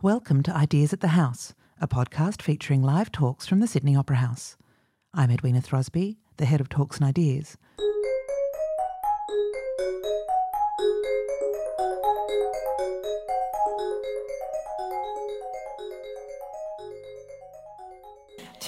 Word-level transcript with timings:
Welcome 0.00 0.44
to 0.44 0.54
Ideas 0.56 0.92
at 0.92 1.00
the 1.00 1.08
House, 1.08 1.54
a 1.80 1.88
podcast 1.88 2.40
featuring 2.40 2.84
live 2.84 3.10
talks 3.10 3.48
from 3.48 3.58
the 3.58 3.66
Sydney 3.66 3.96
Opera 3.96 4.18
House. 4.18 4.56
I'm 5.12 5.28
Edwina 5.28 5.60
Throsby, 5.60 6.18
the 6.36 6.44
head 6.44 6.60
of 6.60 6.68
Talks 6.68 6.98
and 6.98 7.06
Ideas. 7.06 7.56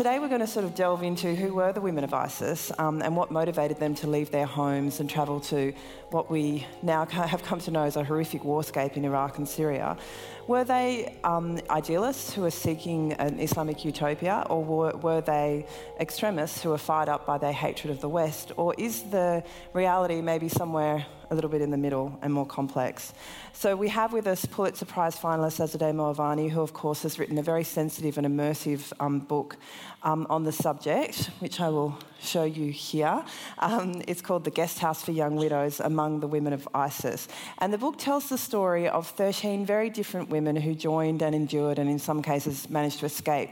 Today, 0.01 0.19
we're 0.19 0.29
going 0.29 0.41
to 0.41 0.47
sort 0.47 0.65
of 0.65 0.75
delve 0.75 1.03
into 1.03 1.35
who 1.35 1.53
were 1.53 1.75
the 1.75 1.81
women 1.83 2.05
of 2.05 2.15
ISIS 2.15 2.73
um, 2.79 3.03
and 3.03 3.15
what 3.15 3.31
motivated 3.31 3.79
them 3.79 3.95
to 3.97 4.07
leave 4.07 4.31
their 4.31 4.47
homes 4.47 4.99
and 4.99 5.11
travel 5.11 5.41
to 5.41 5.75
what 6.09 6.31
we 6.31 6.67
now 6.83 7.05
have 7.05 7.43
come 7.43 7.61
to 7.61 7.71
know 7.71 7.83
as 7.83 7.97
a 7.97 8.05
horrific 8.05 8.41
warscape 8.41 8.97
in 8.97 9.05
Iraq 9.05 9.37
and 9.37 9.47
Syria. 9.47 9.99
Were 10.47 10.65
they 10.65 11.19
um, 11.23 11.61
idealists 11.69 12.33
who 12.33 12.41
were 12.41 12.51
seeking 12.51 13.13
an 13.13 13.39
Islamic 13.39 13.85
utopia, 13.85 14.47
or 14.49 14.65
were, 14.65 14.97
were, 14.97 15.21
they 15.21 15.67
extremists 16.01 16.63
who 16.63 16.71
were 16.71 16.79
fired 16.79 17.11
up 17.11 17.27
by 17.27 17.37
their 17.37 17.53
hatred 17.53 17.91
of 17.91 18.01
the 18.01 18.09
West? 18.09 18.53
Or 18.57 18.73
is 18.79 19.03
the 19.03 19.45
reality 19.75 20.23
maybe 20.23 20.49
somewhere 20.49 21.05
a 21.31 21.35
little 21.35 21.51
bit 21.51 21.63
in 21.63 21.71
the 21.71 21.77
middle 21.77 22.19
and 22.23 22.33
more 22.33 22.47
complex? 22.47 23.13
So 23.53 23.77
we 23.77 23.89
have 23.89 24.13
with 24.13 24.27
us 24.27 24.45
Pulitzer 24.45 24.85
Prize 24.85 25.17
finalist 25.17 25.61
Azadeh 25.61 25.95
Moaveni, 25.95 26.51
who, 26.51 26.61
of 26.61 26.73
course, 26.73 27.03
has 27.03 27.19
written 27.19 27.39
a 27.39 27.43
very 27.43 27.65
sensitive 27.65 28.19
and 28.19 28.27
immersive 28.27 28.93
um, 29.01 29.21
book 29.21 29.57
um, 30.03 30.27
on 30.29 30.45
the 30.45 30.53
subject, 30.53 31.31
which 31.41 31.61
I 31.61 31.69
will 31.69 31.99
show 32.23 32.45
you 32.45 32.71
here. 32.71 33.25
Um, 33.59 34.03
it's 34.07 34.23
called 34.23 34.45
The 34.45 34.51
Guest 34.51 34.79
House 34.79 35.05
for 35.05 35.13
Young 35.13 35.37
Widows 35.37 35.81
Among 35.81 36.21
the 36.21 36.27
Women 36.27 36.53
of 36.53 36.69
ISIS. 36.75 37.29
And 37.59 37.73
the 37.73 37.79
book 37.79 37.99
tells 37.99 38.29
the 38.29 38.39
story 38.39 38.89
of 38.89 39.07
13 39.09 39.65
very 39.67 39.91
different 39.91 40.29
women 40.29 40.57
who 40.57 40.75
joined 40.75 41.23
and 41.23 41.35
endured, 41.35 41.79
and 41.79 41.89
in 41.89 41.99
some 41.99 42.23
cases 42.23 42.69
managed 42.71 43.01
to 43.01 43.07
escape 43.07 43.51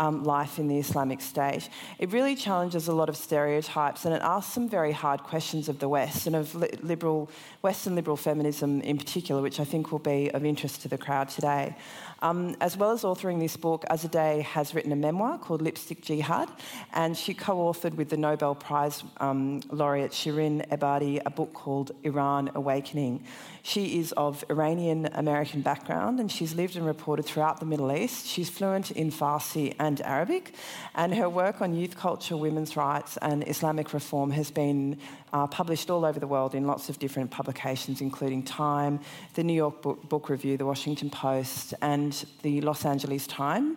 um, 0.00 0.24
life 0.24 0.58
in 0.58 0.66
the 0.66 0.78
Islamic 0.78 1.20
State. 1.20 1.68
It 1.98 2.10
really 2.10 2.34
challenges 2.34 2.88
a 2.88 2.92
lot 2.92 3.08
of 3.08 3.16
stereotypes 3.16 4.04
and 4.06 4.14
it 4.14 4.22
asks 4.22 4.52
some 4.52 4.68
very 4.68 4.92
hard 4.92 5.22
questions 5.22 5.68
of 5.68 5.78
the 5.78 5.88
West 5.88 6.26
and 6.26 6.34
of 6.34 6.54
liberal, 6.82 7.30
Western 7.62 7.94
liberal 7.94 8.16
feminism 8.16 8.80
in 8.80 8.96
particular, 8.96 9.42
which 9.42 9.60
I 9.60 9.64
think 9.64 9.92
will 9.92 9.98
be 9.98 10.30
of 10.30 10.44
interest 10.44 10.82
to 10.82 10.88
the 10.88 10.98
crowd 10.98 11.28
today. 11.28 11.76
Um, 12.22 12.54
as 12.60 12.76
well 12.76 12.90
as 12.90 13.02
authoring 13.02 13.40
this 13.40 13.56
book, 13.56 13.84
Azadeh 13.90 14.42
has 14.42 14.74
written 14.74 14.92
a 14.92 14.96
memoir 14.96 15.38
called 15.38 15.62
Lipstick 15.62 16.02
Jihad, 16.02 16.50
and 16.92 17.16
she 17.16 17.32
co 17.32 17.56
authored 17.56 17.94
with 17.94 18.10
the 18.10 18.16
Nobel 18.16 18.54
Prize 18.54 19.02
um, 19.18 19.60
laureate 19.70 20.12
Shirin 20.12 20.68
Ebadi 20.68 21.20
a 21.24 21.30
book 21.30 21.54
called 21.54 21.92
Iran 22.02 22.50
Awakening. 22.54 23.24
She 23.62 23.98
is 23.98 24.12
of 24.12 24.44
Iranian 24.50 25.06
American 25.12 25.60
background 25.60 26.20
and 26.20 26.30
she's 26.30 26.54
lived 26.54 26.76
and 26.76 26.86
reported 26.86 27.24
throughout 27.24 27.60
the 27.60 27.66
Middle 27.66 27.92
East. 27.92 28.26
She's 28.26 28.48
fluent 28.48 28.90
in 28.90 29.10
Farsi 29.10 29.74
and 29.78 30.00
Arabic, 30.02 30.54
and 30.94 31.14
her 31.14 31.28
work 31.28 31.60
on 31.60 31.74
youth 31.74 31.96
culture, 31.96 32.36
women's 32.36 32.76
rights, 32.76 33.16
and 33.18 33.46
Islamic 33.46 33.92
reform 33.92 34.30
has 34.30 34.50
been 34.50 34.98
uh, 35.32 35.46
published 35.46 35.90
all 35.90 36.04
over 36.04 36.18
the 36.18 36.26
world 36.26 36.54
in 36.54 36.66
lots 36.66 36.88
of 36.88 36.98
different 36.98 37.30
publications, 37.30 38.00
including 38.00 38.42
Time, 38.42 39.00
the 39.34 39.44
New 39.44 39.54
York 39.54 39.82
Book, 39.82 40.08
Book 40.08 40.28
Review, 40.28 40.56
the 40.56 40.66
Washington 40.66 41.10
Post, 41.10 41.74
and 41.82 42.24
the 42.42 42.60
Los 42.60 42.84
Angeles 42.84 43.26
Times. 43.26 43.76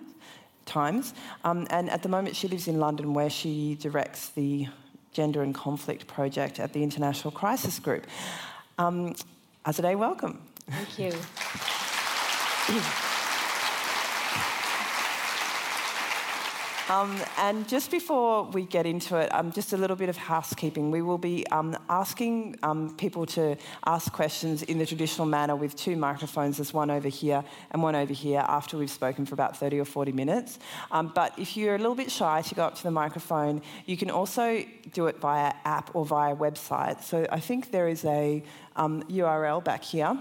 Times. 0.65 1.13
Um, 1.43 1.67
and 1.71 1.89
at 1.89 2.03
the 2.03 2.09
moment, 2.09 2.37
she 2.37 2.47
lives 2.47 2.69
in 2.69 2.79
London, 2.79 3.13
where 3.13 3.29
she 3.29 3.75
directs 3.81 4.29
the 4.29 4.67
Gender 5.11 5.43
and 5.43 5.53
Conflict 5.53 6.07
Project 6.07 6.59
at 6.59 6.71
the 6.71 6.81
International 6.81 7.31
Crisis 7.31 7.79
Group. 7.79 8.07
Um, 8.77 9.13
Azadeh, 9.65 9.97
welcome. 9.97 10.39
Thank 10.69 10.99
you. 10.99 11.13
Um, 16.93 17.19
and 17.39 17.67
just 17.67 17.89
before 17.89 18.43
we 18.43 18.65
get 18.65 18.85
into 18.85 19.17
it, 19.17 19.33
um, 19.33 19.51
just 19.51 19.73
a 19.73 19.77
little 19.77 19.95
bit 19.95 20.09
of 20.09 20.17
housekeeping. 20.17 20.91
We 20.91 21.01
will 21.01 21.17
be 21.17 21.43
um, 21.47 21.75
asking 21.89 22.59
um, 22.61 22.95
people 22.97 23.25
to 23.37 23.57
ask 23.87 24.13
questions 24.13 24.61
in 24.61 24.77
the 24.77 24.85
traditional 24.85 25.25
manner 25.25 25.55
with 25.55 25.75
two 25.75 25.95
microphones. 25.95 26.57
There's 26.57 26.71
one 26.71 26.91
over 26.91 27.07
here 27.07 27.43
and 27.71 27.81
one 27.81 27.95
over 27.95 28.13
here 28.13 28.45
after 28.47 28.77
we've 28.77 28.91
spoken 28.91 29.25
for 29.25 29.33
about 29.33 29.57
30 29.57 29.79
or 29.79 29.85
40 29.85 30.11
minutes. 30.11 30.59
Um, 30.91 31.11
but 31.15 31.33
if 31.39 31.57
you're 31.57 31.73
a 31.73 31.79
little 31.79 31.95
bit 31.95 32.11
shy 32.11 32.43
to 32.43 32.53
go 32.53 32.63
up 32.63 32.75
to 32.75 32.83
the 32.83 32.91
microphone, 32.91 33.63
you 33.87 33.97
can 33.97 34.11
also 34.11 34.63
do 34.91 35.07
it 35.07 35.17
via 35.19 35.51
app 35.65 35.95
or 35.95 36.05
via 36.05 36.35
website. 36.35 37.01
So 37.01 37.25
I 37.31 37.39
think 37.39 37.71
there 37.71 37.87
is 37.87 38.05
a 38.05 38.43
URL 38.75 39.57
um, 39.57 39.63
back 39.63 39.83
here. 39.83 40.15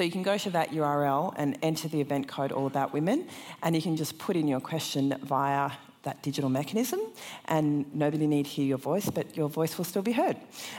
So 0.00 0.04
you 0.04 0.10
can 0.10 0.22
go 0.22 0.38
to 0.38 0.48
that 0.52 0.70
URL 0.70 1.34
and 1.36 1.58
enter 1.60 1.86
the 1.86 2.00
event 2.00 2.26
code 2.26 2.52
All 2.52 2.66
About 2.66 2.94
Women, 2.94 3.28
and 3.62 3.76
you 3.76 3.82
can 3.82 3.96
just 3.96 4.16
put 4.16 4.34
in 4.34 4.48
your 4.48 4.58
question 4.58 5.14
via 5.22 5.72
that 6.04 6.22
digital 6.22 6.48
mechanism, 6.48 7.00
and 7.44 7.84
nobody 7.94 8.26
need 8.26 8.46
hear 8.46 8.64
your 8.64 8.78
voice, 8.78 9.10
but 9.10 9.36
your 9.36 9.50
voice 9.50 9.76
will 9.76 9.84
still 9.84 10.00
be 10.00 10.12
heard. 10.12 10.38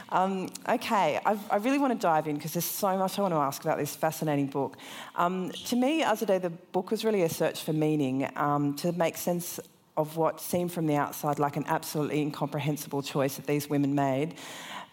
Um, 0.10 0.50
okay, 0.68 1.20
I've, 1.24 1.52
i 1.52 1.58
really 1.58 1.78
want 1.78 1.94
to 1.94 2.00
dive 2.00 2.26
in 2.26 2.34
because 2.34 2.54
there's 2.54 2.66
so 2.66 2.98
much 2.98 3.20
I 3.20 3.22
want 3.22 3.36
to 3.36 3.38
ask 3.38 3.64
about 3.64 3.78
this 3.78 3.96
fascinating 3.96 4.48
book. 4.48 4.76
Um, 5.16 5.52
to 5.66 5.76
me, 5.76 6.02
Azadeh, 6.02 6.42
the 6.42 6.50
book 6.50 6.90
was 6.90 7.06
really 7.06 7.22
a 7.22 7.30
search 7.30 7.62
for 7.62 7.74
meaning 7.74 8.28
um, 8.36 8.74
to 8.78 8.92
make 8.92 9.18
sense 9.18 9.60
of 9.98 10.18
what 10.18 10.42
seemed 10.42 10.72
from 10.72 10.88
the 10.88 10.96
outside 10.96 11.38
like 11.38 11.58
an 11.58 11.66
absolutely 11.68 12.22
incomprehensible 12.22 13.04
choice 13.04 13.36
that 13.36 13.46
these 13.46 13.70
women 13.70 13.94
made. 13.94 14.34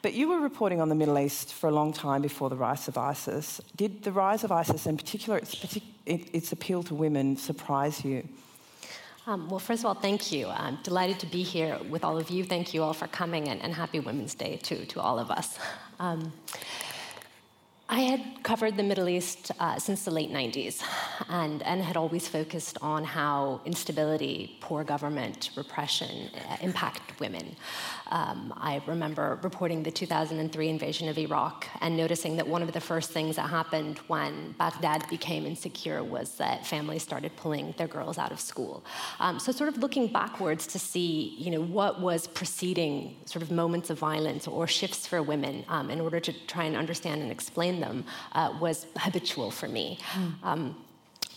But 0.00 0.14
you 0.14 0.28
were 0.28 0.40
reporting 0.40 0.80
on 0.80 0.88
the 0.88 0.94
Middle 0.94 1.18
East 1.18 1.52
for 1.52 1.68
a 1.68 1.72
long 1.72 1.92
time 1.92 2.22
before 2.22 2.48
the 2.48 2.56
rise 2.56 2.86
of 2.86 2.96
ISIS. 2.96 3.60
Did 3.74 4.04
the 4.04 4.12
rise 4.12 4.44
of 4.44 4.52
ISIS, 4.52 4.86
in 4.86 4.96
particular 4.96 5.38
its, 5.38 5.78
its 6.06 6.52
appeal 6.52 6.82
to 6.84 6.94
women, 6.94 7.36
surprise 7.36 8.04
you? 8.04 8.28
Um, 9.26 9.48
well, 9.50 9.58
first 9.58 9.82
of 9.82 9.86
all, 9.86 9.94
thank 9.94 10.32
you. 10.32 10.46
I'm 10.48 10.78
delighted 10.82 11.18
to 11.18 11.26
be 11.26 11.42
here 11.42 11.78
with 11.90 12.02
all 12.04 12.16
of 12.16 12.30
you. 12.30 12.44
Thank 12.44 12.72
you 12.72 12.82
all 12.82 12.94
for 12.94 13.08
coming, 13.08 13.48
and, 13.48 13.60
and 13.60 13.74
happy 13.74 14.00
Women's 14.00 14.34
Day 14.34 14.56
to, 14.56 14.86
to 14.86 15.00
all 15.00 15.18
of 15.18 15.30
us. 15.30 15.58
Um, 16.00 16.32
I 17.90 18.00
had 18.00 18.42
covered 18.42 18.76
the 18.76 18.82
Middle 18.82 19.08
East 19.08 19.50
uh, 19.58 19.78
since 19.78 20.04
the 20.04 20.10
late 20.10 20.30
90s 20.30 20.82
and, 21.30 21.62
and 21.62 21.82
had 21.82 21.96
always 21.96 22.28
focused 22.28 22.76
on 22.82 23.02
how 23.02 23.62
instability, 23.64 24.58
poor 24.60 24.84
government, 24.84 25.50
repression 25.56 26.28
uh, 26.50 26.58
impact 26.60 27.18
women. 27.18 27.56
Um, 28.10 28.54
I 28.56 28.82
remember 28.86 29.38
reporting 29.42 29.82
the 29.82 29.90
2003 29.90 30.68
invasion 30.68 31.08
of 31.08 31.18
Iraq 31.18 31.66
and 31.80 31.96
noticing 31.96 32.36
that 32.36 32.46
one 32.46 32.62
of 32.62 32.72
the 32.72 32.80
first 32.80 33.10
things 33.10 33.36
that 33.36 33.48
happened 33.50 33.98
when 34.08 34.52
Baghdad 34.58 35.08
became 35.08 35.46
insecure 35.46 36.02
was 36.02 36.36
that 36.36 36.66
families 36.66 37.02
started 37.02 37.36
pulling 37.36 37.74
their 37.76 37.88
girls 37.88 38.18
out 38.18 38.32
of 38.32 38.40
school. 38.40 38.84
Um, 39.20 39.38
so, 39.38 39.52
sort 39.52 39.68
of 39.68 39.78
looking 39.78 40.06
backwards 40.12 40.66
to 40.68 40.78
see 40.78 41.34
you 41.38 41.50
know, 41.50 41.60
what 41.60 42.00
was 42.00 42.26
preceding 42.26 43.16
sort 43.24 43.42
of 43.42 43.50
moments 43.50 43.90
of 43.90 43.98
violence 43.98 44.46
or 44.46 44.66
shifts 44.66 45.06
for 45.06 45.22
women 45.22 45.64
um, 45.68 45.90
in 45.90 46.00
order 46.00 46.20
to 46.20 46.32
try 46.46 46.64
and 46.64 46.76
understand 46.76 47.22
and 47.22 47.30
explain 47.30 47.80
them 47.80 48.04
uh, 48.32 48.52
was 48.60 48.86
habitual 48.96 49.50
for 49.50 49.68
me. 49.68 49.98
Mm. 50.14 50.74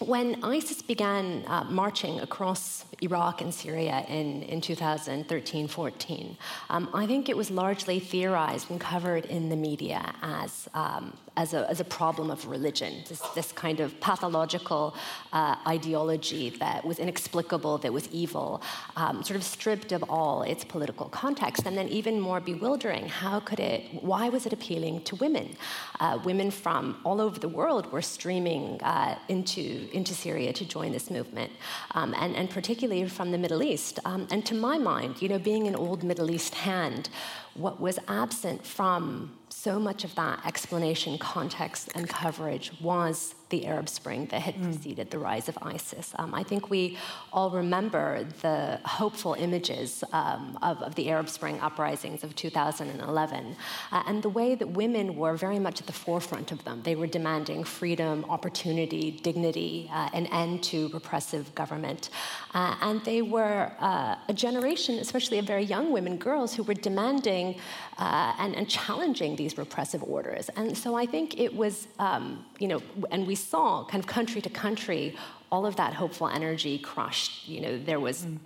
When 0.01 0.43
ISIS 0.43 0.81
began 0.81 1.43
uh, 1.45 1.63
marching 1.65 2.19
across 2.21 2.85
Iraq 3.01 3.41
and 3.41 3.53
Syria 3.53 4.03
in, 4.07 4.41
in 4.43 4.59
2013 4.59 5.67
14, 5.67 6.37
um, 6.71 6.89
I 6.91 7.05
think 7.05 7.29
it 7.29 7.37
was 7.37 7.51
largely 7.51 7.99
theorized 7.99 8.71
and 8.71 8.81
covered 8.81 9.25
in 9.25 9.49
the 9.49 9.55
media 9.55 10.15
as 10.23 10.67
um, 10.73 11.13
as 11.37 11.53
a, 11.53 11.69
as 11.69 11.79
a 11.79 11.83
problem 11.85 12.29
of 12.29 12.45
religion, 12.47 13.03
this, 13.07 13.21
this 13.35 13.51
kind 13.53 13.79
of 13.79 13.97
pathological 14.01 14.93
uh, 15.31 15.55
ideology 15.65 16.49
that 16.49 16.83
was 16.83 16.99
inexplicable, 16.99 17.77
that 17.77 17.93
was 17.93 18.09
evil, 18.11 18.61
um, 18.97 19.23
sort 19.23 19.37
of 19.37 19.43
stripped 19.43 19.91
of 19.93 20.03
all 20.09 20.43
its 20.43 20.63
political 20.65 21.07
context. 21.07 21.65
And 21.65 21.77
then, 21.77 21.87
even 21.87 22.19
more 22.19 22.41
bewildering, 22.41 23.07
how 23.07 23.39
could 23.39 23.59
it, 23.59 24.03
why 24.03 24.27
was 24.27 24.45
it 24.45 24.51
appealing 24.51 25.03
to 25.03 25.15
women? 25.15 25.55
Uh, 25.99 26.19
women 26.25 26.51
from 26.51 26.99
all 27.05 27.21
over 27.21 27.39
the 27.39 27.49
world 27.49 27.91
were 27.91 28.01
streaming 28.01 28.81
uh, 28.81 29.17
into, 29.29 29.87
into 29.91 30.13
Syria 30.13 30.53
to 30.53 30.65
join 30.65 30.91
this 30.91 31.09
movement, 31.09 31.51
um, 31.91 32.13
and, 32.17 32.35
and 32.35 32.49
particularly 32.49 33.07
from 33.07 33.31
the 33.31 33.37
Middle 33.37 33.63
East. 33.63 33.99
Um, 34.05 34.27
and 34.31 34.45
to 34.45 34.55
my 34.55 34.77
mind, 34.77 35.21
you 35.21 35.29
know, 35.29 35.39
being 35.39 35.67
an 35.67 35.75
old 35.75 36.03
Middle 36.03 36.31
East 36.31 36.55
hand, 36.55 37.09
what 37.53 37.79
was 37.79 37.99
absent 38.07 38.65
from 38.65 39.31
so 39.49 39.79
much 39.79 40.03
of 40.03 40.15
that 40.15 40.45
explanation, 40.45 41.17
context, 41.17 41.89
and 41.95 42.07
coverage 42.09 42.71
was 42.81 43.35
the 43.51 43.67
Arab 43.67 43.87
Spring 43.87 44.25
that 44.31 44.41
had 44.41 44.55
mm. 44.55 44.63
preceded 44.63 45.11
the 45.11 45.19
rise 45.19 45.47
of 45.47 45.57
ISIS. 45.61 46.13
Um, 46.17 46.33
I 46.33 46.43
think 46.43 46.69
we 46.69 46.97
all 47.31 47.51
remember 47.51 48.25
the 48.41 48.79
hopeful 48.85 49.35
images 49.35 50.03
um, 50.11 50.57
of, 50.61 50.81
of, 50.81 50.95
the 50.95 51.09
Arab 51.09 51.29
Spring 51.29 51.59
uprisings 51.61 52.23
of 52.23 52.35
2011 52.35 53.55
uh, 53.91 54.03
and 54.07 54.23
the 54.23 54.29
way 54.29 54.55
that 54.55 54.69
women 54.69 55.15
were 55.15 55.35
very 55.35 55.59
much 55.59 55.79
at 55.81 55.87
the 55.87 55.93
forefront 55.93 56.51
of 56.51 56.63
them. 56.63 56.81
They 56.83 56.95
were 56.95 57.07
demanding 57.07 57.63
freedom, 57.63 58.25
opportunity, 58.29 59.11
dignity, 59.11 59.89
uh, 59.93 60.09
an 60.13 60.25
end 60.27 60.63
to 60.63 60.89
repressive 60.89 61.53
government. 61.53 62.09
Uh, 62.53 62.75
and 62.81 63.03
they 63.05 63.21
were 63.21 63.71
uh, 63.79 64.15
a 64.27 64.33
generation, 64.33 64.95
especially 64.99 65.37
of 65.39 65.45
very 65.45 65.63
young 65.63 65.91
women, 65.91 66.17
girls, 66.17 66.53
who 66.53 66.63
were 66.63 66.73
demanding 66.73 67.59
uh, 67.97 68.33
and, 68.39 68.55
and 68.55 68.69
challenging 68.69 69.35
these 69.35 69.57
repressive 69.57 70.01
orders. 70.03 70.49
And 70.55 70.77
so 70.77 70.95
I 70.95 71.05
think 71.05 71.39
it 71.39 71.53
was, 71.53 71.87
um, 71.99 72.45
you 72.61 72.67
know, 72.67 72.81
and 73.09 73.25
we 73.25 73.35
saw 73.35 73.83
kind 73.85 74.01
of 74.03 74.07
country 74.07 74.41
to 74.41 74.49
country 74.49 75.15
all 75.51 75.65
of 75.65 75.75
that 75.77 75.93
hopeful 75.93 76.27
energy 76.27 76.77
crushed. 76.77 77.47
You 77.47 77.61
know, 77.61 77.77
there 77.77 77.99
was. 77.99 78.25
Mm 78.25 78.37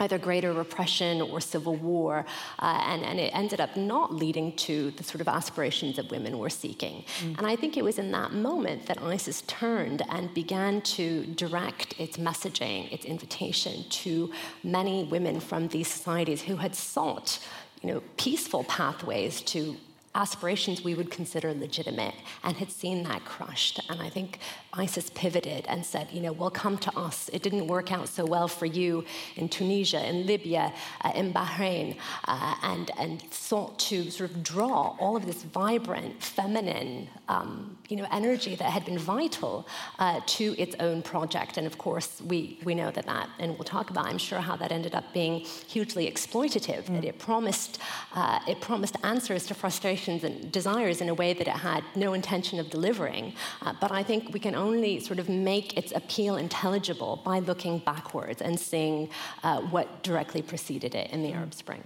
either 0.00 0.18
greater 0.18 0.52
repression 0.52 1.22
or 1.22 1.40
civil 1.40 1.74
war, 1.76 2.26
uh, 2.58 2.82
and, 2.86 3.02
and 3.02 3.18
it 3.18 3.30
ended 3.34 3.60
up 3.60 3.76
not 3.76 4.14
leading 4.14 4.54
to 4.56 4.90
the 4.92 5.02
sort 5.02 5.20
of 5.20 5.28
aspirations 5.28 5.96
that 5.96 6.10
women 6.10 6.38
were 6.38 6.50
seeking. 6.50 7.04
Mm. 7.20 7.38
And 7.38 7.46
I 7.46 7.56
think 7.56 7.76
it 7.76 7.82
was 7.82 7.98
in 7.98 8.10
that 8.12 8.32
moment 8.32 8.86
that 8.86 9.02
ISIS 9.02 9.42
turned 9.46 10.02
and 10.10 10.32
began 10.34 10.82
to 10.82 11.24
direct 11.26 11.98
its 11.98 12.18
messaging, 12.18 12.92
its 12.92 13.04
invitation 13.04 13.84
to 13.88 14.30
many 14.62 15.04
women 15.04 15.40
from 15.40 15.68
these 15.68 15.88
societies 15.88 16.42
who 16.42 16.56
had 16.56 16.74
sought 16.74 17.38
you 17.82 17.92
know, 17.92 18.02
peaceful 18.16 18.64
pathways 18.64 19.40
to 19.42 19.76
aspirations 20.16 20.82
we 20.82 20.94
would 20.94 21.10
consider 21.10 21.52
legitimate 21.52 22.14
and 22.42 22.56
had 22.56 22.70
seen 22.70 23.02
that 23.04 23.24
crushed. 23.24 23.80
And 23.90 24.00
I 24.00 24.08
think 24.08 24.38
ISIS 24.72 25.10
pivoted 25.14 25.66
and 25.68 25.84
said, 25.84 26.08
you 26.10 26.20
know, 26.20 26.32
well, 26.32 26.50
come 26.50 26.78
to 26.78 26.92
us. 26.98 27.30
It 27.32 27.42
didn't 27.42 27.66
work 27.66 27.92
out 27.92 28.08
so 28.08 28.24
well 28.24 28.48
for 28.48 28.66
you 28.66 29.04
in 29.36 29.48
Tunisia, 29.48 30.06
in 30.08 30.26
Libya, 30.26 30.72
uh, 31.02 31.12
in 31.14 31.32
Bahrain, 31.32 31.96
uh, 32.26 32.54
and, 32.62 32.90
and 32.98 33.22
sought 33.30 33.78
to 33.90 34.10
sort 34.10 34.30
of 34.30 34.42
draw 34.42 34.96
all 34.98 35.16
of 35.16 35.26
this 35.26 35.42
vibrant, 35.42 36.22
feminine, 36.22 37.08
um, 37.28 37.76
you 37.88 37.96
know, 37.96 38.06
energy 38.10 38.54
that 38.56 38.70
had 38.70 38.84
been 38.84 38.98
vital 38.98 39.66
uh, 39.98 40.20
to 40.26 40.54
its 40.58 40.74
own 40.80 41.02
project. 41.02 41.58
And 41.58 41.66
of 41.66 41.76
course, 41.78 42.22
we, 42.22 42.58
we 42.64 42.74
know 42.74 42.90
that 42.90 43.06
that, 43.06 43.28
and 43.38 43.52
we'll 43.52 43.64
talk 43.64 43.90
about, 43.90 44.06
I'm 44.06 44.18
sure, 44.18 44.40
how 44.40 44.56
that 44.56 44.72
ended 44.72 44.94
up 44.94 45.12
being 45.12 45.40
hugely 45.40 46.10
exploitative, 46.10 46.84
mm. 46.84 46.94
that 46.94 47.04
it 47.04 47.18
promised, 47.18 47.80
uh, 48.14 48.38
it 48.48 48.60
promised 48.60 48.96
answers 49.02 49.46
to 49.46 49.54
frustration 49.54 50.05
and 50.08 50.52
desires 50.52 51.00
in 51.00 51.08
a 51.08 51.14
way 51.14 51.32
that 51.32 51.46
it 51.46 51.58
had 51.70 51.82
no 51.94 52.12
intention 52.14 52.58
of 52.58 52.70
delivering. 52.70 53.34
Uh, 53.62 53.74
but 53.80 53.90
I 53.92 54.02
think 54.02 54.32
we 54.32 54.40
can 54.40 54.54
only 54.54 55.00
sort 55.00 55.18
of 55.18 55.28
make 55.28 55.76
its 55.76 55.92
appeal 55.92 56.36
intelligible 56.36 57.22
by 57.24 57.40
looking 57.40 57.78
backwards 57.78 58.42
and 58.42 58.58
seeing 58.58 59.08
uh, 59.42 59.60
what 59.62 60.02
directly 60.02 60.42
preceded 60.42 60.94
it 60.94 61.10
in 61.10 61.22
the 61.22 61.32
Arab 61.32 61.54
Spring. 61.54 61.82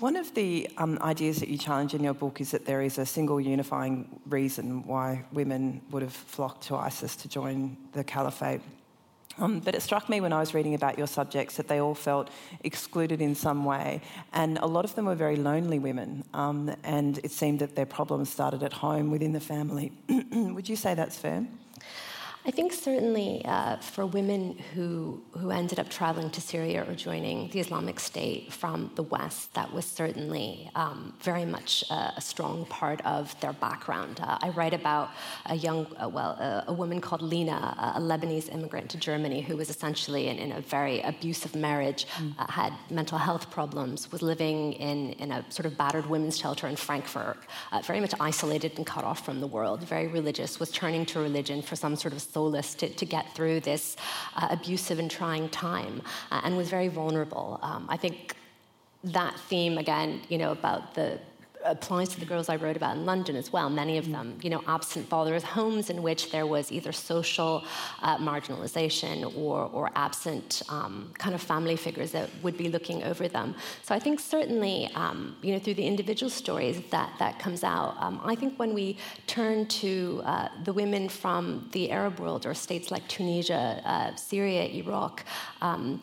One 0.00 0.16
of 0.16 0.32
the 0.32 0.66
um, 0.78 0.98
ideas 1.02 1.40
that 1.40 1.50
you 1.50 1.58
challenge 1.58 1.92
in 1.92 2.02
your 2.02 2.14
book 2.14 2.40
is 2.40 2.50
that 2.52 2.64
there 2.64 2.80
is 2.80 2.96
a 2.96 3.04
single 3.04 3.38
unifying 3.38 4.08
reason 4.26 4.86
why 4.86 5.24
women 5.30 5.82
would 5.90 6.02
have 6.02 6.14
flocked 6.14 6.62
to 6.68 6.76
ISIS 6.76 7.16
to 7.16 7.28
join 7.28 7.76
the 7.92 8.02
caliphate. 8.02 8.62
Um, 9.38 9.60
but 9.60 9.74
it 9.74 9.82
struck 9.82 10.08
me 10.08 10.20
when 10.20 10.32
I 10.32 10.40
was 10.40 10.54
reading 10.54 10.74
about 10.74 10.98
your 10.98 11.06
subjects 11.06 11.56
that 11.56 11.68
they 11.68 11.80
all 11.80 11.94
felt 11.94 12.28
excluded 12.62 13.20
in 13.22 13.34
some 13.34 13.64
way, 13.64 14.02
and 14.32 14.58
a 14.58 14.66
lot 14.66 14.84
of 14.84 14.94
them 14.94 15.06
were 15.06 15.14
very 15.14 15.36
lonely 15.36 15.78
women. 15.78 16.24
Um, 16.34 16.74
and 16.84 17.18
it 17.18 17.30
seemed 17.30 17.60
that 17.60 17.74
their 17.74 17.86
problems 17.86 18.28
started 18.30 18.62
at 18.62 18.72
home 18.72 19.10
within 19.10 19.32
the 19.32 19.40
family. 19.40 19.92
Would 20.32 20.68
you 20.68 20.76
say 20.76 20.94
that's 20.94 21.16
fair? 21.16 21.46
I 22.42 22.50
think 22.50 22.72
certainly 22.72 23.42
uh, 23.44 23.76
for 23.76 24.06
women 24.06 24.56
who, 24.72 25.22
who 25.32 25.50
ended 25.50 25.78
up 25.78 25.90
traveling 25.90 26.30
to 26.30 26.40
Syria 26.40 26.86
or 26.88 26.94
joining 26.94 27.50
the 27.50 27.60
Islamic 27.60 28.00
State 28.00 28.50
from 28.50 28.90
the 28.94 29.02
West, 29.02 29.52
that 29.52 29.70
was 29.70 29.84
certainly 29.84 30.70
um, 30.74 31.12
very 31.20 31.44
much 31.44 31.84
uh, 31.90 32.12
a 32.16 32.20
strong 32.20 32.64
part 32.66 33.02
of 33.04 33.38
their 33.42 33.52
background. 33.52 34.20
Uh, 34.22 34.38
I 34.40 34.48
write 34.50 34.72
about 34.72 35.10
a 35.46 35.54
young, 35.54 35.86
uh, 36.02 36.08
well, 36.08 36.38
uh, 36.40 36.62
a 36.66 36.72
woman 36.72 37.02
called 37.02 37.20
Lena, 37.20 37.94
a 37.96 38.00
Lebanese 38.00 38.50
immigrant 38.50 38.88
to 38.90 38.98
Germany, 38.98 39.42
who 39.42 39.58
was 39.58 39.68
essentially 39.68 40.28
in, 40.28 40.38
in 40.38 40.52
a 40.52 40.62
very 40.62 41.02
abusive 41.02 41.54
marriage, 41.54 42.06
mm. 42.16 42.30
Uh, 42.38 42.46
had 42.50 42.72
mental 42.90 43.18
health 43.18 43.50
problems, 43.50 44.10
was 44.12 44.22
living 44.22 44.72
in, 44.74 45.12
in 45.14 45.30
a 45.32 45.44
sort 45.50 45.66
of 45.66 45.76
battered 45.76 46.06
women's 46.06 46.38
shelter 46.38 46.66
in 46.68 46.76
Frankfurt, 46.76 47.36
very 47.84 48.00
much 48.00 48.14
isolated 48.20 48.72
and 48.76 48.86
cut 48.86 49.04
off 49.04 49.24
from 49.24 49.40
the 49.40 49.46
world, 49.46 49.82
very 49.82 50.06
religious, 50.06 50.60
was 50.60 50.70
turning 50.70 51.04
to 51.04 51.18
religion 51.18 51.60
for 51.60 51.76
some 51.76 51.96
sort 51.96 52.14
of 52.14 52.29
solace 52.32 52.74
to, 52.76 52.88
to 52.88 53.04
get 53.04 53.34
through 53.34 53.60
this 53.60 53.96
uh, 54.36 54.48
abusive 54.50 54.98
and 54.98 55.10
trying 55.10 55.48
time 55.48 56.02
uh, 56.30 56.40
and 56.44 56.56
was 56.56 56.68
very 56.68 56.88
vulnerable. 56.88 57.58
Um, 57.62 57.86
I 57.88 57.96
think 57.96 58.34
that 59.04 59.38
theme, 59.48 59.78
again, 59.78 60.20
you 60.28 60.38
know, 60.38 60.52
about 60.52 60.94
the 60.94 61.18
applies 61.64 62.08
to 62.10 62.20
the 62.20 62.26
girls 62.26 62.48
I 62.48 62.56
wrote 62.56 62.76
about 62.76 62.96
in 62.96 63.04
London 63.04 63.36
as 63.36 63.52
well. 63.52 63.68
Many 63.70 63.98
of 63.98 64.10
them, 64.10 64.38
you 64.42 64.50
know, 64.50 64.62
absent 64.66 65.08
fathers, 65.08 65.42
homes 65.42 65.90
in 65.90 66.02
which 66.02 66.30
there 66.30 66.46
was 66.46 66.72
either 66.72 66.92
social 66.92 67.64
uh, 68.02 68.16
marginalization 68.18 69.36
or, 69.36 69.70
or 69.72 69.90
absent 69.94 70.62
um, 70.68 71.12
kind 71.18 71.34
of 71.34 71.42
family 71.42 71.76
figures 71.76 72.12
that 72.12 72.30
would 72.42 72.56
be 72.56 72.68
looking 72.68 73.02
over 73.02 73.28
them. 73.28 73.54
So 73.82 73.94
I 73.94 73.98
think 73.98 74.20
certainly, 74.20 74.88
um, 74.94 75.36
you 75.42 75.52
know, 75.52 75.58
through 75.58 75.74
the 75.74 75.86
individual 75.86 76.30
stories 76.30 76.82
that 76.90 77.12
that 77.18 77.38
comes 77.38 77.64
out. 77.64 77.96
Um, 77.98 78.20
I 78.24 78.34
think 78.34 78.58
when 78.58 78.74
we 78.74 78.96
turn 79.26 79.66
to 79.66 80.22
uh, 80.24 80.48
the 80.64 80.72
women 80.72 81.08
from 81.08 81.68
the 81.72 81.90
Arab 81.90 82.20
world 82.20 82.46
or 82.46 82.54
states 82.54 82.90
like 82.90 83.06
Tunisia, 83.08 83.82
uh, 83.84 84.14
Syria, 84.16 84.64
Iraq 84.64 85.24
um, 85.60 86.00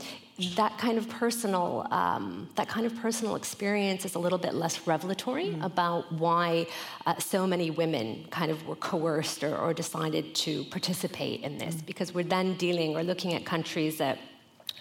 that 0.56 0.78
kind 0.78 0.98
of 0.98 1.10
personal 1.10 1.88
um, 1.90 2.48
that 2.56 2.68
kind 2.68 2.86
of 2.86 2.96
personal 2.98 3.36
experience 3.36 4.06
is 4.06 4.14
a 4.16 4.20
little 4.20 4.38
bit 4.38 4.54
less 4.54 4.86
revelatory 4.86 5.48
mm. 5.48 5.66
about 5.66 6.12
why 6.12 6.68
uh, 7.08 7.16
so 7.18 7.48
many 7.48 7.72
women 7.72 8.24
kind 8.30 8.52
of 8.52 8.68
were 8.68 8.76
coerced 8.76 9.44
or, 9.44 9.58
or 9.58 9.74
decided 9.74 10.36
to 10.36 10.64
participate 10.66 11.42
in 11.42 11.58
this 11.58 11.76
mm. 11.76 11.86
because 11.88 12.14
we're 12.14 12.24
then 12.24 12.54
dealing 12.58 12.96
or 12.96 13.04
looking 13.04 13.34
at 13.34 13.46
countries 13.46 13.98
that 13.98 14.20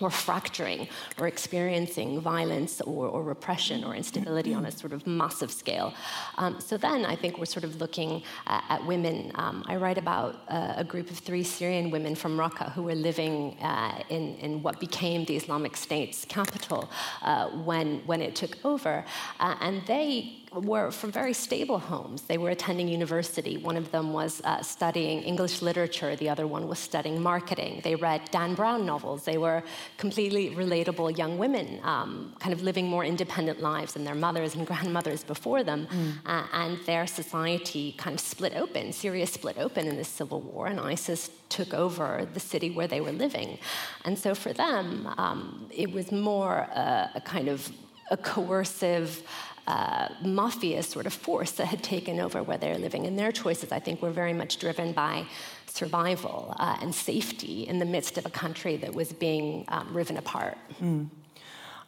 or 0.00 0.10
fracturing 0.10 0.88
or 1.18 1.26
experiencing 1.26 2.20
violence 2.20 2.80
or, 2.82 3.06
or, 3.06 3.22
repression 3.22 3.82
or 3.82 3.94
instability 3.94 4.52
on 4.52 4.66
a 4.66 4.70
sort 4.70 4.92
of 4.92 5.06
massive 5.06 5.50
scale. 5.50 5.94
Um, 6.36 6.60
so 6.60 6.76
then 6.76 7.04
I 7.06 7.16
think 7.16 7.38
we're 7.38 7.46
sort 7.46 7.64
of 7.64 7.80
looking 7.80 8.22
uh, 8.46 8.60
at 8.68 8.84
women. 8.84 9.32
Um, 9.36 9.64
I 9.66 9.76
write 9.76 9.98
about 9.98 10.36
uh, 10.48 10.74
a 10.76 10.84
group 10.84 11.10
of 11.10 11.18
three 11.18 11.42
Syrian 11.42 11.90
women 11.90 12.14
from 12.14 12.36
Raqqa 12.36 12.72
who 12.72 12.82
were 12.82 12.94
living 12.94 13.56
uh, 13.60 14.02
in, 14.10 14.36
in, 14.36 14.62
what 14.62 14.80
became 14.80 15.24
the 15.24 15.36
Islamic 15.36 15.76
State's 15.76 16.24
capital 16.26 16.90
uh, 17.22 17.48
when, 17.48 17.98
when 18.06 18.20
it 18.20 18.34
took 18.34 18.56
over. 18.64 19.04
Uh, 19.40 19.56
and 19.60 19.84
they 19.86 20.45
were 20.60 20.90
from 20.90 21.12
very 21.12 21.32
stable 21.32 21.78
homes. 21.78 22.22
They 22.22 22.38
were 22.38 22.50
attending 22.50 22.88
university. 22.88 23.56
One 23.56 23.76
of 23.76 23.90
them 23.90 24.12
was 24.12 24.40
uh, 24.44 24.62
studying 24.62 25.22
English 25.22 25.62
literature, 25.62 26.16
the 26.16 26.28
other 26.28 26.46
one 26.46 26.68
was 26.68 26.78
studying 26.78 27.20
marketing. 27.22 27.80
They 27.84 27.94
read 27.94 28.22
Dan 28.30 28.54
Brown 28.54 28.86
novels. 28.86 29.24
They 29.24 29.38
were 29.38 29.62
completely 29.98 30.50
relatable 30.50 31.16
young 31.16 31.38
women, 31.38 31.80
um, 31.82 32.34
kind 32.38 32.52
of 32.52 32.62
living 32.62 32.86
more 32.86 33.04
independent 33.04 33.60
lives 33.60 33.94
than 33.94 34.04
their 34.04 34.14
mothers 34.14 34.54
and 34.54 34.66
grandmothers 34.70 35.22
before 35.24 35.62
them. 35.62 35.86
Mm. 35.86 36.12
Uh, 36.26 36.46
and 36.52 36.78
their 36.86 37.06
society 37.06 37.94
kind 37.98 38.14
of 38.14 38.20
split 38.20 38.54
open. 38.54 38.92
Syria 38.92 39.26
split 39.26 39.58
open 39.58 39.86
in 39.86 39.96
this 39.96 40.08
civil 40.08 40.40
war, 40.40 40.66
and 40.66 40.80
ISIS 40.80 41.30
took 41.48 41.74
over 41.74 42.26
the 42.32 42.40
city 42.40 42.70
where 42.70 42.88
they 42.88 43.00
were 43.00 43.12
living. 43.12 43.58
And 44.04 44.18
so 44.18 44.34
for 44.34 44.52
them, 44.52 45.12
um, 45.18 45.68
it 45.70 45.92
was 45.92 46.10
more 46.12 46.68
uh, 46.74 47.08
a 47.14 47.20
kind 47.20 47.48
of 47.48 47.70
a 48.10 48.16
coercive, 48.16 49.22
uh, 49.66 50.08
mafia 50.22 50.82
sort 50.82 51.06
of 51.06 51.12
force 51.12 51.52
that 51.52 51.66
had 51.66 51.82
taken 51.82 52.20
over 52.20 52.42
where 52.42 52.58
they're 52.58 52.78
living. 52.78 53.06
And 53.06 53.18
their 53.18 53.32
choices, 53.32 53.72
I 53.72 53.80
think, 53.80 54.02
were 54.02 54.10
very 54.10 54.32
much 54.32 54.58
driven 54.58 54.92
by 54.92 55.26
survival 55.66 56.54
uh, 56.58 56.76
and 56.80 56.94
safety 56.94 57.66
in 57.66 57.78
the 57.78 57.84
midst 57.84 58.16
of 58.18 58.26
a 58.26 58.30
country 58.30 58.76
that 58.78 58.94
was 58.94 59.12
being 59.12 59.64
um, 59.68 59.92
riven 59.92 60.16
apart. 60.16 60.56
Mm. 60.80 61.08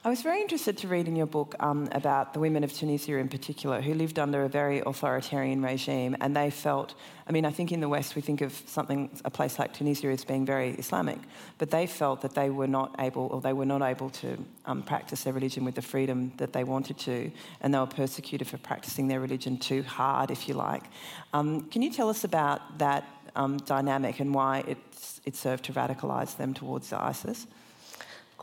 I 0.04 0.10
was 0.10 0.22
very 0.22 0.40
interested 0.40 0.78
to 0.78 0.88
read 0.88 1.08
in 1.08 1.16
your 1.16 1.26
book 1.26 1.56
um, 1.58 1.88
about 1.90 2.32
the 2.32 2.38
women 2.38 2.62
of 2.62 2.72
Tunisia 2.72 3.16
in 3.16 3.28
particular, 3.28 3.80
who 3.80 3.94
lived 3.94 4.20
under 4.20 4.44
a 4.44 4.48
very 4.48 4.78
authoritarian 4.78 5.60
regime, 5.60 6.16
and 6.20 6.36
they 6.36 6.50
felt. 6.50 6.94
I 7.26 7.32
mean, 7.32 7.44
I 7.44 7.50
think 7.50 7.72
in 7.72 7.80
the 7.80 7.88
West 7.88 8.14
we 8.14 8.22
think 8.22 8.40
of 8.40 8.52
something, 8.66 9.10
a 9.24 9.30
place 9.30 9.58
like 9.58 9.74
Tunisia, 9.74 10.06
as 10.06 10.24
being 10.24 10.46
very 10.46 10.70
Islamic, 10.74 11.18
but 11.58 11.72
they 11.72 11.88
felt 11.88 12.22
that 12.22 12.36
they 12.36 12.48
were 12.48 12.68
not 12.68 12.94
able, 13.00 13.26
or 13.26 13.40
they 13.40 13.52
were 13.52 13.66
not 13.66 13.82
able 13.82 14.08
to 14.10 14.38
um, 14.66 14.82
practice 14.84 15.24
their 15.24 15.32
religion 15.32 15.64
with 15.64 15.74
the 15.74 15.82
freedom 15.82 16.32
that 16.36 16.52
they 16.52 16.62
wanted 16.62 16.96
to, 16.98 17.32
and 17.60 17.74
they 17.74 17.78
were 17.80 17.86
persecuted 17.86 18.46
for 18.46 18.58
practicing 18.58 19.08
their 19.08 19.18
religion 19.18 19.58
too 19.58 19.82
hard, 19.82 20.30
if 20.30 20.46
you 20.46 20.54
like. 20.54 20.84
Um, 21.32 21.62
can 21.70 21.82
you 21.82 21.92
tell 21.92 22.08
us 22.08 22.22
about 22.22 22.78
that 22.78 23.04
um, 23.34 23.56
dynamic 23.56 24.20
and 24.20 24.32
why 24.32 24.62
it 25.24 25.34
served 25.34 25.64
to 25.64 25.72
radicalise 25.72 26.36
them 26.36 26.54
towards 26.54 26.92
ISIS? 26.92 27.48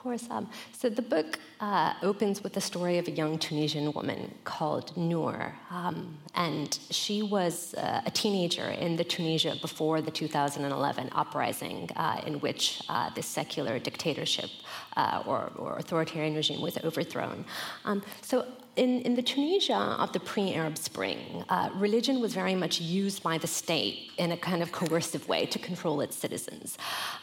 Course. 0.06 0.28
Um, 0.30 0.48
so 0.72 0.88
the 0.88 1.02
book 1.02 1.40
uh, 1.60 1.94
opens 2.04 2.44
with 2.44 2.54
the 2.54 2.62
story 2.62 3.00
of 3.00 3.08
a 3.08 3.12
young 3.12 3.40
Tunisian 3.40 3.92
woman 3.94 4.36
called 4.44 4.96
Noor. 4.96 5.56
Um, 5.72 6.20
and 6.36 6.78
she 6.92 7.24
was 7.24 7.74
uh, 7.74 8.02
a 8.06 8.12
teenager 8.12 8.68
in 8.86 8.98
the 8.98 9.04
Tunisia 9.04 9.56
before 9.60 10.02
the 10.02 10.12
2011 10.12 11.10
uprising, 11.12 11.90
uh, 11.96 12.22
in 12.28 12.36
which 12.40 12.84
uh, 12.88 13.10
this 13.16 13.26
secular 13.26 13.80
dictatorship 13.80 14.52
uh, 14.96 15.24
or, 15.26 15.52
or, 15.56 15.78
authoritarian 15.80 16.36
regime 16.36 16.62
was 16.62 16.78
overthrown. 16.84 17.44
Um, 17.84 18.04
so 18.22 18.46
in, 18.76 19.02
in, 19.02 19.16
the 19.16 19.22
Tunisia 19.22 19.76
of 19.76 20.12
the 20.12 20.20
pre 20.20 20.54
Arab 20.54 20.78
Spring, 20.78 21.44
uh, 21.50 21.70
religion 21.76 22.20
was 22.20 22.34
very 22.34 22.56
much 22.56 22.82
used 22.82 23.24
by 23.24 23.38
the 23.38 23.48
state 23.48 24.12
in 24.18 24.32
a 24.32 24.38
kind 24.38 24.62
of 24.62 24.72
coercive 24.72 25.28
way 25.28 25.46
to 25.46 25.60
control 25.60 26.02
its 26.02 26.16
citizens. 26.16 26.78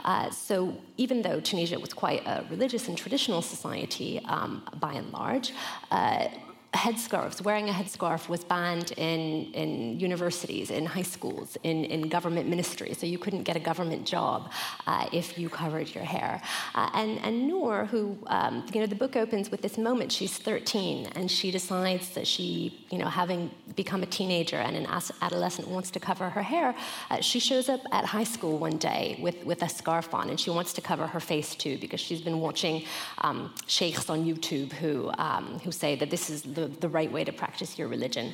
Uh, 0.05 0.31
so, 0.31 0.77
even 0.97 1.23
though 1.23 1.41
Tunisia 1.41 1.79
was 1.79 1.93
quite 1.93 2.27
a 2.27 2.45
religious 2.51 2.89
and 2.89 2.97
traditional 2.97 3.43
society 3.43 4.21
um, 4.25 4.63
by 4.81 4.95
and 4.95 5.13
large, 5.13 5.53
uh, 5.91 6.29
headscarves, 6.75 7.43
wearing 7.43 7.69
a 7.69 7.73
headscarf 7.73 8.29
was 8.29 8.45
banned 8.45 8.93
in, 8.93 9.53
in 9.53 10.01
universities, 10.01 10.71
in 10.71 10.87
high 10.87 11.03
schools, 11.03 11.59
in, 11.63 11.85
in 11.85 12.09
government 12.09 12.49
ministries. 12.49 12.99
So 12.99 13.07
you 13.07 13.19
couldn't 13.19 13.43
get 13.43 13.57
a 13.57 13.61
government 13.61 14.07
job 14.07 14.51
uh, 14.87 15.07
if 15.13 15.39
you 15.39 15.51
covered 15.51 15.95
your 15.95 16.05
hair. 16.05 16.41
Uh, 16.75 16.89
and, 16.95 17.19
and 17.21 17.47
Noor, 17.47 17.85
who, 17.85 18.17
um, 18.27 18.65
you 18.73 18.81
know, 18.81 18.87
the 18.87 18.95
book 18.95 19.17
opens 19.17 19.51
with 19.51 19.61
this 19.61 19.77
moment. 19.77 20.11
She's 20.11 20.39
13 20.39 21.09
and 21.15 21.31
she 21.31 21.51
decides 21.51 22.11
that 22.11 22.27
she, 22.27 22.87
you 22.91 22.99
know, 22.99 23.09
having 23.09 23.51
become 23.77 24.03
a 24.03 24.07
teenager 24.07 24.57
and 24.57 24.75
an 24.77 24.87
adolescent 25.21 25.69
wants 25.69 25.91
to 25.91 26.01
cover 26.01 26.31
her 26.31 26.43
hair, 26.43 26.75
uh, 27.11 27.21
she 27.21 27.39
shows 27.39 27.69
up 27.69 27.81
at 27.93 28.07
high 28.07 28.25
school 28.25 28.59
one 28.59 28.79
day 28.79 29.19
with, 29.21 29.45
with 29.45 29.63
a 29.63 29.69
scarf 29.69 30.15
on 30.15 30.31
and 30.31 30.41
she 30.41 30.51
wants 30.51 30.73
to 30.73 30.81
cover 30.81 31.07
her 31.07 31.21
face 31.21 31.55
too 31.55 31.77
because 31.79 32.01
she's 32.01 32.23
been 32.23 32.41
watching 32.41 32.85
um, 33.19 33.53
sheikhs 33.67 34.09
on 34.09 34.25
YouTube 34.25 34.73
who, 34.73 35.11
um, 35.19 35.61
who 35.65 35.71
say 35.71 35.97
that 35.97 36.09
this 36.09 36.31
is 36.31 36.43
the, 36.43 36.62
the 36.69 36.89
right 36.89 37.11
way 37.11 37.25
to 37.25 37.33
practice 37.33 37.79
your 37.79 37.89
religion. 37.89 38.33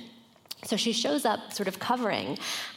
So 0.64 0.76
she 0.76 0.92
shows 0.92 1.24
up 1.24 1.52
sort 1.52 1.68
of 1.68 1.78
covering, 1.78 2.36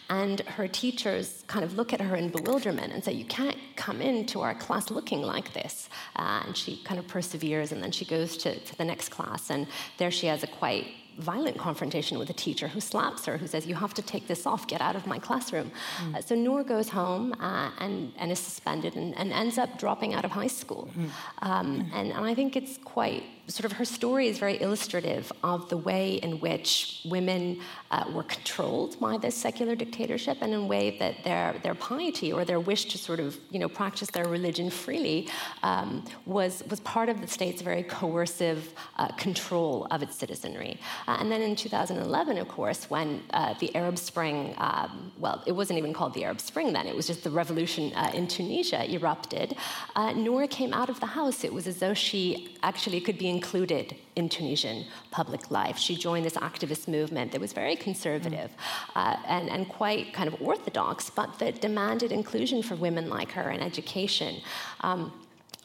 and 0.09 0.41
her 0.41 0.67
teachers 0.67 1.43
kind 1.47 1.65
of 1.65 1.75
look 1.75 1.93
at 1.93 2.01
her 2.01 2.15
in 2.15 2.29
bewilderment 2.29 2.93
and 2.93 3.03
say, 3.03 3.13
You 3.13 3.25
can't 3.25 3.57
come 3.75 4.01
into 4.01 4.41
our 4.41 4.53
class 4.53 4.91
looking 4.91 5.23
like 5.23 5.53
this. 5.53 5.89
Uh, 6.15 6.43
and 6.45 6.55
she 6.55 6.77
kind 6.83 6.99
of 6.99 7.07
perseveres, 7.07 7.71
and 7.71 7.81
then 7.81 7.91
she 7.91 8.05
goes 8.05 8.37
to, 8.37 8.59
to 8.59 8.77
the 8.77 8.85
next 8.85 9.09
class, 9.09 9.49
and 9.49 9.65
there 9.97 10.11
she 10.11 10.27
has 10.27 10.43
a 10.43 10.47
quite 10.47 10.87
violent 11.17 11.57
confrontation 11.57 12.17
with 12.17 12.29
a 12.29 12.33
teacher 12.33 12.67
who 12.67 12.79
slaps 12.79 13.25
her, 13.25 13.37
who 13.37 13.47
says, 13.47 13.65
You 13.65 13.75
have 13.75 13.93
to 13.95 14.01
take 14.01 14.27
this 14.27 14.45
off, 14.45 14.67
get 14.67 14.81
out 14.81 14.95
of 14.95 15.07
my 15.07 15.19
classroom. 15.19 15.71
Mm. 15.99 16.15
Uh, 16.15 16.21
so 16.21 16.35
Noor 16.35 16.63
goes 16.63 16.89
home 16.89 17.33
uh, 17.39 17.71
and, 17.79 18.13
and 18.17 18.31
is 18.31 18.39
suspended 18.39 18.95
and, 18.95 19.17
and, 19.17 19.31
ends 19.31 19.57
up 19.57 19.77
dropping 19.77 20.13
out 20.13 20.25
of 20.25 20.31
high 20.31 20.47
school. 20.47 20.89
Mm. 20.95 21.09
Um, 21.41 21.91
and, 21.93 22.11
and 22.11 22.25
I 22.25 22.35
think 22.35 22.55
it's 22.55 22.77
quite 22.77 23.23
sort 23.47 23.65
of 23.65 23.73
her 23.73 23.85
story 23.85 24.27
is 24.27 24.39
very 24.39 24.61
illustrative 24.61 25.31
of 25.43 25.69
the 25.69 25.77
way 25.77 26.15
in 26.15 26.39
which 26.39 27.01
women 27.05 27.59
uh, 27.91 28.05
were 28.13 28.23
controlled 28.23 28.99
by 28.99 29.17
this 29.17 29.35
secular 29.35 29.75
dictatorship 29.75 30.37
and 30.41 30.53
in 30.53 30.61
a 30.61 30.65
way 30.65 30.97
that 30.99 31.23
their, 31.23 31.55
their 31.63 31.75
piety 31.75 32.31
or 32.31 32.45
their 32.45 32.59
wish 32.59 32.85
to 32.85 32.97
sort 32.97 33.19
of 33.19 33.37
you 33.49 33.59
know 33.59 33.67
practice 33.67 34.09
their 34.11 34.27
religion 34.27 34.69
freely 34.69 35.27
um, 35.63 36.03
was, 36.25 36.63
was 36.69 36.79
part 36.81 37.09
of 37.09 37.19
the 37.21 37.27
state's 37.27 37.61
very 37.61 37.83
coercive 37.83 38.73
uh, 38.97 39.07
control 39.09 39.87
of 39.91 40.01
its 40.01 40.15
citizenry. 40.15 40.79
Uh, 41.07 41.17
and 41.19 41.31
then 41.31 41.41
in 41.41 41.55
2011, 41.55 42.37
of 42.37 42.47
course, 42.47 42.89
when 42.89 43.21
uh, 43.31 43.53
the 43.59 43.73
Arab 43.75 43.97
Spring, 43.97 44.53
um, 44.57 45.11
well, 45.17 45.43
it 45.45 45.51
wasn't 45.51 45.77
even 45.77 45.93
called 45.93 46.13
the 46.13 46.23
Arab 46.23 46.39
Spring 46.39 46.73
then, 46.73 46.87
it 46.87 46.95
was 46.95 47.07
just 47.07 47.23
the 47.23 47.29
revolution 47.29 47.91
uh, 47.95 48.11
in 48.13 48.27
Tunisia 48.27 48.89
erupted, 48.91 49.55
uh, 49.95 50.11
Noor 50.13 50.47
came 50.47 50.73
out 50.73 50.89
of 50.89 50.99
the 50.99 51.05
house. 51.05 51.43
It 51.43 51.53
was 51.53 51.67
as 51.67 51.77
though 51.77 51.93
she 51.93 52.57
actually 52.63 53.01
could 53.01 53.17
be 53.17 53.27
included 53.31 53.95
in 54.15 54.29
Tunisian 54.29 54.85
public 55.09 55.49
life. 55.49 55.77
She 55.77 55.95
joined 55.95 56.25
this 56.25 56.35
activist 56.35 56.87
movement 56.87 57.31
that 57.31 57.41
was 57.41 57.53
very 57.53 57.75
conservative 57.75 58.51
uh, 58.95 59.15
and, 59.27 59.49
and 59.49 59.67
quite 59.67 60.13
kind 60.13 60.27
of 60.31 60.39
orthodox, 60.39 61.09
but 61.09 61.39
that 61.39 61.61
demanded 61.61 62.11
inclusion 62.11 62.61
for 62.61 62.75
women 62.75 63.09
like 63.09 63.31
her 63.31 63.49
in 63.49 63.61
education. 63.61 64.41
Um, 64.81 65.11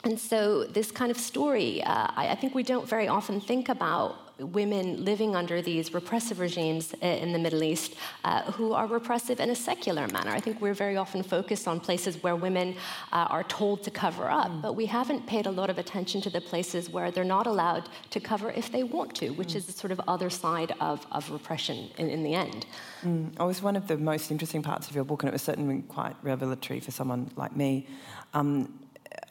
and 0.04 0.18
so, 0.18 0.64
this 0.64 0.90
kind 0.92 1.11
of 1.11 1.18
story, 1.18 1.82
uh, 1.82 2.06
I, 2.14 2.28
I, 2.28 2.35
think 2.37 2.54
we 2.54 2.62
don't 2.62 2.88
very 2.88 3.08
often 3.08 3.40
think 3.40 3.68
about 3.68 4.25
women 4.38 5.05
living 5.05 5.35
under 5.35 5.62
these 5.62 5.95
repressive 5.95 6.38
regimes 6.38 6.95
in 7.00 7.33
the 7.33 7.38
Middle 7.38 7.62
East 7.62 7.95
uh, 8.25 8.43
who 8.52 8.73
are 8.75 8.87
repressive 8.87 9.40
in 9.40 9.50
a 9.50 9.55
secular 9.55 10.07
manner. 10.09 10.31
I 10.31 10.40
think 10.40 10.61
we're 10.61 10.75
very 10.75 10.97
often 10.97 11.23
focused 11.23 11.66
on 11.66 11.81
places 11.81 12.23
where 12.23 12.37
women 12.37 12.76
uh, 13.12 13.26
are 13.31 13.45
told 13.45 13.83
to 13.85 13.90
cover 13.90 14.31
up, 14.31 14.50
mm. 14.50 14.62
but 14.62 14.75
we 14.75 14.87
haven't 14.87 15.26
paid 15.26 15.47
a 15.47 15.50
lot 15.50 15.71
of 15.71 15.78
attention 15.78 16.21
to 16.23 16.31
the 16.31 16.40
places 16.40 16.90
where 16.90 17.11
they're 17.11 17.25
not 17.25 17.47
allowed 17.47 17.88
to 18.11 18.21
cover 18.21 18.50
if 18.50 18.71
they 18.71 18.83
want 18.83 19.14
to, 19.16 19.31
which 19.31 19.49
mm. 19.49 19.57
is 19.57 19.66
the 19.66 19.73
sort 19.73 19.90
of 19.90 20.00
other 20.07 20.28
side 20.28 20.75
of, 20.81 21.07
of 21.12 21.31
repression 21.31 21.88
in, 21.97 22.11
in 22.11 22.23
the 22.23 22.35
end. 22.35 22.66
Mm. 23.02 23.33
It 23.40 23.45
was 23.45 23.62
one 23.62 23.76
of 23.76 23.87
the 23.87 23.97
most 23.97 24.31
interesting 24.31 24.62
parts 24.62 24.88
of 24.88 24.95
your 24.95 25.05
book, 25.05 25.23
and 25.23 25.28
it 25.28 25.33
was 25.33 25.43
certainly 25.43 25.83
quite 25.88 26.16
revelatory 26.23 26.81
for 26.81 26.90
someone 26.90 27.31
like 27.37 27.57
me. 27.57 27.87
Um, 28.35 28.86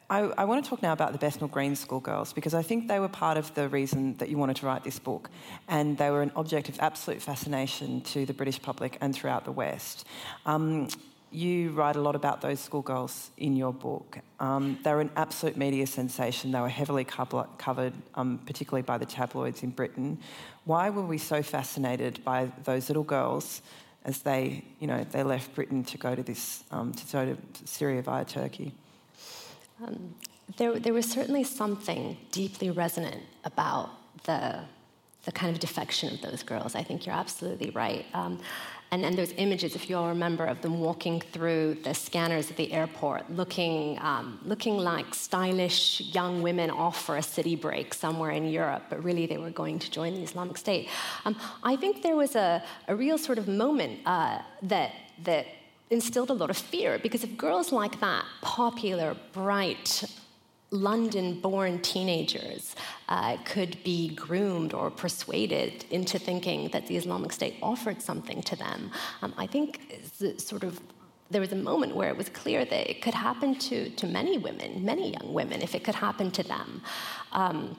I, 0.08 0.20
I, 0.38 0.44
want 0.44 0.62
to 0.62 0.70
talk 0.70 0.82
now 0.82 0.92
about 0.92 1.10
the 1.12 1.18
Bethnal 1.18 1.48
Green 1.48 1.74
schoolgirls 1.74 2.32
because 2.32 2.54
I 2.54 2.62
think 2.62 2.86
they 2.86 3.00
were 3.00 3.08
part 3.08 3.36
of 3.36 3.52
the 3.54 3.68
reason 3.68 4.16
that 4.18 4.28
you 4.28 4.38
wanted 4.38 4.56
to 4.56 4.66
write 4.66 4.84
this 4.84 5.00
book, 5.00 5.30
and 5.66 5.98
they 5.98 6.10
were 6.10 6.22
an 6.22 6.30
object 6.36 6.68
of 6.68 6.78
absolute 6.78 7.20
fascination 7.20 8.02
to 8.02 8.24
the 8.24 8.32
British 8.32 8.62
public 8.62 8.98
and 9.00 9.12
throughout 9.12 9.44
the 9.44 9.50
West. 9.52 10.06
Um, 10.44 10.88
you 11.32 11.70
write 11.72 11.96
a 11.96 12.00
lot 12.00 12.14
about 12.14 12.40
those 12.40 12.60
schoolgirls 12.60 13.30
in 13.36 13.56
your 13.56 13.72
book. 13.72 14.18
Um, 14.38 14.78
they 14.84 14.92
were 14.92 15.00
an 15.00 15.10
absolute 15.16 15.56
media 15.56 15.86
sensation. 15.88 16.52
They 16.52 16.60
were 16.60 16.68
heavily 16.68 17.04
covered, 17.04 17.92
um, 18.14 18.38
particularly 18.46 18.82
by 18.82 18.98
the 18.98 19.06
tabloids 19.06 19.64
in 19.64 19.70
Britain. 19.70 20.18
Why 20.64 20.88
were 20.88 21.04
we 21.04 21.18
so 21.18 21.42
fascinated 21.42 22.24
by 22.24 22.52
those 22.62 22.88
little 22.88 23.02
girls 23.02 23.60
as 24.04 24.22
they, 24.22 24.62
you 24.78 24.86
know, 24.86 25.04
they 25.10 25.24
left 25.24 25.52
Britain 25.56 25.82
to 25.84 25.98
go 25.98 26.14
to 26.14 26.22
this, 26.22 26.62
um, 26.70 26.92
to 26.92 27.12
go 27.12 27.34
to 27.34 27.66
Syria 27.66 28.02
via 28.02 28.24
Turkey? 28.24 28.72
Um, 29.84 30.14
there, 30.56 30.78
there 30.78 30.92
was 30.92 31.06
certainly 31.10 31.44
something 31.44 32.16
deeply 32.30 32.70
resonant 32.70 33.22
about 33.44 33.90
the, 34.24 34.60
the 35.24 35.32
kind 35.32 35.52
of 35.52 35.60
defection 35.60 36.14
of 36.14 36.22
those 36.22 36.42
girls. 36.42 36.74
I 36.74 36.82
think 36.82 37.04
you're 37.04 37.14
absolutely 37.14 37.70
right. 37.70 38.06
Um, 38.14 38.40
and, 38.92 39.04
and 39.04 39.18
those 39.18 39.34
images, 39.36 39.74
if 39.74 39.90
you 39.90 39.96
all 39.96 40.08
remember, 40.08 40.46
of 40.46 40.62
them 40.62 40.78
walking 40.78 41.20
through 41.20 41.78
the 41.82 41.92
scanners 41.92 42.50
at 42.50 42.56
the 42.56 42.72
airport, 42.72 43.28
looking, 43.30 43.98
um, 44.00 44.38
looking 44.44 44.76
like 44.78 45.12
stylish 45.12 46.00
young 46.00 46.40
women 46.40 46.70
off 46.70 47.04
for 47.04 47.16
a 47.16 47.22
city 47.22 47.56
break 47.56 47.92
somewhere 47.92 48.30
in 48.30 48.44
Europe, 48.46 48.84
but 48.88 49.02
really 49.02 49.26
they 49.26 49.38
were 49.38 49.50
going 49.50 49.80
to 49.80 49.90
join 49.90 50.14
the 50.14 50.22
Islamic 50.22 50.56
State. 50.56 50.88
Um, 51.24 51.36
I 51.64 51.74
think 51.74 52.02
there 52.02 52.14
was 52.14 52.36
a, 52.36 52.62
a 52.86 52.94
real 52.94 53.18
sort 53.18 53.38
of 53.38 53.48
moment 53.48 54.00
uh, 54.06 54.38
that, 54.62 54.92
that 55.24 55.46
instilled 55.90 56.30
a 56.30 56.34
lot 56.34 56.50
of 56.50 56.56
fear 56.56 56.98
because 56.98 57.22
if 57.24 57.36
girls 57.36 57.72
like 57.72 58.00
that, 58.00 58.24
popular, 58.42 59.16
bright, 59.32 60.04
London 60.70 61.40
born 61.40 61.80
teenagers 61.80 62.74
uh, 63.08 63.36
could 63.44 63.82
be 63.84 64.14
groomed 64.14 64.74
or 64.74 64.90
persuaded 64.90 65.84
into 65.90 66.18
thinking 66.18 66.68
that 66.70 66.86
the 66.88 66.96
Islamic 66.96 67.32
State 67.32 67.56
offered 67.62 68.02
something 68.02 68.42
to 68.42 68.56
them, 68.56 68.90
um, 69.22 69.32
I 69.36 69.46
think 69.46 69.80
sort 70.38 70.64
of 70.64 70.80
there 71.30 71.40
was 71.40 71.52
a 71.52 71.56
moment 71.56 71.94
where 71.94 72.08
it 72.08 72.16
was 72.16 72.28
clear 72.28 72.64
that 72.64 72.90
it 72.90 73.02
could 73.02 73.14
happen 73.14 73.56
to, 73.56 73.90
to 73.90 74.06
many 74.06 74.38
women, 74.38 74.84
many 74.84 75.12
young 75.12 75.32
women, 75.32 75.60
if 75.60 75.74
it 75.74 75.82
could 75.82 75.94
happen 75.94 76.30
to 76.32 76.42
them. 76.42 76.82
Um, 77.32 77.76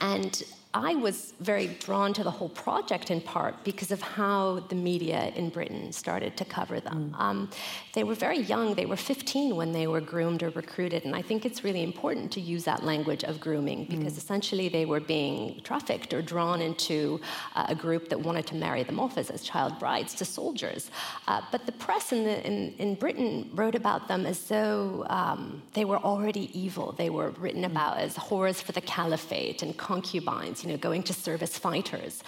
and 0.00 0.42
I 0.74 0.96
was 0.96 1.34
very 1.38 1.68
drawn 1.68 2.12
to 2.14 2.24
the 2.24 2.32
whole 2.32 2.48
project 2.48 3.12
in 3.12 3.20
part 3.20 3.62
because 3.62 3.92
of 3.92 4.00
how 4.00 4.58
the 4.68 4.74
media 4.74 5.32
in 5.36 5.50
Britain 5.50 5.92
started 5.92 6.36
to 6.38 6.44
cover 6.44 6.80
them. 6.80 7.14
Mm. 7.16 7.20
Um, 7.20 7.50
they 7.92 8.02
were 8.02 8.16
very 8.16 8.40
young, 8.40 8.74
they 8.74 8.84
were 8.84 8.96
15 8.96 9.54
when 9.54 9.70
they 9.70 9.86
were 9.86 10.00
groomed 10.00 10.42
or 10.42 10.50
recruited, 10.50 11.04
and 11.04 11.14
I 11.14 11.22
think 11.22 11.46
it's 11.46 11.62
really 11.62 11.84
important 11.84 12.32
to 12.32 12.40
use 12.40 12.64
that 12.64 12.82
language 12.82 13.22
of 13.22 13.38
grooming 13.38 13.84
because 13.84 14.14
mm. 14.14 14.18
essentially 14.18 14.68
they 14.68 14.84
were 14.84 14.98
being 14.98 15.60
trafficked 15.62 16.12
or 16.12 16.22
drawn 16.22 16.60
into 16.60 17.20
uh, 17.54 17.66
a 17.68 17.74
group 17.76 18.08
that 18.08 18.18
wanted 18.18 18.44
to 18.48 18.56
marry 18.56 18.82
them 18.82 18.98
off 18.98 19.16
as, 19.16 19.30
as 19.30 19.44
child 19.44 19.78
brides 19.78 20.12
to 20.14 20.24
soldiers. 20.24 20.90
Uh, 21.28 21.40
but 21.52 21.66
the 21.66 21.72
press 21.72 22.12
in, 22.12 22.24
the, 22.24 22.44
in, 22.44 22.74
in, 22.78 22.94
Britain 22.96 23.48
wrote 23.54 23.76
about 23.76 24.08
them 24.08 24.26
as 24.26 24.48
though 24.48 25.04
um, 25.08 25.62
they 25.74 25.84
were 25.84 25.98
already 25.98 26.50
evil. 26.58 26.92
They 26.92 27.10
were 27.10 27.30
written 27.30 27.62
mm. 27.62 27.70
about 27.70 27.98
as 27.98 28.16
whores 28.16 28.60
for 28.60 28.72
the 28.72 28.80
caliphate 28.80 29.62
and 29.62 29.76
concubines 29.76 30.63
you 30.64 30.72
know, 30.72 30.78
going 30.78 31.02
to 31.04 31.12
service 31.12 31.58
fighters. 31.58 32.22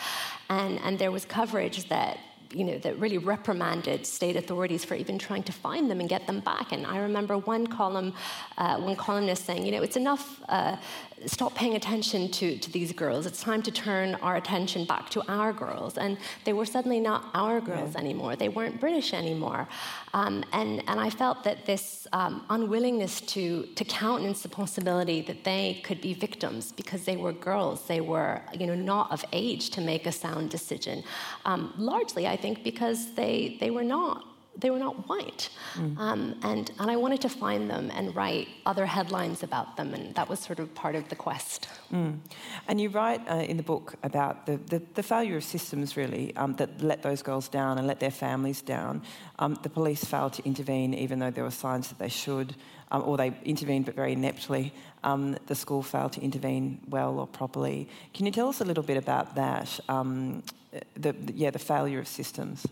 And, 0.50 0.78
and 0.80 0.98
there 0.98 1.10
was 1.10 1.24
coverage 1.24 1.88
that 1.88 2.18
you 2.52 2.64
know, 2.64 2.78
that 2.78 2.98
really 2.98 3.18
reprimanded 3.18 4.06
state 4.06 4.36
authorities 4.36 4.84
for 4.84 4.94
even 4.94 5.18
trying 5.18 5.42
to 5.44 5.52
find 5.52 5.90
them 5.90 6.00
and 6.00 6.08
get 6.08 6.26
them 6.26 6.40
back. 6.40 6.72
And 6.72 6.86
I 6.86 6.98
remember 6.98 7.38
one 7.38 7.66
column, 7.66 8.14
uh, 8.58 8.78
one 8.78 8.96
columnist 8.96 9.44
saying, 9.44 9.64
you 9.64 9.72
know, 9.72 9.82
it's 9.82 9.96
enough 9.96 10.40
uh, 10.48 10.76
stop 11.24 11.54
paying 11.54 11.74
attention 11.74 12.30
to, 12.30 12.58
to 12.58 12.70
these 12.70 12.92
girls. 12.92 13.24
It's 13.26 13.40
time 13.40 13.62
to 13.62 13.70
turn 13.70 14.16
our 14.16 14.36
attention 14.36 14.84
back 14.84 15.08
to 15.10 15.22
our 15.30 15.52
girls. 15.52 15.96
And 15.96 16.18
they 16.44 16.52
were 16.52 16.66
suddenly 16.66 17.00
not 17.00 17.30
our 17.34 17.60
girls 17.60 17.94
yeah. 17.94 18.00
anymore. 18.00 18.36
They 18.36 18.48
weren't 18.48 18.78
British 18.80 19.14
anymore. 19.14 19.66
Um, 20.12 20.44
and, 20.52 20.82
and 20.86 21.00
I 21.00 21.10
felt 21.10 21.42
that 21.44 21.64
this 21.64 22.06
um, 22.12 22.44
unwillingness 22.50 23.22
to, 23.22 23.64
to 23.74 23.84
countenance 23.84 24.42
the 24.42 24.48
possibility 24.48 25.22
that 25.22 25.44
they 25.44 25.80
could 25.84 26.00
be 26.00 26.12
victims 26.12 26.72
because 26.72 27.04
they 27.04 27.16
were 27.16 27.32
girls, 27.32 27.86
they 27.86 28.00
were 28.00 28.42
you 28.58 28.66
know, 28.66 28.74
not 28.74 29.10
of 29.10 29.24
age 29.32 29.70
to 29.70 29.80
make 29.80 30.06
a 30.06 30.12
sound 30.12 30.50
decision. 30.50 31.02
Um, 31.44 31.72
largely, 31.78 32.26
I 32.26 32.35
think, 32.36 32.62
because 32.62 33.14
they, 33.14 33.56
they 33.60 33.70
were 33.70 33.84
not 33.84 34.24
they 34.58 34.70
were 34.70 34.78
not 34.78 35.08
white. 35.08 35.50
Mm. 35.74 35.98
Um, 35.98 36.40
and, 36.42 36.70
and 36.78 36.90
I 36.90 36.96
wanted 36.96 37.20
to 37.22 37.28
find 37.28 37.68
them 37.68 37.90
and 37.94 38.14
write 38.16 38.48
other 38.64 38.86
headlines 38.86 39.42
about 39.42 39.76
them, 39.76 39.94
and 39.94 40.14
that 40.14 40.28
was 40.28 40.40
sort 40.40 40.58
of 40.58 40.74
part 40.74 40.94
of 40.94 41.08
the 41.08 41.16
quest. 41.16 41.68
Mm. 41.92 42.18
And 42.68 42.80
you 42.80 42.88
write 42.88 43.20
uh, 43.28 43.36
in 43.36 43.56
the 43.56 43.62
book 43.62 43.94
about 44.02 44.46
the, 44.46 44.56
the, 44.56 44.82
the 44.94 45.02
failure 45.02 45.36
of 45.36 45.44
systems, 45.44 45.96
really, 45.96 46.34
um, 46.36 46.54
that 46.54 46.80
let 46.80 47.02
those 47.02 47.22
girls 47.22 47.48
down 47.48 47.78
and 47.78 47.86
let 47.86 48.00
their 48.00 48.10
families 48.10 48.62
down. 48.62 49.02
Um, 49.38 49.58
the 49.62 49.68
police 49.68 50.04
failed 50.04 50.32
to 50.34 50.44
intervene, 50.44 50.94
even 50.94 51.18
though 51.18 51.30
there 51.30 51.44
were 51.44 51.50
signs 51.50 51.88
that 51.88 51.98
they 51.98 52.08
should, 52.08 52.56
um, 52.90 53.02
or 53.04 53.16
they 53.16 53.32
intervened 53.44 53.84
but 53.84 53.94
very 53.94 54.12
ineptly. 54.12 54.72
Um, 55.06 55.36
the 55.46 55.54
school 55.54 55.82
failed 55.82 56.12
to 56.12 56.20
intervene 56.20 56.80
well 56.88 57.18
or 57.20 57.26
properly. 57.26 57.88
Can 58.12 58.26
you 58.26 58.32
tell 58.32 58.48
us 58.48 58.60
a 58.60 58.64
little 58.64 58.82
bit 58.82 58.96
about 58.96 59.36
that? 59.36 59.68
Um, 59.88 60.42
the, 60.94 61.14
yeah, 61.34 61.50
the 61.50 61.58
failure 61.58 62.00
of 62.00 62.08
systems 62.08 62.66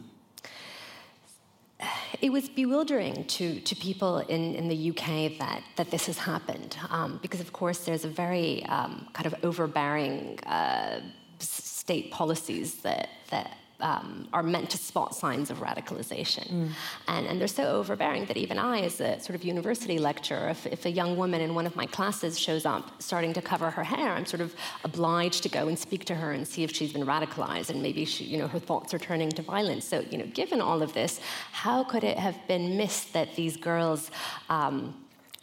it 2.21 2.33
was 2.33 2.49
bewildering 2.49 3.25
to, 3.27 3.61
to 3.61 3.75
people 3.77 4.19
in, 4.19 4.55
in 4.55 4.69
the 4.69 4.91
UK 4.91 5.37
that, 5.39 5.63
that 5.77 5.91
this 5.91 6.07
has 6.07 6.19
happened, 6.19 6.77
um, 6.91 7.19
because 7.23 7.41
of 7.41 7.53
course 7.53 7.85
there's 7.85 8.05
a 8.05 8.09
very 8.09 8.65
um, 8.67 9.09
kind 9.13 9.27
of 9.27 9.35
overbearing 9.45 10.39
uh, 10.45 11.01
state 11.39 12.11
policies 12.11 12.77
that, 12.77 13.09
that 13.31 13.59
um, 13.85 14.27
are 14.33 14.43
meant 14.43 14.71
to 14.71 14.79
spot 14.79 15.15
signs 15.15 15.51
of 15.51 15.59
radicalization. 15.59 16.51
Mm. 16.51 16.71
And, 17.07 17.27
and 17.27 17.39
they're 17.39 17.47
so 17.47 17.65
overbearing 17.65 18.25
that 18.25 18.39
even 18.39 18.59
I, 18.59 18.81
as 18.81 18.99
a 18.99 19.21
sort 19.21 19.37
of 19.37 19.45
university 19.45 19.99
lecturer, 19.99 20.49
if, 20.49 20.67
if 20.67 20.87
a 20.87 20.91
young 20.91 21.19
woman 21.19 21.43
in 21.43 21.55
one 21.55 21.67
of 21.67 21.77
my 21.77 21.85
classes 21.85 22.41
shows 22.41 22.65
up 22.65 23.03
starting 23.03 23.35
to 23.35 23.43
cover 23.43 23.71
her 23.71 23.85
hair, 23.85 24.13
I'm 24.13 24.25
sort 24.25 24.41
of 24.41 24.55
obliged 24.85 25.43
to 25.43 25.51
go 25.51 25.69
and 25.69 25.79
speak 25.79 26.07
to 26.07 26.15
her 26.15 26.33
and 26.33 26.49
see 26.49 26.65
if 26.65 26.75
she's 26.75 26.95
been 26.95 27.05
radicalized 27.05 27.69
and 27.69 27.83
maybe 27.83 28.07
she, 28.07 28.25
you 28.25 28.39
know, 28.39 28.49
her 28.49 28.59
thoughts 28.59 28.95
are 28.95 28.99
turning 28.99 29.31
to 29.33 29.43
violence. 29.43 29.85
So, 29.85 30.01
you 30.11 30.17
know, 30.17 30.27
given 30.27 30.63
all 30.63 30.81
of 30.83 30.95
this, 30.95 31.21
how 31.53 31.85
could 31.85 32.05
it 32.05 32.17
have 32.17 32.39
been 32.49 32.79
missed 32.79 33.13
that 33.13 33.37
these 33.37 33.59
girls 33.59 34.11
um, 34.49 34.95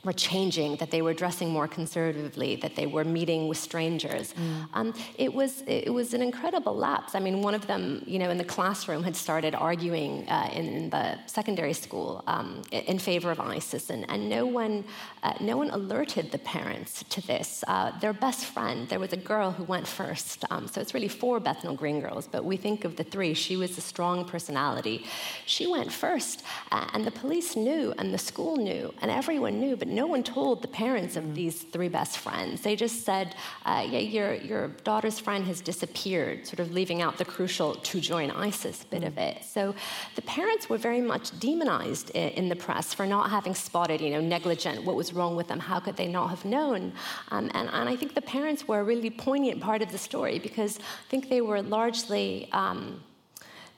were 0.03 0.13
changing, 0.13 0.77
that 0.77 0.89
they 0.89 1.01
were 1.01 1.13
dressing 1.13 1.50
more 1.50 1.67
conservatively, 1.67 2.55
that 2.55 2.75
they 2.75 2.88
were 2.88 3.03
meeting 3.03 3.48
with 3.48 3.58
strangers. 3.58 4.34
Mm. 4.34 4.67
Um, 4.74 4.93
it 5.17 5.31
was 5.31 5.62
it 5.67 5.93
was 5.93 6.13
an 6.13 6.22
incredible 6.22 6.75
lapse. 6.75 7.13
I 7.13 7.20
mean, 7.20 7.41
one 7.43 7.53
of 7.53 7.67
them, 7.67 8.03
you 8.08 8.17
know, 8.17 8.29
in 8.31 8.38
the 8.38 8.43
classroom 8.43 9.03
had 9.03 9.15
started 9.15 9.53
arguing 9.53 10.27
uh, 10.27 10.50
in, 10.53 10.89
the 10.89 11.17
secondary 11.27 11.74
school 11.74 12.24
um, 12.27 12.63
in 12.72 12.98
favor 12.98 13.29
of 13.29 13.39
ISIS, 13.39 13.91
and, 13.91 14.10
and 14.10 14.27
no 14.27 14.46
one 14.46 14.84
uh, 15.22 15.34
no 15.39 15.55
one 15.58 15.70
alerted 15.70 16.31
the 16.31 16.39
parents 16.39 17.03
to 17.10 17.22
this. 17.27 17.63
Uh, 17.67 17.98
their 18.00 18.13
best 18.13 18.46
friend, 18.46 18.89
there 18.89 19.00
was 19.00 19.13
a 19.13 19.17
girl 19.17 19.51
who 19.51 19.63
went 19.63 19.88
first, 19.88 20.43
um, 20.50 20.67
so 20.67 20.81
it's 20.81 20.93
really 20.96 21.08
four 21.08 21.39
Bethnal 21.39 21.75
Green 21.75 22.01
girls, 22.01 22.27
but 22.27 22.43
we 22.43 22.58
think 22.58 22.86
of 22.86 22.96
the 22.96 23.03
three. 23.03 23.34
She 23.36 23.55
was 23.55 23.77
a 23.77 23.81
strong 23.81 24.25
personality. 24.25 25.05
She 25.46 25.67
went 25.67 25.91
first, 25.91 26.43
uh, 26.72 26.88
and 26.93 27.05
the 27.05 27.12
police 27.12 27.55
knew, 27.55 27.93
and 28.00 28.12
the 28.12 28.17
school 28.17 28.58
knew, 28.58 28.93
and 29.01 29.12
everyone 29.12 29.60
knew, 29.60 29.75
but 29.75 29.88
no 29.91 30.07
one 30.07 30.24
told 30.24 30.62
the 30.62 30.67
parents 30.67 31.15
of 31.15 31.36
these 31.36 31.62
three 31.62 31.89
best 31.89 32.17
friends. 32.17 32.62
They 32.62 32.75
just 32.75 33.05
said, 33.05 33.36
uh, 33.65 33.86
yeah, 33.88 34.00
your, 34.00 34.33
your 34.36 34.67
daughter's 34.83 35.19
friend 35.19 35.45
has 35.45 35.62
disappeared, 35.62 36.48
sort 36.48 36.60
of 36.60 36.71
leaving 36.71 37.01
out 37.01 37.17
the 37.17 37.25
crucial 37.25 37.75
to 37.75 38.00
join 38.00 38.31
ISIS 38.31 38.83
bit 38.83 39.03
of 39.03 39.17
it. 39.17 39.43
So 39.43 39.75
the 40.15 40.21
parents 40.24 40.69
were 40.69 40.77
very 40.77 41.01
much 41.01 41.38
demonized 41.39 42.10
in 42.12 42.50
the 42.50 42.55
press 42.55 42.93
for 42.93 43.05
not 43.05 43.29
having 43.29 43.53
spotted, 43.53 44.01
you 44.01 44.10
know, 44.10 44.21
negligent, 44.21 44.83
what 44.83 44.95
was 44.95 45.13
wrong 45.13 45.36
with 45.36 45.48
them, 45.48 45.60
how 45.60 45.79
could 45.79 45.98
they 45.98 46.07
not 46.07 46.29
have 46.29 46.45
known? 46.45 46.93
Um, 47.29 47.51
and, 47.53 47.69
and, 47.69 47.89
I 47.89 47.95
think 47.95 48.15
the 48.15 48.21
parents 48.21 48.67
were 48.67 48.79
a 48.79 48.83
really 48.83 49.10
poignant 49.10 49.60
part 49.62 49.81
of 49.81 49.91
the 49.91 49.98
story 49.98 50.39
because 50.39 50.77
I 50.79 51.10
think 51.10 51.29
they 51.29 51.41
were 51.41 51.62
largely 51.62 52.50
um, 52.53 53.03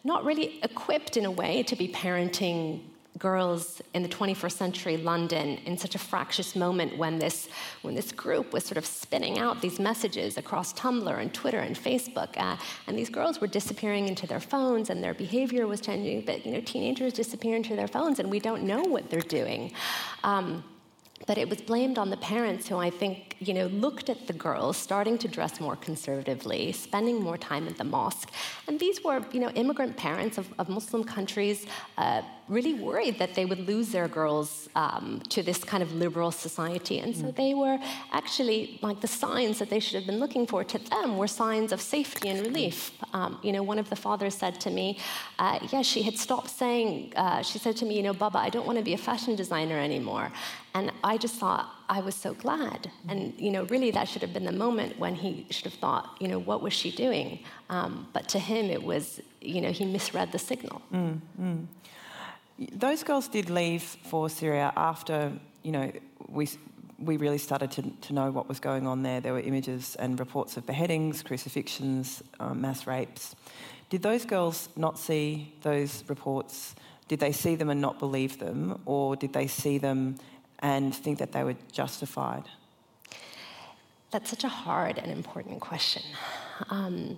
not 0.03 0.24
really 0.24 0.60
equipped 0.63 1.17
in 1.17 1.25
a 1.25 1.32
way 1.32 1.63
to 1.63 1.75
be 1.75 1.88
parenting 1.88 2.82
girls 3.24 3.82
in 3.94 4.03
the 4.03 4.10
21st 4.10 4.51
century 4.51 4.98
London 4.98 5.58
in 5.65 5.77
such 5.77 5.96
a 5.96 5.98
fractious 5.98 6.58
moment 6.58 6.98
when 6.98 7.18
this, 7.18 7.48
when 7.82 7.96
this 7.96 8.12
group 8.12 8.51
was 8.51 8.65
sort 8.65 8.77
of 8.77 8.86
spinning 8.86 9.39
out 9.39 9.62
these 9.62 9.80
messages 9.80 10.38
across 10.38 10.74
Tumblr 10.74 11.22
and 11.22 11.34
Twitter 11.34 11.60
and 11.60 11.74
Facebook. 11.74 12.38
Uh, 12.38 12.58
and 12.86 12.98
these 13.00 13.10
girls 13.10 13.39
were 13.39 13.48
disappearing 13.48 14.10
into 14.10 14.27
their 14.27 14.42
phones 14.42 14.89
and 14.89 15.01
their 15.01 15.13
behavior 15.13 15.68
was 15.68 15.80
changing. 15.80 16.25
But, 16.25 16.46
you 16.46 16.51
know, 16.51 16.60
teenagers 16.60 17.13
disappear 17.13 17.56
into 17.56 17.77
their 17.77 17.88
phones 17.88 18.20
and 18.20 18.30
we 18.30 18.42
don't 18.42 18.63
know 18.63 18.82
what 18.82 19.10
they're 19.10 19.22
doing. 19.22 19.72
Um, 20.25 20.62
but 21.25 21.38
it 21.38 21.50
was 21.50 21.62
blamed 21.62 21.98
on 21.98 22.10
the 22.10 22.18
parents 22.18 22.68
who 22.68 22.77
I 22.77 22.89
think, 22.89 23.36
you 23.39 23.53
know, 23.53 23.68
looked 23.68 24.10
at 24.10 24.27
the 24.27 24.34
girls 24.34 24.77
starting 24.77 25.18
to 25.20 25.27
dress 25.27 25.60
more 25.60 25.75
conservatively, 25.75 26.72
spending 26.72 27.22
more 27.22 27.38
time 27.38 27.68
at 27.68 27.77
the 27.77 27.84
mosque. 27.84 28.30
And 28.68 28.80
these 28.80 29.03
were, 29.03 29.25
you 29.32 29.39
know, 29.39 29.50
immigrant 29.50 29.96
parents 29.98 30.38
of, 30.38 30.48
of 30.60 30.70
Muslim 30.70 31.03
countries, 31.03 31.65
uh, 31.98 32.22
really 32.50 32.74
worried 32.74 33.18
that 33.20 33.36
they 33.36 33.46
would 33.46 33.68
lose 33.68 33.89
their 33.89 34.08
girls 34.08 34.68
um, 34.75 35.22
to 35.30 35.42
this 35.42 35.63
kind 35.63 35.82
of 35.82 35.94
liberal 35.94 36.32
society. 36.32 37.00
And 37.00 37.15
so 37.15 37.25
mm. 37.25 37.36
they 37.36 37.53
were 37.53 37.80
actually 38.12 38.80
like 38.82 39.00
the 39.00 39.08
signs 39.08 39.60
that 39.60 39.70
they 39.70 39.80
should 39.80 39.96
have 39.96 40.06
been 40.06 40.20
looking 40.20 40.45
for 40.45 40.63
to 40.65 40.78
them 40.78 41.17
were 41.17 41.28
signs 41.28 41.71
of 41.71 41.80
safety 41.82 42.30
and 42.30 42.41
relief. 42.41 42.91
Um, 43.13 43.39
you 43.41 43.54
know, 43.54 43.63
one 43.63 43.80
of 43.80 43.89
the 43.89 43.95
fathers 43.95 44.36
said 44.36 44.60
to 44.62 44.69
me, 44.69 45.00
uh, 45.39 45.60
yeah, 45.71 45.82
she 45.82 46.02
had 46.02 46.17
stopped 46.17 46.50
saying, 46.50 47.13
uh, 47.15 47.41
she 47.41 47.60
said 47.60 47.78
to 47.78 47.86
me, 47.86 47.95
you 47.95 48.04
know, 48.04 48.13
Baba, 48.13 48.39
I 48.39 48.50
don't 48.50 48.65
want 48.65 48.78
to 48.78 48.84
be 48.84 48.93
a 48.93 48.98
fashion 48.98 49.36
designer 49.36 49.80
anymore. 49.80 50.32
And 50.76 50.92
I 51.04 51.18
just 51.18 51.36
thought, 51.36 51.70
I 51.88 52.02
was 52.02 52.16
so 52.16 52.34
glad. 52.34 52.90
And, 53.08 53.34
you 53.38 53.52
know, 53.52 53.64
really 53.66 53.92
that 53.92 54.08
should 54.08 54.24
have 54.24 54.34
been 54.34 54.46
the 54.46 54.52
moment 54.52 54.98
when 54.98 55.14
he 55.14 55.46
should 55.52 55.66
have 55.66 55.76
thought, 55.76 56.18
you 56.20 56.28
know, 56.28 56.40
what 56.40 56.64
was 56.64 56.74
she 56.74 56.92
doing? 56.92 57.40
Um, 57.70 58.08
but 58.12 58.28
to 58.30 58.40
him, 58.40 58.72
it 58.72 58.82
was, 58.82 59.22
you 59.40 59.62
know, 59.62 59.72
he 59.72 59.86
misread 59.86 60.32
the 60.32 60.40
signal. 60.40 60.82
Mm, 60.92 61.22
mm. 61.40 61.66
Those 62.72 63.04
girls 63.04 63.28
did 63.28 63.50
leave 63.50 63.84
for 63.84 64.30
Syria 64.30 64.74
after, 64.76 65.32
you 65.62 65.72
know, 65.72 65.92
we, 66.28 66.50
we 66.98 67.18
really 67.18 67.38
started 67.38 67.70
to, 67.72 67.84
to 68.08 68.14
know 68.14 68.32
what 68.32 68.48
was 68.48 68.60
going 68.60 68.88
on 68.88 69.04
there. 69.04 69.22
There 69.22 69.34
were 69.34 69.42
images 69.42 69.96
and 70.00 70.20
reports 70.20 70.58
of 70.58 70.66
beheadings, 70.66 71.22
crucifixions, 71.22 72.24
um, 72.40 72.62
mass 72.62 72.88
rapes. 72.88 73.36
Did 73.90 74.02
those 74.02 74.26
girls 74.26 74.70
not 74.76 74.98
see 74.98 75.54
those 75.62 76.04
reports? 76.08 76.74
Did 77.08 77.20
they 77.20 77.32
see 77.32 77.56
them 77.56 77.70
and 77.70 77.80
not 77.80 78.00
believe 78.00 78.40
them? 78.40 78.82
Or 78.86 79.16
did 79.16 79.34
they 79.34 79.46
see 79.46 79.78
them 79.78 80.16
and 80.63 80.95
think 80.95 81.19
that 81.19 81.34
they 81.34 81.43
were 81.43 81.56
justified? 81.71 82.45
That's 84.10 84.30
such 84.30 84.43
a 84.43 84.49
hard 84.49 84.97
and 84.97 85.12
important 85.12 85.60
question. 85.60 86.04
Um, 86.69 87.17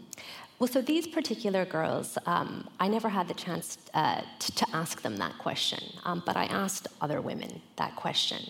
well, 0.57 0.67
so 0.69 0.81
these 0.81 1.05
particular 1.05 1.65
girls, 1.65 2.17
um, 2.25 2.69
I 2.79 2.87
never 2.87 3.09
had 3.09 3.27
the 3.27 3.33
chance 3.33 3.77
uh, 3.93 4.21
to, 4.39 4.55
to, 4.55 4.65
ask 4.73 5.01
them 5.01 5.17
that 5.17 5.37
question, 5.37 5.83
um, 6.05 6.23
but 6.25 6.37
I 6.37 6.45
asked 6.45 6.87
other 7.01 7.19
women 7.21 7.61
that 7.75 7.95
question 7.97 8.41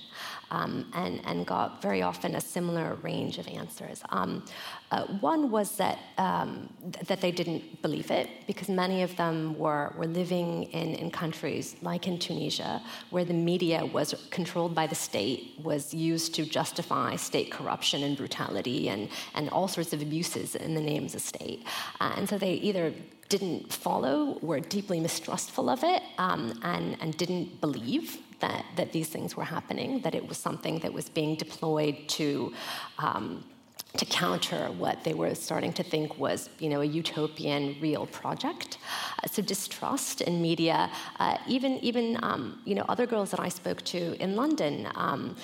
um, 0.52 0.92
and, 0.94 1.22
and 1.26 1.46
got 1.46 1.82
very 1.82 2.02
often 2.02 2.36
a 2.36 2.42
similar 2.42 2.96
range 3.02 3.38
of 3.38 3.48
answers. 3.48 4.04
Um, 4.10 4.46
uh, 4.92 5.06
one 5.20 5.52
was 5.52 5.78
that, 5.78 6.00
um, 6.18 6.70
th- 6.92 7.08
that 7.08 7.22
they 7.22 7.32
didn't 7.32 7.82
believe 7.82 8.12
it 8.12 8.30
because 8.48 8.70
many 8.70 9.02
of 9.02 9.16
them 9.18 9.58
were, 9.58 9.94
were 9.98 10.08
living 10.08 10.64
in, 10.64 10.96
in 10.96 11.12
countries 11.12 11.76
like 11.82 12.08
in 12.08 12.20
Tunisia 12.20 12.82
where 13.10 13.26
the 13.26 13.34
media 13.34 13.86
was 13.86 14.14
controlled 14.30 14.76
by 14.76 14.88
the 14.88 14.96
state, 14.96 15.60
was 15.64 15.94
used 15.94 16.36
to 16.36 16.46
justify 16.46 17.16
state 17.16 17.52
corruption 17.52 18.04
and 18.04 18.16
brutality 18.18 18.90
and, 18.90 19.10
and 19.34 19.50
all 19.50 19.68
sorts 19.68 19.94
of 19.94 20.02
abuses 20.02 20.56
in 20.56 20.76
the 20.76 20.82
names 20.82 21.16
of 21.16 21.22
state. 21.22 21.66
Uh, 22.00 22.14
and 22.18 22.30
so 22.30 22.38
they 22.38 22.54
either 22.54 22.94
didn't 23.30 23.74
follow, 23.74 24.38
were 24.42 24.60
deeply 24.60 25.00
mistrustful 25.00 25.70
of 25.70 25.84
it, 25.84 26.04
um, 26.20 26.60
and, 26.62 26.96
and 27.02 27.18
didn't 27.18 27.60
believe 27.60 28.20
that, 28.40 28.66
that 28.76 28.92
these 28.92 29.10
things 29.10 29.36
were 29.36 29.44
happening, 29.44 30.00
that 30.02 30.16
it 30.16 30.28
was 30.28 30.38
something 30.38 30.80
that 30.80 30.94
was 30.94 31.10
being 31.10 31.36
deployed 31.36 32.08
to. 32.10 32.54
Um, 33.00 33.44
to 33.98 34.06
counter 34.06 34.68
what 34.78 35.04
they 35.06 35.14
were 35.14 35.34
starting 35.34 35.72
to 35.74 35.84
think 35.84 36.18
was, 36.18 36.50
you 36.60 36.70
know, 36.70 36.82
a 36.82 36.86
utopian 36.86 37.78
real 37.80 38.06
project. 38.08 38.78
Uh, 39.24 39.28
so 39.28 39.42
distrust 39.42 40.22
in 40.22 40.42
media, 40.42 40.90
uh, 41.20 41.38
even 41.48 41.74
even 41.80 42.20
um, 42.24 42.60
you 42.66 42.76
know 42.76 42.86
other 42.90 43.06
girls 43.06 43.32
that 43.32 43.40
I 43.40 43.50
spoke 43.50 43.82
to 43.84 44.22
in 44.22 44.36
London 44.36 44.90
um, 44.96 45.36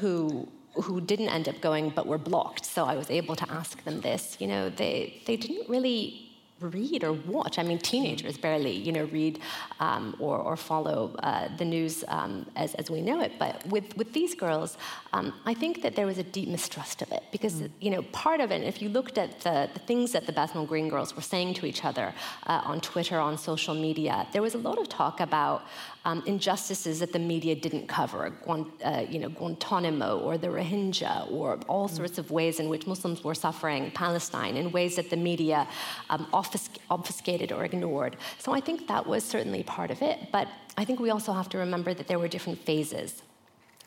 who 0.00 0.48
who 0.74 1.00
didn't 1.00 1.28
end 1.28 1.48
up 1.48 1.60
going 1.60 1.90
but 1.90 2.06
were 2.06 2.18
blocked. 2.18 2.64
So 2.64 2.84
I 2.84 2.94
was 2.94 3.10
able 3.10 3.36
to 3.36 3.50
ask 3.50 3.82
them 3.84 4.00
this. 4.00 4.36
You 4.40 4.46
know, 4.46 4.70
they 4.70 5.22
they 5.26 5.36
didn't 5.36 5.68
really 5.68 6.27
read 6.60 7.04
or 7.04 7.12
watch. 7.12 7.58
I 7.58 7.62
mean, 7.62 7.78
teenagers 7.78 8.36
barely, 8.36 8.72
you 8.72 8.92
know, 8.92 9.04
read 9.04 9.40
um, 9.80 10.16
or, 10.18 10.38
or 10.38 10.56
follow 10.56 11.14
uh, 11.22 11.48
the 11.56 11.64
news 11.64 12.04
um, 12.08 12.46
as, 12.56 12.74
as 12.74 12.90
we 12.90 13.00
know 13.00 13.20
it. 13.20 13.32
But 13.38 13.66
with, 13.66 13.96
with 13.96 14.12
these 14.12 14.34
girls, 14.34 14.76
um, 15.12 15.32
I 15.46 15.54
think 15.54 15.82
that 15.82 15.94
there 15.96 16.06
was 16.06 16.18
a 16.18 16.22
deep 16.22 16.48
mistrust 16.48 17.02
of 17.02 17.12
it 17.12 17.24
because, 17.32 17.54
mm. 17.54 17.70
you 17.80 17.90
know, 17.90 18.02
part 18.02 18.40
of 18.40 18.50
it, 18.50 18.62
if 18.62 18.82
you 18.82 18.88
looked 18.88 19.18
at 19.18 19.40
the, 19.40 19.68
the 19.72 19.80
things 19.80 20.12
that 20.12 20.26
the 20.26 20.32
Bethnal 20.32 20.66
Green 20.66 20.88
girls 20.88 21.14
were 21.14 21.22
saying 21.22 21.54
to 21.54 21.66
each 21.66 21.84
other 21.84 22.14
uh, 22.46 22.60
on 22.64 22.80
Twitter, 22.80 23.18
on 23.18 23.38
social 23.38 23.74
media, 23.74 24.26
there 24.32 24.42
was 24.42 24.54
a 24.54 24.58
lot 24.58 24.78
of 24.78 24.88
talk 24.88 25.20
about 25.20 25.62
um, 26.08 26.22
injustices 26.24 27.00
that 27.00 27.12
the 27.12 27.18
media 27.18 27.54
didn't 27.54 27.86
cover, 27.86 28.32
uh, 28.48 29.04
you 29.12 29.18
know, 29.18 29.28
Guantanamo 29.28 30.18
or 30.20 30.38
the 30.38 30.48
Rohingya, 30.48 31.30
or 31.30 31.58
all 31.68 31.86
mm. 31.86 31.96
sorts 31.98 32.16
of 32.16 32.30
ways 32.30 32.60
in 32.60 32.70
which 32.70 32.86
Muslims 32.86 33.22
were 33.22 33.34
suffering 33.34 33.90
Palestine 33.90 34.56
in 34.56 34.72
ways 34.72 34.96
that 34.96 35.10
the 35.10 35.18
media 35.18 35.68
um, 36.08 36.26
often 36.32 36.60
obfuscated 36.90 37.52
or 37.52 37.62
ignored. 37.70 38.16
So 38.38 38.52
I 38.58 38.60
think 38.60 38.88
that 38.88 39.06
was 39.06 39.22
certainly 39.22 39.62
part 39.62 39.90
of 39.90 40.00
it, 40.00 40.16
but 40.32 40.48
I 40.78 40.84
think 40.86 40.98
we 40.98 41.10
also 41.10 41.32
have 41.34 41.50
to 41.50 41.58
remember 41.58 41.92
that 41.92 42.06
there 42.08 42.18
were 42.18 42.28
different 42.36 42.58
phases. 42.70 43.22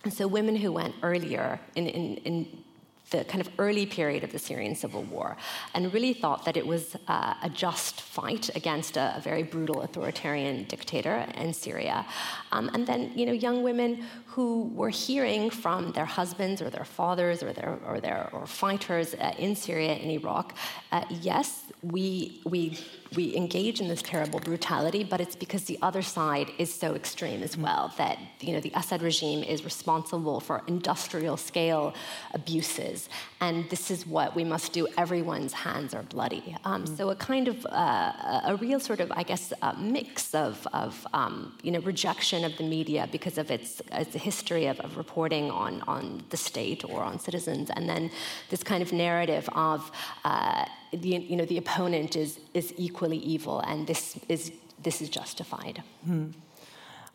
And 0.03 0.13
so 0.13 0.27
women 0.27 0.55
who 0.55 0.71
went 0.71 0.93
earlier 1.01 1.59
in, 1.75 1.87
in, 1.87 2.17
in 2.17 2.63
the 3.11 3.23
kind 3.25 3.41
of 3.45 3.49
early 3.59 3.85
period 3.85 4.23
of 4.23 4.31
the 4.31 4.39
Syrian 4.39 4.73
civil 4.75 5.03
war 5.03 5.37
and 5.73 5.93
really 5.93 6.13
thought 6.13 6.45
that 6.45 6.57
it 6.57 6.65
was 6.65 6.95
uh, 7.07 7.35
a 7.43 7.49
just 7.49 8.01
fight 8.01 8.49
against 8.55 8.97
a, 8.97 9.13
a, 9.17 9.21
very 9.21 9.43
brutal 9.43 9.81
authoritarian 9.81 10.63
dictator 10.63 11.25
in 11.35 11.53
Syria. 11.53 12.05
Um, 12.51 12.69
and 12.73 12.87
then, 12.87 13.11
you 13.15 13.25
know, 13.25 13.33
young 13.33 13.63
women 13.63 14.05
who 14.25 14.71
were 14.73 14.89
hearing 14.89 15.49
from 15.49 15.91
their 15.91 16.05
husbands 16.05 16.61
or 16.61 16.69
their 16.69 16.85
fathers 16.85 17.43
or 17.43 17.53
their 17.53 17.77
or 17.85 17.99
their 17.99 18.29
or 18.31 18.47
fighters 18.47 19.13
uh, 19.15 19.33
in 19.37 19.55
Syria 19.55 19.93
and 19.93 20.09
Iraq, 20.11 20.55
uh, 20.91 21.03
yes, 21.09 21.65
we 21.83 22.41
we 22.45 22.77
we 23.15 23.35
engage 23.35 23.81
in 23.81 23.89
this 23.89 24.01
terrible 24.01 24.39
brutality, 24.39 25.03
but 25.03 25.19
it's 25.19 25.35
because 25.35 25.65
the 25.65 25.77
other 25.81 26.01
side 26.01 26.49
is 26.57 26.73
so 26.73 26.95
extreme 26.95 27.43
as 27.43 27.57
well 27.57 27.93
that 27.97 28.17
you 28.39 28.53
know 28.53 28.61
the 28.61 28.71
Assad 28.73 29.01
regime 29.01 29.43
is 29.43 29.65
responsible 29.65 30.39
for 30.39 30.63
industrial 30.67 31.35
scale 31.35 31.93
abuses, 32.33 33.09
and 33.41 33.69
this 33.69 33.91
is 33.91 34.07
what 34.07 34.33
we 34.33 34.45
must 34.45 34.71
do. 34.71 34.87
Everyone's 34.97 35.51
hands 35.51 35.93
are 35.93 36.03
bloody. 36.03 36.55
Um, 36.63 36.85
mm. 36.85 36.97
So 36.97 37.09
a 37.09 37.15
kind 37.15 37.49
of 37.49 37.65
uh, 37.65 38.41
a 38.45 38.55
real 38.61 38.79
sort 38.79 39.01
of 39.01 39.11
I 39.11 39.23
guess 39.23 39.51
a 39.61 39.75
mix 39.75 40.33
of 40.33 40.65
of 40.71 41.05
um, 41.13 41.57
you 41.63 41.71
know 41.71 41.81
rejection 41.81 42.45
of 42.45 42.55
the 42.55 42.63
media 42.63 43.09
because 43.11 43.37
of 43.37 43.51
its, 43.51 43.81
its 43.91 44.13
history 44.13 44.67
of, 44.67 44.79
of 44.79 44.95
reporting 44.95 45.51
on 45.51 45.81
on 45.81 46.23
the 46.29 46.37
state 46.37 46.85
or 46.85 47.03
on 47.03 47.19
citizens, 47.19 47.69
and 47.71 47.89
then 47.89 48.09
this 48.49 48.63
kind 48.63 48.81
of 48.81 48.93
narrative 48.93 49.49
of 49.53 49.91
uh, 50.23 50.63
the, 50.91 51.09
you 51.09 51.35
know, 51.35 51.45
the 51.45 51.57
opponent 51.57 52.15
is, 52.15 52.39
is 52.53 52.73
equally 52.77 53.17
evil 53.17 53.59
and 53.61 53.87
this 53.87 54.17
is, 54.27 54.51
this 54.81 55.01
is 55.01 55.09
justified. 55.09 55.83
Hmm. 56.05 56.31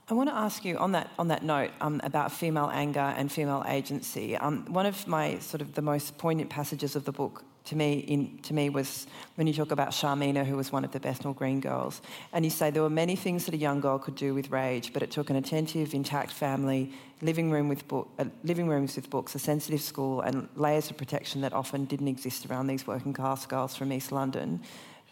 I 0.09 0.15
want 0.15 0.29
to 0.29 0.37
ask 0.37 0.65
you 0.65 0.77
on 0.79 0.93
that 0.93 1.11
on 1.19 1.29
that 1.29 1.43
note 1.43 1.73
um, 1.81 2.01
about 2.05 2.31
female 2.31 2.71
anger 2.73 3.01
and 3.01 3.31
female 3.31 3.65
agency. 3.67 4.37
Um, 4.37 4.65
one 4.73 4.87
of 4.87 5.09
my 5.09 5.41
sort 5.41 5.61
of 5.61 5.75
the 5.75 5.83
most 5.83 6.17
poignant 6.17 6.49
passages 6.49 6.95
of 6.95 7.05
the 7.05 7.11
book 7.11 7.43
to 7.67 7.77
me, 7.77 7.99
in, 7.99 8.39
to 8.43 8.55
me 8.55 8.71
was 8.71 9.07
when 9.35 9.47
you 9.47 9.53
talk 9.53 9.71
about 9.71 9.91
Sharmina, 9.91 10.45
who 10.45 10.57
was 10.57 10.73
one 10.73 10.85
of 10.85 10.93
the 10.93 11.01
Bethnal 11.01 11.35
Green 11.35 11.61
girls, 11.61 12.01
and 12.33 12.45
you 12.45 12.51
say 12.51 12.71
there 12.71 12.83
were 12.83 12.91
many 12.91 13.17
things 13.17 13.45
that 13.45 13.55
a 13.55 13.59
young 13.59 13.81
girl 13.81 13.99
could 13.99 14.15
do 14.15 14.35
with 14.35 14.51
rage, 14.51 14.93
but 14.93 15.03
it 15.03 15.11
took 15.11 15.31
an 15.31 15.37
attentive, 15.37 15.95
intact 15.95 16.31
family, 16.31 16.93
living 17.23 17.51
room 17.51 17.69
with 17.69 17.87
book, 17.89 18.09
uh, 18.19 18.25
living 18.45 18.69
rooms 18.69 18.97
with 18.97 19.11
books, 19.11 19.35
a 19.35 19.39
sensitive 19.39 19.81
school, 19.81 20.21
and 20.21 20.49
layers 20.57 20.91
of 20.91 20.97
protection 20.97 21.41
that 21.43 21.53
often 21.53 21.85
didn't 21.85 22.09
exist 22.09 22.47
around 22.47 22.67
these 22.67 22.87
working 22.87 23.13
class 23.13 23.47
girls 23.47 23.77
from 23.77 23.93
East 23.93 24.13
London 24.13 24.61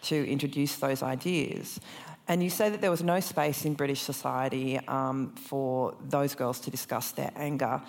to 0.02 0.28
introduce 0.30 0.76
those 0.76 1.02
ideas. 1.02 1.80
And 2.26 2.42
you 2.42 2.48
say 2.48 2.70
that 2.70 2.80
there 2.80 2.90
was 2.90 3.02
no 3.02 3.20
space 3.20 3.66
in 3.66 3.74
British 3.74 4.00
society 4.00 4.78
um, 4.88 5.34
for 5.36 5.94
those 6.08 6.34
girls 6.34 6.58
to 6.60 6.70
discuss 6.70 7.12
their 7.12 7.30
anger. 7.36 7.82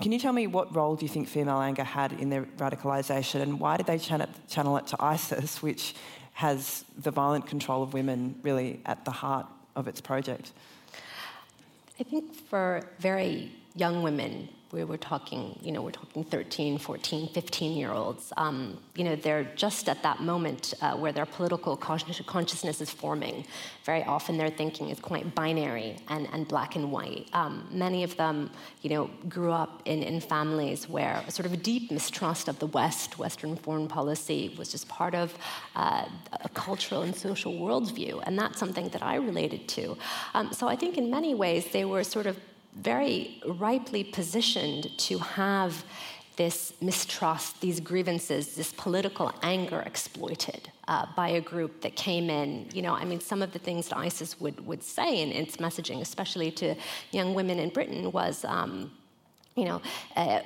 Can 0.00 0.10
you 0.10 0.18
tell 0.18 0.32
me 0.32 0.46
what 0.46 0.74
role 0.74 0.96
do 0.96 1.04
you 1.04 1.08
think 1.08 1.28
female 1.28 1.60
anger 1.60 1.84
had 1.84 2.12
in 2.12 2.30
their 2.30 2.44
radicalisation 2.56 3.42
and 3.42 3.60
why 3.60 3.76
did 3.76 3.86
they 3.86 3.98
channel 3.98 4.76
it 4.76 4.86
to 4.88 4.96
ISIS, 4.98 5.62
which 5.62 5.94
has 6.34 6.84
the 6.98 7.10
violent 7.10 7.46
control 7.46 7.82
of 7.82 7.92
women 7.92 8.34
really 8.42 8.80
at 8.86 9.04
the 9.04 9.10
heart 9.10 9.46
of 9.76 9.86
its 9.86 10.00
project? 10.00 10.52
I 12.00 12.04
think 12.04 12.34
for 12.34 12.88
very 12.98 13.52
young 13.74 14.02
women, 14.02 14.48
we 14.72 14.84
were 14.84 14.96
talking, 14.96 15.58
you 15.62 15.70
know, 15.70 15.82
we're 15.82 15.90
talking 15.90 16.24
13, 16.24 16.78
14, 16.78 17.28
15 17.28 17.76
year 17.76 17.92
olds. 17.92 18.32
Um, 18.38 18.78
you 18.96 19.04
know, 19.04 19.14
they're 19.14 19.44
just 19.54 19.86
at 19.88 20.02
that 20.02 20.20
moment 20.20 20.72
uh, 20.80 20.96
where 20.96 21.12
their 21.12 21.26
political 21.26 21.76
consciousness 21.76 22.80
is 22.80 22.90
forming. 22.90 23.44
Very 23.84 24.02
often 24.04 24.38
their 24.38 24.48
thinking 24.48 24.88
is 24.88 24.98
quite 24.98 25.34
binary 25.34 25.96
and, 26.08 26.26
and 26.32 26.48
black 26.48 26.74
and 26.74 26.90
white. 26.90 27.28
Um, 27.34 27.68
many 27.70 28.02
of 28.02 28.16
them, 28.16 28.50
you 28.80 28.88
know, 28.88 29.10
grew 29.28 29.52
up 29.52 29.82
in, 29.84 30.02
in 30.02 30.20
families 30.20 30.88
where 30.88 31.22
sort 31.28 31.44
of 31.44 31.52
a 31.52 31.58
deep 31.58 31.90
mistrust 31.90 32.48
of 32.48 32.58
the 32.58 32.66
West, 32.68 33.18
Western 33.18 33.56
foreign 33.56 33.88
policy, 33.88 34.54
was 34.56 34.70
just 34.70 34.88
part 34.88 35.14
of 35.14 35.36
uh, 35.76 36.06
a 36.32 36.48
cultural 36.50 37.02
and 37.02 37.14
social 37.14 37.52
worldview. 37.52 38.22
And 38.24 38.38
that's 38.38 38.58
something 38.58 38.88
that 38.88 39.02
I 39.02 39.16
related 39.16 39.68
to. 39.68 39.98
Um, 40.32 40.50
so 40.54 40.66
I 40.66 40.76
think 40.76 40.96
in 40.96 41.10
many 41.10 41.34
ways 41.34 41.70
they 41.72 41.84
were 41.84 42.04
sort 42.04 42.24
of 42.24 42.38
very 42.74 43.40
ripely 43.46 44.04
positioned 44.04 44.90
to 44.98 45.18
have 45.18 45.84
this 46.36 46.72
mistrust, 46.80 47.60
these 47.60 47.78
grievances, 47.78 48.54
this 48.54 48.72
political 48.72 49.32
anger 49.42 49.82
exploited 49.84 50.70
uh, 50.88 51.06
by 51.14 51.28
a 51.28 51.40
group 51.40 51.82
that 51.82 51.94
came 51.94 52.30
in. 52.30 52.66
You 52.72 52.82
know, 52.82 52.94
I 52.94 53.04
mean, 53.04 53.20
some 53.20 53.42
of 53.42 53.52
the 53.52 53.58
things 53.58 53.88
that 53.88 53.98
ISIS 53.98 54.40
would, 54.40 54.66
would 54.66 54.82
say 54.82 55.20
in 55.20 55.30
its 55.30 55.58
messaging, 55.58 56.00
especially 56.00 56.50
to 56.52 56.74
young 57.10 57.34
women 57.34 57.58
in 57.58 57.68
Britain, 57.68 58.10
was, 58.12 58.44
um, 58.46 58.90
you 59.56 59.66
know, 59.66 59.82
uh, 60.16 60.40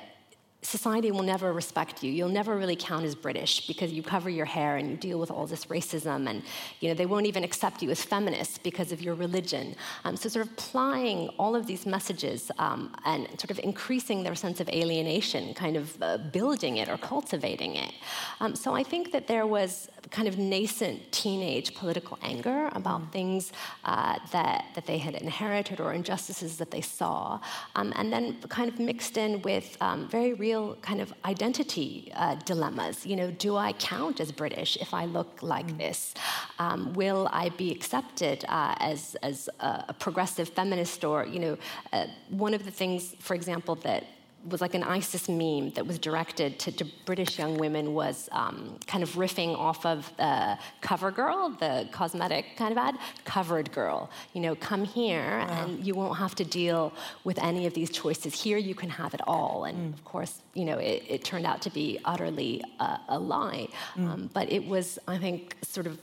society 0.67 1.11
will 1.11 1.23
never 1.23 1.53
respect 1.53 2.03
you. 2.03 2.11
You'll 2.11 2.27
never 2.27 2.57
really 2.57 2.75
count 2.75 3.05
as 3.05 3.15
British 3.15 3.65
because 3.67 3.93
you 3.93 4.03
cover 4.03 4.29
your 4.29 4.45
hair 4.45 4.75
and 4.75 4.91
you 4.91 4.97
deal 4.97 5.17
with 5.17 5.31
all 5.31 5.47
this 5.47 5.65
racism, 5.65 6.29
and 6.29 6.43
you 6.81 6.89
know 6.89 6.93
they 6.93 7.05
won't 7.05 7.25
even 7.25 7.43
accept 7.43 7.81
you 7.81 7.89
as 7.89 8.03
feminist 8.03 8.63
because 8.63 8.91
of 8.91 9.01
your 9.01 9.15
religion. 9.15 9.75
Um, 10.03 10.17
so, 10.17 10.27
sort 10.27 10.45
of 10.45 10.55
plying 10.57 11.29
all 11.39 11.55
of 11.55 11.67
these 11.67 11.85
messages 11.85 12.51
um, 12.59 12.93
and 13.05 13.27
sort 13.39 13.51
of 13.51 13.59
increasing 13.59 14.23
their 14.23 14.35
sense 14.35 14.59
of 14.59 14.67
alienation, 14.69 15.53
kind 15.53 15.77
of 15.77 15.85
uh, 16.01 16.17
building 16.17 16.77
it 16.77 16.89
or 16.89 16.97
cultivating 16.97 17.75
it. 17.75 17.93
Um, 18.41 18.53
so, 18.53 18.75
I 18.75 18.83
think 18.83 19.13
that 19.13 19.27
there 19.27 19.47
was 19.47 19.89
kind 20.11 20.27
of 20.27 20.37
nascent 20.37 21.11
teenage 21.11 21.75
political 21.75 22.17
anger 22.21 22.69
about 22.73 23.01
mm. 23.01 23.11
things 23.11 23.53
uh, 23.85 24.19
that 24.33 24.65
that 24.75 24.85
they 24.85 24.97
had 24.97 25.15
inherited 25.15 25.79
or 25.79 25.93
injustices 25.93 26.57
that 26.57 26.71
they 26.71 26.81
saw, 26.81 27.39
um, 27.75 27.93
and 27.95 28.11
then 28.11 28.37
kind 28.49 28.69
of 28.69 28.79
mixed 28.79 29.17
in 29.17 29.41
with 29.43 29.77
um, 29.79 30.09
very 30.09 30.33
real 30.33 30.56
real 30.57 30.75
kind 30.81 31.01
of 31.01 31.13
identity 31.25 32.11
uh, 32.15 32.35
dilemmas. 32.45 33.05
You 33.05 33.15
know, 33.15 33.31
do 33.31 33.55
I 33.55 33.73
count 33.73 34.19
as 34.19 34.31
British 34.31 34.77
if 34.77 34.93
I 34.93 35.05
look 35.05 35.41
like 35.41 35.67
mm. 35.67 35.77
this? 35.77 36.13
Um, 36.59 36.93
will 36.93 37.29
I 37.31 37.49
be 37.49 37.71
accepted 37.71 38.45
uh, 38.47 38.75
as 38.79 39.15
as 39.23 39.49
a 39.59 39.93
progressive 39.93 40.49
feminist 40.49 41.03
or 41.03 41.25
you 41.25 41.39
know, 41.39 41.57
uh, 41.93 42.07
one 42.29 42.53
of 42.53 42.63
the 42.65 42.71
things, 42.71 43.15
for 43.19 43.35
example, 43.35 43.75
that 43.75 44.03
was 44.49 44.61
like 44.61 44.73
an 44.73 44.83
ISIS 44.83 45.27
meme 45.29 45.71
that 45.71 45.85
was 45.85 45.99
directed 45.99 46.59
to, 46.59 46.71
to 46.71 46.85
British 47.05 47.37
young 47.37 47.57
women 47.57 47.93
was 47.93 48.29
um, 48.31 48.77
kind 48.87 49.03
of 49.03 49.11
riffing 49.11 49.57
off 49.57 49.85
of 49.85 50.11
uh, 50.19 50.55
CoverGirl, 50.81 51.59
the 51.59 51.89
cosmetic 51.91 52.45
kind 52.55 52.71
of 52.71 52.77
ad, 52.77 52.95
Covered 53.25 53.71
Girl. 53.71 54.09
You 54.33 54.41
know, 54.41 54.55
come 54.55 54.83
here 54.83 55.39
yeah. 55.39 55.65
and 55.65 55.85
you 55.85 55.93
won't 55.95 56.17
have 56.17 56.35
to 56.35 56.45
deal 56.45 56.93
with 57.23 57.37
any 57.39 57.65
of 57.65 57.73
these 57.73 57.89
choices. 57.89 58.39
Here 58.41 58.57
you 58.57 58.75
can 58.75 58.89
have 58.89 59.13
it 59.13 59.21
all. 59.27 59.65
And 59.65 59.93
mm. 59.93 59.97
of 59.97 60.03
course, 60.05 60.41
you 60.53 60.65
know, 60.65 60.77
it, 60.77 61.03
it, 61.07 61.23
turned 61.23 61.45
out 61.45 61.61
to 61.63 61.69
be 61.69 61.99
utterly 62.05 62.63
uh, 62.79 62.97
a 63.09 63.19
lie. 63.19 63.67
Mm. 63.95 64.07
Um, 64.07 64.29
but 64.33 64.51
it 64.51 64.65
was, 64.65 64.97
I 65.07 65.17
think, 65.17 65.55
sort 65.61 65.87
of 65.87 65.99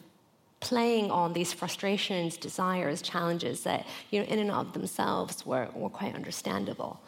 playing 0.64 1.10
on 1.10 1.34
these 1.34 1.52
frustrations, 1.52 2.38
desires, 2.38 3.02
challenges 3.02 3.64
that, 3.64 3.86
you 4.10 4.20
know, 4.20 4.26
in 4.26 4.38
and 4.38 4.50
of 4.50 4.72
themselves 4.72 5.44
were, 5.44 5.68
were 5.74 5.90
quite 5.90 6.14
understandable. 6.14 7.00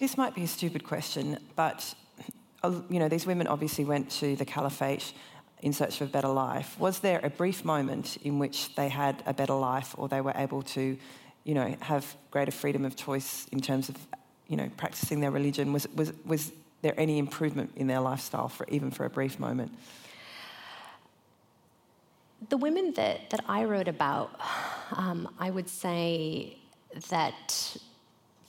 This 0.00 0.18
might 0.18 0.34
be 0.34 0.42
a 0.42 0.48
stupid 0.48 0.84
question, 0.84 1.38
but 1.54 1.94
you 2.64 2.98
know, 2.98 3.08
these 3.08 3.26
women 3.26 3.46
obviously 3.46 3.84
went 3.84 4.10
to 4.10 4.36
the 4.36 4.44
caliphate 4.44 5.12
in 5.60 5.72
search 5.72 6.00
of 6.00 6.08
a 6.08 6.10
better 6.10 6.28
life. 6.28 6.78
Was 6.78 6.98
there 6.98 7.20
a 7.22 7.30
brief 7.30 7.64
moment 7.64 8.18
in 8.22 8.38
which 8.38 8.74
they 8.74 8.88
had 8.88 9.22
a 9.26 9.32
better 9.32 9.54
life 9.54 9.94
or 9.96 10.08
they 10.08 10.20
were 10.20 10.32
able 10.34 10.62
to, 10.62 10.96
you 11.44 11.54
know, 11.54 11.76
have 11.80 12.16
greater 12.30 12.50
freedom 12.50 12.84
of 12.84 12.96
choice 12.96 13.46
in 13.52 13.60
terms 13.60 13.88
of, 13.88 13.96
you 14.48 14.56
know, 14.56 14.68
practicing 14.76 15.20
their 15.20 15.30
religion? 15.30 15.72
Was, 15.72 15.86
was, 15.94 16.12
was 16.24 16.52
there 16.82 16.94
any 16.98 17.18
improvement 17.18 17.72
in 17.76 17.86
their 17.86 18.00
lifestyle 18.00 18.48
for 18.48 18.66
even 18.68 18.90
for 18.90 19.04
a 19.04 19.10
brief 19.10 19.38
moment? 19.38 19.72
The 22.48 22.56
women 22.56 22.92
that, 22.94 23.30
that 23.30 23.44
I 23.48 23.64
wrote 23.64 23.88
about, 23.88 24.38
um, 24.92 25.28
I 25.38 25.50
would 25.50 25.68
say 25.68 26.58
that 27.08 27.76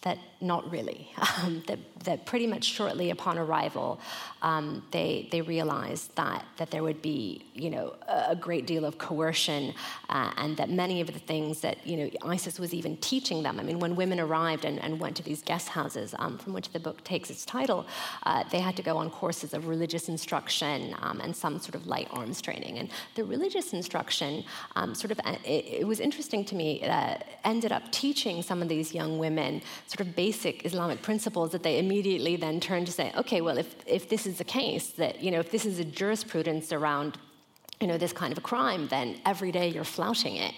that 0.05 0.19
not 0.39 0.71
really. 0.71 1.11
Um, 1.43 1.63
that, 1.67 1.79
that, 2.05 2.25
pretty 2.25 2.47
much 2.47 2.63
shortly 2.63 3.09
upon 3.09 3.37
arrival, 3.37 3.99
um, 4.41 4.83
they, 4.91 5.27
they 5.31 5.41
realized 5.41 6.15
that, 6.15 6.45
that 6.57 6.71
there 6.71 6.81
would 6.81 7.01
be, 7.01 7.45
you 7.53 7.69
know, 7.69 7.95
a 8.07 8.35
great 8.35 8.65
deal 8.65 8.85
of 8.85 8.97
coercion 8.97 9.73
uh, 10.09 10.31
and 10.37 10.55
that 10.55 10.69
many 10.69 11.01
of 11.01 11.07
the 11.07 11.19
things 11.19 11.59
that, 11.59 11.85
you 11.85 11.97
know, 11.97 12.09
ISIS 12.21 12.57
was 12.57 12.73
even 12.73 12.95
teaching 12.97 13.43
them. 13.43 13.59
I 13.59 13.63
mean, 13.63 13.79
when 13.79 13.97
women 13.97 14.19
arrived 14.19 14.63
and, 14.63 14.81
and 14.81 14.97
went 14.99 15.17
to 15.17 15.23
these 15.23 15.41
guest 15.41 15.67
houses 15.67 16.15
um, 16.19 16.37
from 16.37 16.53
which 16.53 16.71
the 16.71 16.79
book 16.79 17.03
takes 17.03 17.29
its 17.29 17.43
title, 17.43 17.85
uh, 18.23 18.43
they 18.49 18.59
had 18.59 18.77
to 18.77 18.83
go 18.83 18.95
on 18.97 19.09
courses 19.09 19.53
of 19.53 19.67
religious 19.67 20.07
instruction 20.07 20.95
um, 21.01 21.19
and 21.19 21.35
some 21.35 21.59
sort 21.59 21.75
of 21.75 21.85
light 21.85 22.07
arms 22.11 22.41
training. 22.41 22.77
And 22.77 22.89
the 23.15 23.25
religious 23.25 23.73
instruction 23.73 24.45
um, 24.77 24.95
sort 24.95 25.11
of, 25.11 25.19
uh, 25.25 25.35
it, 25.43 25.65
it, 25.81 25.87
was 25.87 25.99
interesting 25.99 26.45
to 26.45 26.55
me, 26.55 26.81
uh, 26.83 27.17
ended 27.43 27.73
up 27.73 27.91
teaching 27.91 28.41
some 28.41 28.61
of 28.61 28.69
these 28.69 28.93
young 28.93 29.17
women 29.19 29.61
sort 29.95 30.07
of 30.07 30.15
basic 30.15 30.65
Islamic 30.65 31.01
principles 31.01 31.51
that 31.51 31.63
they 31.63 31.79
immediately 31.79 32.35
then 32.35 32.59
turn 32.59 32.83
to 32.85 32.91
say, 32.91 33.13
okay, 33.15 33.41
well, 33.41 33.57
if, 33.57 33.75
if 33.85 34.09
this 34.09 34.25
is 34.25 34.37
the 34.37 34.43
case, 34.43 34.89
that, 34.91 35.21
you 35.23 35.31
know, 35.31 35.39
if 35.39 35.51
this 35.51 35.65
is 35.65 35.79
a 35.79 35.85
jurisprudence 35.85 36.71
around 36.73 37.17
you 37.81 37.87
know, 37.87 37.97
this 37.97 38.13
kind 38.13 38.31
of 38.31 38.37
a 38.37 38.41
crime, 38.41 38.87
then 38.87 39.19
every 39.25 39.51
day 39.51 39.67
you're 39.67 39.83
flouting 39.83 40.37
it. 40.37 40.53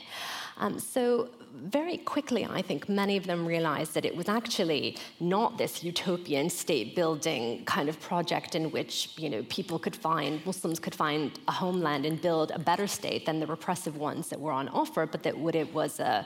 Um, 0.58 0.80
so 0.80 1.30
very 1.54 1.98
quickly, 1.98 2.46
I 2.46 2.62
think 2.62 2.88
many 2.88 3.18
of 3.18 3.26
them 3.26 3.46
realized 3.46 3.94
that 3.96 4.06
it 4.06 4.16
was 4.16 4.28
actually 4.30 4.98
not 5.20 5.58
this 5.58 5.84
utopian 5.84 6.50
state 6.50 6.96
building 6.96 7.64
kind 7.66 7.90
of 7.90 8.00
project 8.00 8.56
in 8.56 8.72
which 8.72 9.14
you 9.18 9.30
know 9.30 9.44
people 9.50 9.80
could 9.80 9.96
find 9.96 10.46
Muslims 10.46 10.80
could 10.80 10.96
find 10.96 11.40
a 11.48 11.52
homeland 11.52 12.06
and 12.06 12.22
build 12.22 12.52
a 12.52 12.60
better 12.60 12.88
state 12.88 13.26
than 13.26 13.40
the 13.40 13.48
repressive 13.48 13.98
ones 13.98 14.30
that 14.30 14.40
were 14.40 14.52
on 14.52 14.68
offer, 14.70 15.06
but 15.06 15.24
that 15.24 15.38
what 15.38 15.56
it 15.56 15.74
was 15.74 16.00
a 16.00 16.26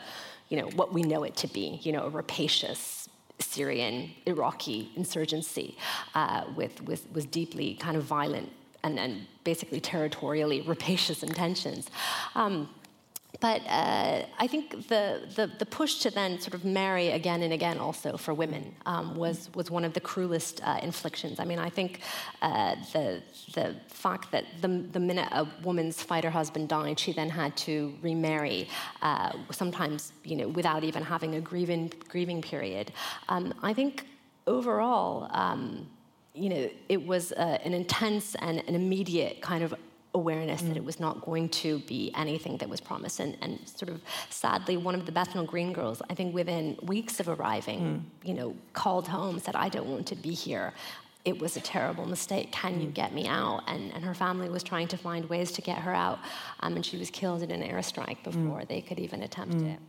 you 0.50 0.58
know 0.58 0.68
what 0.76 0.94
we 0.94 1.02
know 1.04 1.24
it 1.24 1.36
to 1.38 1.48
be, 1.48 1.80
you 1.84 1.92
know, 1.92 2.04
a 2.06 2.10
rapacious 2.10 3.01
Syrian 3.42 4.12
Iraqi 4.26 4.92
insurgency 4.96 5.78
uh, 6.16 6.46
with, 6.56 6.82
with 6.84 7.12
was 7.12 7.26
deeply 7.26 7.76
kind 7.76 7.98
of 7.98 8.04
violent 8.04 8.50
and, 8.84 9.00
and 9.00 9.28
basically 9.44 9.80
territorially 9.80 10.62
rapacious 10.62 11.24
intentions. 11.24 11.90
Um, 12.36 12.70
but 13.42 13.62
uh, 13.68 14.24
I 14.38 14.48
think 14.48 14.88
the, 14.88 15.24
the, 15.36 15.52
the, 15.58 15.66
push 15.66 15.96
to 16.02 16.12
then 16.12 16.40
sort 16.40 16.54
of 16.54 16.64
marry 16.64 17.10
again 17.10 17.42
and 17.42 17.52
again 17.52 17.80
also 17.80 18.16
for 18.16 18.36
women 18.36 18.76
um, 18.86 19.16
was, 19.16 19.50
was 19.56 19.72
one 19.72 19.84
of 19.84 19.94
the 19.94 20.00
cruelest 20.00 20.62
uh, 20.64 20.80
inflictions. 20.84 21.40
I 21.40 21.46
mean, 21.46 21.58
I 21.58 21.68
think 21.68 22.02
uh, 22.44 22.76
the, 22.94 23.24
the 23.54 23.76
fact 23.88 24.32
that 24.32 24.46
the, 24.62 24.68
the 24.68 25.00
minute 25.00 25.28
a 25.32 25.48
woman's 25.64 26.04
fighter 26.04 26.30
husband 26.30 26.70
died, 26.70 27.00
she 27.00 27.14
then 27.14 27.30
had 27.30 27.58
to 27.58 27.96
remarry, 28.04 28.70
uh, 29.02 29.32
sometimes 29.50 30.14
you 30.24 30.36
know, 30.36 30.48
without 30.48 30.84
even 30.84 31.02
having 31.02 31.34
a 31.34 31.42
grieving, 31.42 31.92
grieving 32.10 32.44
period. 32.44 32.94
Um, 33.28 33.56
I 33.64 33.74
think 33.74 34.06
overall, 34.46 35.28
um, 35.32 35.88
you 36.36 36.50
know, 36.50 36.70
it 36.90 37.04
was 37.06 37.32
uh, 37.32 37.58
an 37.64 37.74
intense 37.74 38.36
and 38.36 38.60
an 38.68 38.76
immediate 38.76 39.42
kind 39.42 39.64
of 39.64 39.74
awareness 40.14 40.62
mm. 40.62 40.70
that 40.70 40.78
it 40.78 40.84
was 40.84 41.00
not 41.00 41.22
going 41.22 41.50
to 41.50 41.80
be 41.80 42.12
anything 42.16 42.58
that 42.58 42.70
was 42.70 42.82
promised. 42.82 43.20
And, 43.20 43.38
and, 43.42 43.60
sort 43.68 43.90
of 43.90 44.02
sadly, 44.30 44.78
one 44.78 44.96
of 44.96 45.06
the 45.06 45.12
Bethnal 45.12 45.46
Green 45.46 45.74
girls, 45.74 46.02
I 46.10 46.14
think 46.16 46.34
within 46.34 46.78
weeks 46.84 47.20
of 47.20 47.30
arriving, 47.30 47.80
mm. 47.80 48.28
you 48.28 48.34
know, 48.34 48.56
called 48.74 49.08
home, 49.08 49.40
said, 49.40 49.56
I 49.56 49.70
don't 49.70 49.88
want 49.88 50.08
to 50.08 50.16
be 50.16 50.34
here. 50.34 50.74
It 51.24 51.40
was 51.40 51.56
a 51.56 51.62
terrible 51.62 52.06
mistake. 52.06 52.52
Can 52.52 52.76
mm. 52.76 52.84
you 52.84 52.90
get 52.90 53.14
me 53.14 53.28
out? 53.28 53.64
And, 53.68 53.94
and 53.94 54.04
her 54.04 54.14
family 54.14 54.50
was 54.50 54.64
trying 54.64 54.88
to 54.90 54.98
find 54.98 55.30
ways 55.30 55.52
to 55.54 55.62
get 55.62 55.78
her 55.80 55.94
out. 55.94 56.20
Um, 56.62 56.76
and 56.76 56.86
she 56.86 56.98
was 56.98 57.10
killed 57.10 57.42
in 57.42 57.52
an 57.52 57.62
airstrike 57.62 58.20
mm. 58.20 58.24
before 58.24 58.66
they 58.66 58.82
could 58.82 59.00
even 59.00 59.24
attempt 59.24 59.58
mm. 59.58 59.74
it. 59.74 59.80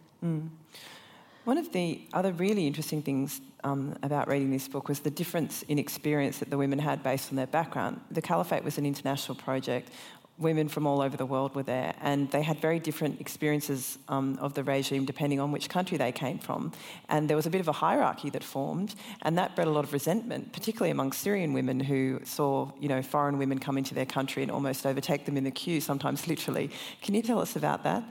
One 1.44 1.58
of 1.58 1.72
the 1.72 2.00
other 2.12 2.30
really 2.30 2.68
interesting 2.68 3.02
things 3.02 3.40
um, 3.64 3.96
about 4.04 4.28
reading 4.28 4.52
this 4.52 4.68
book 4.68 4.88
was 4.88 5.00
the 5.00 5.10
difference 5.10 5.62
in 5.64 5.76
experience 5.76 6.38
that 6.38 6.50
the 6.50 6.56
women 6.56 6.78
had 6.78 7.02
based 7.02 7.30
on 7.30 7.36
their 7.36 7.48
background. 7.48 8.00
The 8.12 8.22
Caliphate 8.22 8.62
was 8.62 8.78
an 8.78 8.86
international 8.86 9.34
project. 9.34 9.90
Women 10.38 10.68
from 10.68 10.86
all 10.86 11.00
over 11.02 11.16
the 11.16 11.26
world 11.26 11.56
were 11.56 11.64
there, 11.64 11.94
and 12.00 12.30
they 12.30 12.42
had 12.42 12.60
very 12.60 12.78
different 12.78 13.20
experiences 13.20 13.98
um, 14.08 14.38
of 14.40 14.54
the 14.54 14.62
regime 14.62 15.04
depending 15.04 15.40
on 15.40 15.50
which 15.50 15.68
country 15.68 15.98
they 15.98 16.12
came 16.12 16.38
from. 16.38 16.70
And 17.08 17.28
there 17.28 17.36
was 17.36 17.46
a 17.46 17.50
bit 17.50 17.60
of 17.60 17.66
a 17.66 17.72
hierarchy 17.72 18.30
that 18.30 18.44
formed, 18.44 18.94
and 19.22 19.36
that 19.36 19.56
bred 19.56 19.66
a 19.66 19.70
lot 19.70 19.84
of 19.84 19.92
resentment, 19.92 20.52
particularly 20.52 20.92
among 20.92 21.10
Syrian 21.10 21.52
women 21.52 21.80
who 21.80 22.20
saw, 22.24 22.70
you 22.78 22.88
know, 22.88 23.02
foreign 23.02 23.36
women 23.36 23.58
come 23.58 23.76
into 23.76 23.94
their 23.94 24.06
country 24.06 24.44
and 24.44 24.50
almost 24.50 24.86
overtake 24.86 25.26
them 25.26 25.36
in 25.36 25.42
the 25.42 25.50
queue, 25.50 25.80
sometimes 25.80 26.28
literally. 26.28 26.70
Can 27.02 27.16
you 27.16 27.22
tell 27.22 27.40
us 27.40 27.56
about 27.56 27.82
that? 27.82 28.04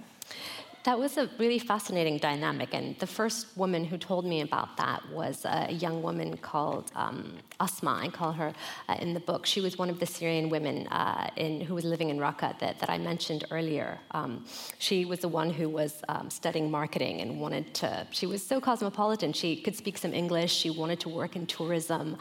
That 0.84 0.98
was 0.98 1.17
a 1.17 1.30
really 1.38 1.60
fascinating 1.60 2.17
dynamic, 2.17 2.74
and 2.74 2.98
the 2.98 3.06
first 3.06 3.56
woman 3.56 3.86
who 3.86 4.00
told 4.00 4.26
me 4.26 4.41
about 4.41 4.78
that 4.78 5.08
was 5.12 5.46
a 5.46 5.72
young 5.72 6.02
woman 6.02 6.38
called 6.38 6.91
um, 6.96 7.38
Asma. 7.60 8.00
I 8.02 8.08
call 8.08 8.32
her 8.32 8.52
uh, 8.89 8.96
in 9.00 9.13
the 9.13 9.20
book. 9.20 9.46
She 9.46 9.62
was 9.62 9.78
one 9.78 9.91
of 9.91 10.00
the 10.00 10.08
Syrian 10.08 10.50
women 10.50 10.88
uh, 10.88 11.30
in, 11.36 11.62
who 11.62 11.76
was 11.76 11.86
living 11.86 12.10
in 12.10 12.17
Raqqa 12.17 12.58
that, 12.58 12.80
that 12.80 12.89
I 12.89 12.98
mentioned 12.98 13.46
earlier. 13.52 14.00
Um, 14.10 14.44
she 14.80 15.06
was 15.06 15.20
the 15.20 15.28
one 15.28 15.52
who 15.52 15.70
was 15.70 16.02
um, 16.10 16.32
studying 16.32 16.72
marketing 16.72 17.22
and 17.22 17.39
wanted 17.39 17.76
to. 17.76 18.08
She 18.10 18.26
was 18.26 18.44
so 18.44 18.60
cosmopolitan. 18.60 19.34
She 19.34 19.62
could 19.62 19.76
speak 19.76 20.00
some 20.00 20.15
English. 20.15 20.52
She 20.52 20.72
wanted 20.72 21.00
to 21.02 21.10
work 21.10 21.36
in 21.36 21.46
tourism. 21.46 22.17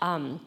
Um, 0.00 0.40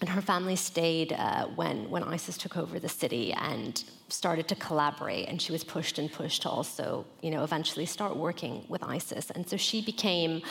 and 0.00 0.08
her 0.08 0.22
family 0.22 0.56
stayed 0.56 1.12
uh, 1.12 1.46
when, 1.56 1.90
when 1.90 2.04
ISIS 2.04 2.38
took 2.38 2.56
over 2.56 2.78
the 2.78 2.88
city 2.88 3.32
and 3.32 3.82
started 4.12 4.48
to 4.48 4.54
collaborate. 4.54 5.28
And 5.28 5.40
she 5.40 5.52
was 5.52 5.64
pushed 5.64 5.98
and 5.98 6.12
pushed 6.12 6.42
to 6.42 6.48
also, 6.48 7.06
you 7.22 7.30
know, 7.30 7.44
eventually 7.44 7.86
start 7.86 8.16
working 8.16 8.64
with 8.68 8.82
ISIS. 8.82 9.30
And 9.30 9.48
so 9.48 9.56
she 9.56 9.80
became, 9.80 10.42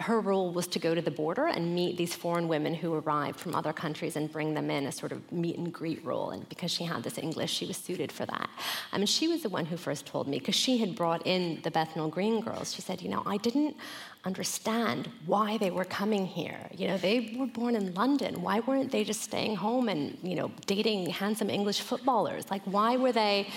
her 0.00 0.20
role 0.20 0.52
was 0.52 0.66
to 0.68 0.78
go 0.78 0.94
to 0.94 1.02
the 1.02 1.10
border 1.10 1.46
and 1.46 1.74
meet 1.74 1.96
these 1.96 2.14
foreign 2.14 2.48
women 2.48 2.74
who 2.74 2.94
arrived 2.94 3.38
from 3.38 3.54
other 3.54 3.72
countries 3.72 4.16
and 4.16 4.30
bring 4.30 4.54
them 4.54 4.70
in 4.70 4.86
a 4.86 4.92
sort 4.92 5.12
of 5.12 5.32
meet 5.32 5.56
and 5.56 5.72
greet 5.72 6.04
role. 6.04 6.30
And 6.30 6.48
because 6.48 6.70
she 6.70 6.84
had 6.84 7.02
this 7.02 7.18
English, 7.18 7.52
she 7.52 7.66
was 7.66 7.76
suited 7.76 8.10
for 8.10 8.26
that. 8.26 8.50
I 8.92 8.98
mean, 8.98 9.06
she 9.06 9.28
was 9.28 9.42
the 9.42 9.48
one 9.48 9.66
who 9.66 9.76
first 9.76 10.06
told 10.06 10.28
me, 10.28 10.38
because 10.38 10.54
she 10.54 10.78
had 10.78 10.94
brought 10.94 11.26
in 11.26 11.60
the 11.62 11.70
Bethnal 11.70 12.08
Green 12.08 12.40
girls. 12.40 12.74
She 12.74 12.82
said, 12.82 13.00
you 13.02 13.08
know, 13.08 13.22
I 13.26 13.36
didn't, 13.36 13.76
understand 14.24 15.10
why 15.26 15.58
they 15.58 15.70
were 15.70 15.84
coming 15.84 16.24
here. 16.24 16.58
You 16.74 16.88
know, 16.88 16.98
they 16.98 17.36
were 17.38 17.46
born 17.46 17.76
in 17.76 17.92
London. 17.94 18.40
Why 18.40 18.60
weren't 18.60 18.90
they 18.90 19.04
just 19.04 19.22
staying 19.22 19.56
home 19.56 19.88
and, 19.88 20.18
you 20.22 20.34
know, 20.34 20.50
dating 20.66 21.10
handsome 21.10 21.50
English 21.50 21.80
footballers? 21.80 22.50
Like, 22.50 22.62
why 22.64 22.96
were 22.96 23.12
they 23.12 23.48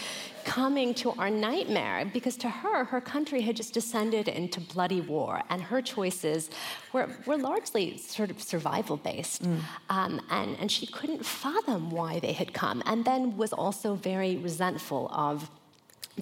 coming 0.43 0.93
to 0.95 1.11
our 1.11 1.29
nightmare? 1.29 2.09
Because 2.11 2.35
to 2.37 2.49
her, 2.49 2.83
her 2.83 2.99
country 2.99 3.41
had 3.41 3.55
just 3.55 3.73
descended 3.73 4.27
into 4.27 4.59
bloody 4.59 5.01
war, 5.01 5.41
and 5.49 5.61
her 5.61 5.81
choices 5.81 6.49
were, 6.91 7.09
were 7.25 7.37
largely 7.37 7.97
sort 7.97 8.29
of 8.29 8.41
survival 8.41 8.97
based. 8.97 9.43
Mm. 9.43 9.59
Um, 9.89 10.21
and, 10.29 10.57
and 10.59 10.71
she 10.71 10.85
couldn't 10.87 11.25
fathom 11.25 11.91
why 11.91 12.19
they 12.19 12.33
had 12.33 12.53
come, 12.53 12.83
and 12.85 13.05
then 13.05 13.37
was 13.37 13.53
also 13.53 13.95
very 13.95 14.35
resentful 14.37 15.09
of 15.13 15.49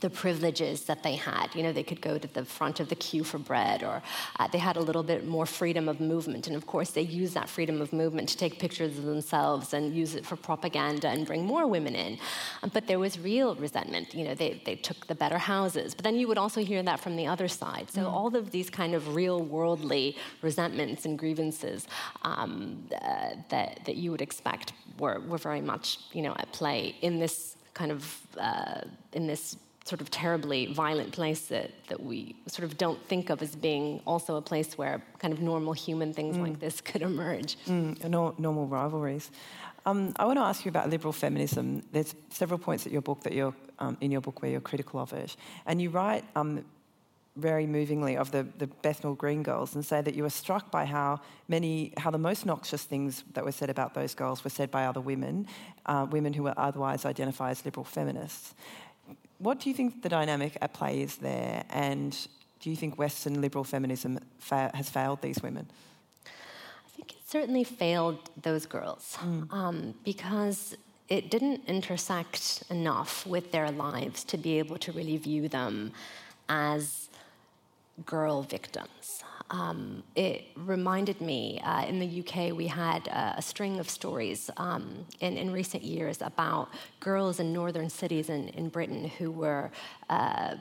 the 0.01 0.09
privileges 0.09 0.85
that 0.85 1.03
they 1.03 1.15
had. 1.15 1.55
You 1.55 1.63
know, 1.63 1.71
they 1.71 1.83
could 1.83 2.01
go 2.01 2.17
to 2.17 2.27
the 2.27 2.43
front 2.43 2.79
of 2.79 2.89
the 2.89 2.95
queue 2.95 3.23
for 3.23 3.37
bread, 3.37 3.81
or 3.81 4.01
uh, 4.39 4.47
they 4.47 4.57
had 4.57 4.75
a 4.75 4.81
little 4.81 5.03
bit 5.03 5.25
more 5.25 5.45
freedom 5.45 5.87
of 5.87 5.99
movement. 5.99 6.47
And 6.47 6.55
of 6.55 6.67
course, 6.67 6.91
they 6.91 7.01
used 7.01 7.33
that 7.33 7.47
freedom 7.47 7.81
of 7.81 7.93
movement 7.93 8.29
to 8.29 8.37
take 8.37 8.59
pictures 8.59 8.97
of 8.97 9.05
themselves 9.05 9.73
and 9.73 9.95
use 9.95 10.15
it 10.15 10.25
for 10.25 10.35
propaganda 10.35 11.07
and 11.07 11.25
bring 11.25 11.45
more 11.45 11.65
women 11.65 11.95
in. 11.95 12.17
Um, 12.61 12.71
but 12.73 12.87
there 12.87 12.99
was 12.99 13.17
real 13.19 13.55
resentment. 13.55 14.13
You 14.13 14.25
know, 14.25 14.35
they, 14.35 14.61
they 14.65 14.75
took 14.75 15.07
the 15.07 15.15
better 15.15 15.37
houses. 15.37 15.95
But 15.95 16.03
then 16.03 16.15
you 16.15 16.27
would 16.27 16.37
also 16.37 16.63
hear 16.63 16.83
that 16.83 16.99
from 16.99 17.15
the 17.15 17.27
other 17.27 17.47
side. 17.47 17.89
So 17.89 18.01
mm. 18.01 18.11
all 18.11 18.35
of 18.35 18.51
these 18.51 18.69
kind 18.69 18.93
of 18.93 19.15
real 19.15 19.41
worldly 19.41 20.17
resentments 20.41 21.05
and 21.05 21.17
grievances 21.17 21.87
um, 22.23 22.87
uh, 23.01 23.35
that, 23.49 23.79
that 23.85 23.95
you 23.95 24.11
would 24.11 24.21
expect 24.21 24.73
were, 24.99 25.21
were 25.21 25.37
very 25.37 25.61
much, 25.61 25.99
you 26.11 26.21
know, 26.21 26.35
at 26.37 26.51
play 26.51 26.95
in 27.01 27.19
this 27.19 27.55
kind 27.73 27.91
of, 27.91 28.19
uh, 28.37 28.81
in 29.13 29.27
this 29.27 29.57
sort 29.85 30.01
of 30.01 30.09
terribly 30.09 30.65
violent 30.65 31.11
place 31.11 31.41
that, 31.47 31.69
that 31.89 32.01
we 32.01 32.35
sort 32.47 32.63
of 32.63 32.75
don't 32.75 33.01
think 33.07 33.29
of 33.29 33.41
as 33.43 33.55
being 33.55 34.01
also 34.05 34.35
a 34.35 34.41
place 34.41 34.77
where 34.79 35.01
kind 35.19 35.31
of 35.31 35.39
normal 35.41 35.73
human 35.73 36.11
things 36.11 36.37
mm. 36.37 36.41
like 36.41 36.59
this 36.59 36.81
could 36.81 37.03
emerge. 37.03 37.55
Mm, 37.67 38.09
no, 38.09 38.33
normal 38.39 38.65
rivalries. 38.65 39.29
Um, 39.85 40.13
I 40.17 40.25
want 40.25 40.37
to 40.37 40.43
ask 40.43 40.65
you 40.65 40.69
about 40.69 40.89
liberal 40.89 41.13
feminism. 41.13 41.83
There's 41.91 42.15
several 42.31 42.57
points 42.57 42.87
at 42.87 42.91
your 42.91 43.03
book 43.03 43.21
that 43.21 43.33
you're 43.33 43.53
um, 43.77 43.95
in 44.01 44.11
your 44.11 44.21
book 44.21 44.41
where 44.41 44.49
you're 44.49 44.61
critical 44.61 44.99
of 44.99 45.13
it, 45.13 45.35
and 45.67 45.79
you 45.79 45.91
write 45.91 46.23
um, 46.35 46.65
very 47.35 47.67
movingly 47.67 48.15
of 48.15 48.31
the, 48.31 48.47
the 48.57 48.67
Bethnal 48.67 49.13
Green 49.13 49.43
girls 49.43 49.75
and 49.75 49.85
say 49.85 50.01
that 50.01 50.15
you 50.15 50.23
were 50.23 50.29
struck 50.29 50.71
by 50.71 50.85
how 50.85 51.19
many, 51.49 51.91
how 51.97 52.09
the 52.09 52.17
most 52.17 52.45
noxious 52.45 52.83
things 52.83 53.23
that 53.33 53.43
were 53.43 53.51
said 53.51 53.69
about 53.69 53.93
those 53.93 54.15
girls 54.15 54.43
were 54.43 54.49
said 54.49 54.71
by 54.71 54.85
other 54.85 55.01
women, 55.01 55.45
uh, 55.85 56.07
women 56.09 56.33
who 56.33 56.43
were 56.43 56.53
otherwise 56.55 57.05
identified 57.05 57.51
as 57.51 57.65
liberal 57.65 57.83
feminists. 57.83 58.55
What 59.39 59.59
do 59.59 59.69
you 59.69 59.75
think 59.75 60.01
the 60.01 60.09
dynamic 60.09 60.57
at 60.61 60.73
play 60.73 61.01
is 61.01 61.17
there, 61.17 61.65
and 61.69 62.17
do 62.61 62.69
you 62.69 62.75
think 62.75 62.97
Western 62.97 63.41
liberal 63.41 63.63
feminism 63.63 64.19
fa- 64.39 64.71
has 64.73 64.89
failed 64.89 65.21
these 65.21 65.43
women? 65.43 65.67
I 66.25 66.89
think 66.95 67.11
it 67.11 67.17
certainly 67.27 67.65
failed 67.65 68.29
those 68.41 68.65
girls 68.65 69.17
mm. 69.19 69.51
um, 69.51 69.93
because 70.05 70.75
it 71.09 71.29
didn't 71.29 71.61
intersect 71.67 72.63
enough 72.69 73.27
with 73.27 73.51
their 73.51 73.71
lives 73.71 74.23
to 74.23 74.37
be 74.37 74.57
able 74.57 74.77
to 74.77 74.91
really 74.93 75.17
view 75.17 75.49
them 75.49 75.91
as 76.47 77.09
girl 78.05 78.41
victims. 78.41 79.23
Um, 79.51 80.01
it 80.15 80.45
reminded 80.55 81.21
me 81.21 81.61
uh, 81.63 81.85
in 81.85 81.99
the 81.99 82.19
UK, 82.21 82.51
we 82.51 82.65
had 82.65 83.07
uh, 83.09 83.33
a 83.37 83.41
string 83.41 83.79
of 83.79 83.87
stories 83.89 84.49
um, 84.57 85.05
in, 85.19 85.37
in, 85.37 85.51
recent 85.51 85.83
years 85.83 86.19
about 86.21 86.69
girls 86.99 87.39
in 87.39 87.53
northern 87.53 87.87
cities 87.87 88.29
in, 88.29 88.49
in 88.49 88.69
Britain 88.69 89.05
who 89.19 89.31
were. 89.31 89.71
Uh, 90.09 90.55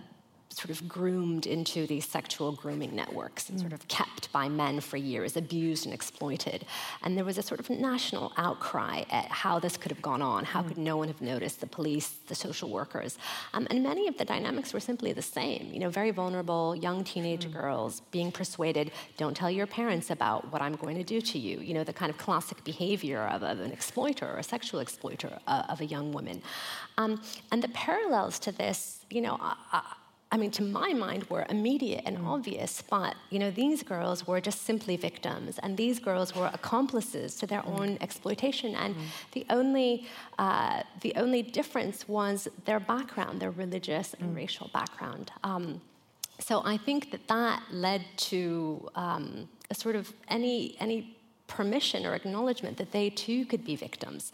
sort 0.56 0.70
of 0.70 0.88
groomed 0.88 1.46
into 1.46 1.86
these 1.86 2.06
sexual 2.06 2.52
grooming 2.52 2.94
networks 2.94 3.48
and 3.48 3.58
mm. 3.58 3.62
sort 3.62 3.72
of 3.72 3.86
kept 3.88 4.32
by 4.32 4.48
men 4.48 4.80
for 4.80 4.96
years, 4.96 5.36
abused 5.36 5.84
and 5.84 5.94
exploited. 5.94 6.64
And 7.02 7.16
there 7.16 7.24
was 7.24 7.38
a 7.38 7.42
sort 7.42 7.60
of 7.60 7.70
national 7.70 8.32
outcry 8.36 9.02
at 9.10 9.26
how 9.26 9.58
this 9.58 9.76
could 9.76 9.90
have 9.90 10.02
gone 10.02 10.22
on. 10.22 10.44
How 10.44 10.62
mm. 10.62 10.68
could 10.68 10.78
no 10.78 10.96
one 10.96 11.08
have 11.08 11.20
noticed? 11.20 11.60
The 11.60 11.66
police, 11.66 12.08
the 12.28 12.34
social 12.34 12.70
workers, 12.70 13.18
um, 13.52 13.66
and 13.70 13.82
many 13.82 14.08
of 14.08 14.16
the 14.16 14.24
dynamics 14.24 14.72
were 14.72 14.80
simply 14.80 15.12
the 15.12 15.22
same. 15.22 15.70
You 15.72 15.80
know, 15.80 15.90
very 15.90 16.10
vulnerable 16.10 16.76
young 16.76 17.04
teenage 17.04 17.46
mm. 17.46 17.52
girls 17.52 18.00
being 18.10 18.30
persuaded, 18.30 18.92
"Don't 19.16 19.36
tell 19.36 19.50
your 19.50 19.66
parents 19.66 20.10
about 20.10 20.52
what 20.52 20.62
I'm 20.62 20.76
going 20.76 20.96
to 20.96 21.04
do 21.04 21.20
to 21.20 21.38
you." 21.38 21.58
You 21.60 21.74
know, 21.74 21.84
the 21.84 21.92
kind 21.92 22.10
of 22.10 22.18
classic 22.18 22.62
behavior 22.64 23.22
of, 23.22 23.42
of 23.42 23.60
an 23.60 23.72
exploiter 23.72 24.26
or 24.26 24.38
a 24.38 24.42
sexual 24.42 24.80
exploiter 24.80 25.38
uh, 25.46 25.64
of 25.68 25.80
a 25.80 25.86
young 25.86 26.12
woman. 26.12 26.42
Um, 26.98 27.20
and 27.50 27.62
the 27.62 27.68
parallels 27.68 28.38
to 28.40 28.52
this, 28.52 29.04
you 29.10 29.20
know. 29.20 29.38
Uh, 29.40 29.80
I 30.34 30.36
mean, 30.36 30.50
to 30.50 30.64
my 30.64 30.92
mind, 30.92 31.22
were 31.30 31.46
immediate 31.48 32.02
and 32.04 32.18
obvious, 32.26 32.82
but 32.90 33.14
you 33.30 33.38
know, 33.38 33.52
these 33.52 33.84
girls 33.84 34.26
were 34.26 34.40
just 34.40 34.62
simply 34.62 34.96
victims, 34.96 35.60
and 35.62 35.76
these 35.76 36.00
girls 36.00 36.34
were 36.34 36.50
accomplices 36.52 37.36
to 37.36 37.46
their 37.46 37.62
mm. 37.62 37.78
own 37.78 37.98
exploitation. 38.00 38.74
And 38.74 38.96
mm. 38.96 39.00
the 39.30 39.46
only 39.48 40.08
uh, 40.36 40.82
the 41.02 41.12
only 41.14 41.42
difference 41.42 42.08
was 42.08 42.48
their 42.64 42.80
background, 42.80 43.40
their 43.42 43.52
religious 43.52 44.12
and 44.14 44.32
mm. 44.32 44.36
racial 44.42 44.68
background. 44.74 45.30
Um, 45.44 45.80
so 46.40 46.62
I 46.64 46.78
think 46.78 47.12
that 47.12 47.28
that 47.28 47.62
led 47.70 48.02
to 48.32 48.90
um, 48.96 49.48
a 49.70 49.74
sort 49.76 49.94
of 49.94 50.12
any 50.26 50.76
any 50.80 51.16
permission 51.46 52.04
or 52.06 52.14
acknowledgement 52.14 52.76
that 52.78 52.90
they 52.90 53.08
too 53.10 53.44
could 53.46 53.64
be 53.64 53.76
victims. 53.76 54.32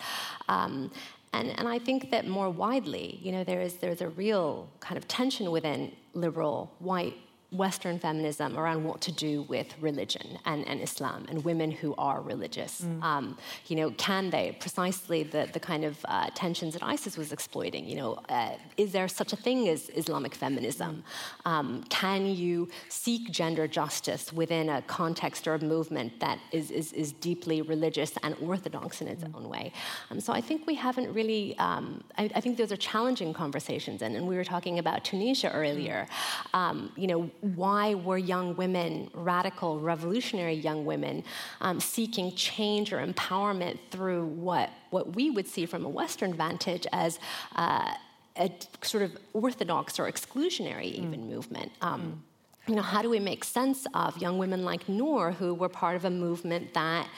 Um, 0.48 0.90
and, 1.32 1.56
and 1.58 1.68
I 1.68 1.78
think 1.78 2.10
that 2.10 2.26
more 2.26 2.50
widely, 2.50 3.18
you 3.22 3.32
know, 3.32 3.44
there 3.44 3.60
is 3.60 3.74
there's 3.76 4.00
a 4.00 4.08
real 4.08 4.68
kind 4.80 4.98
of 4.98 5.06
tension 5.06 5.50
within 5.50 5.92
liberal 6.12 6.72
white 6.78 7.14
Western 7.52 7.98
feminism 7.98 8.56
around 8.56 8.84
what 8.84 9.00
to 9.00 9.12
do 9.12 9.42
with 9.42 9.74
religion 9.80 10.38
and, 10.44 10.66
and 10.68 10.80
Islam 10.80 11.26
and 11.28 11.44
women 11.44 11.70
who 11.70 11.94
are 11.98 12.20
religious. 12.20 12.82
Mm. 12.82 13.02
Um, 13.02 13.38
you 13.66 13.74
know, 13.74 13.90
can 13.92 14.30
they 14.30 14.56
precisely 14.60 15.24
the, 15.24 15.48
the 15.52 15.58
kind 15.58 15.84
of 15.84 15.98
uh, 16.04 16.30
tensions 16.34 16.74
that 16.74 16.82
ISIS 16.82 17.16
was 17.16 17.32
exploiting? 17.32 17.86
You 17.86 17.96
know, 17.96 18.12
uh, 18.28 18.54
is 18.76 18.92
there 18.92 19.08
such 19.08 19.32
a 19.32 19.36
thing 19.36 19.68
as 19.68 19.90
Islamic 19.94 20.34
feminism? 20.34 21.02
Um, 21.44 21.84
can 21.88 22.26
you 22.26 22.68
seek 22.88 23.30
gender 23.32 23.66
justice 23.66 24.32
within 24.32 24.68
a 24.68 24.82
context 24.82 25.48
or 25.48 25.54
a 25.54 25.64
movement 25.64 26.20
that 26.20 26.38
is, 26.52 26.70
is, 26.70 26.92
is 26.92 27.12
deeply 27.12 27.62
religious 27.62 28.12
and 28.22 28.36
orthodox 28.40 29.00
in 29.00 29.08
its 29.08 29.24
mm. 29.24 29.34
own 29.34 29.48
way? 29.48 29.72
Um, 30.10 30.20
so 30.20 30.32
I 30.32 30.40
think 30.40 30.68
we 30.68 30.76
haven't 30.76 31.12
really. 31.12 31.58
Um, 31.58 32.04
I, 32.16 32.30
I, 32.34 32.40
think 32.40 32.58
those 32.58 32.72
are 32.72 32.76
challenging 32.76 33.32
conversations, 33.32 34.02
and, 34.02 34.16
and 34.16 34.26
we 34.26 34.36
were 34.36 34.44
talking 34.44 34.78
about 34.78 35.04
Tunisia 35.04 35.50
earlier. 35.50 36.06
Mm. 36.54 36.58
Um, 36.58 36.92
you 36.96 37.06
know 37.06 37.30
why 37.40 37.94
were 37.94 38.18
young 38.18 38.56
women, 38.56 39.10
radical, 39.14 39.80
revolutionary 39.80 40.54
young 40.54 40.84
women, 40.84 41.24
um, 41.60 41.80
seeking 41.80 42.34
change 42.34 42.92
or 42.92 43.04
empowerment 43.04 43.78
through 43.90 44.26
what, 44.26 44.70
what 44.90 45.14
we 45.14 45.30
would 45.30 45.46
see 45.46 45.66
from 45.66 45.84
a 45.84 45.88
Western 45.88 46.34
vantage 46.34 46.86
as 46.92 47.18
uh, 47.56 47.94
a 48.36 48.50
sort 48.82 49.02
of 49.02 49.16
orthodox 49.32 49.98
or 49.98 50.10
exclusionary 50.10 50.92
mm. 50.92 51.04
even 51.04 51.20
mm. 51.20 51.30
movement. 51.30 51.72
Um, 51.80 52.00
mm. 52.00 52.68
You 52.68 52.76
know, 52.76 52.82
how 52.82 53.02
do 53.02 53.10
we 53.10 53.18
make 53.18 53.42
sense 53.42 53.86
of 53.94 54.16
young 54.18 54.38
women 54.38 54.64
like 54.64 54.88
Noor 54.88 55.32
who 55.32 55.54
were 55.54 55.68
part 55.68 55.96
of 55.96 56.04
a 56.04 56.10
movement 56.10 56.74
that 56.74 57.08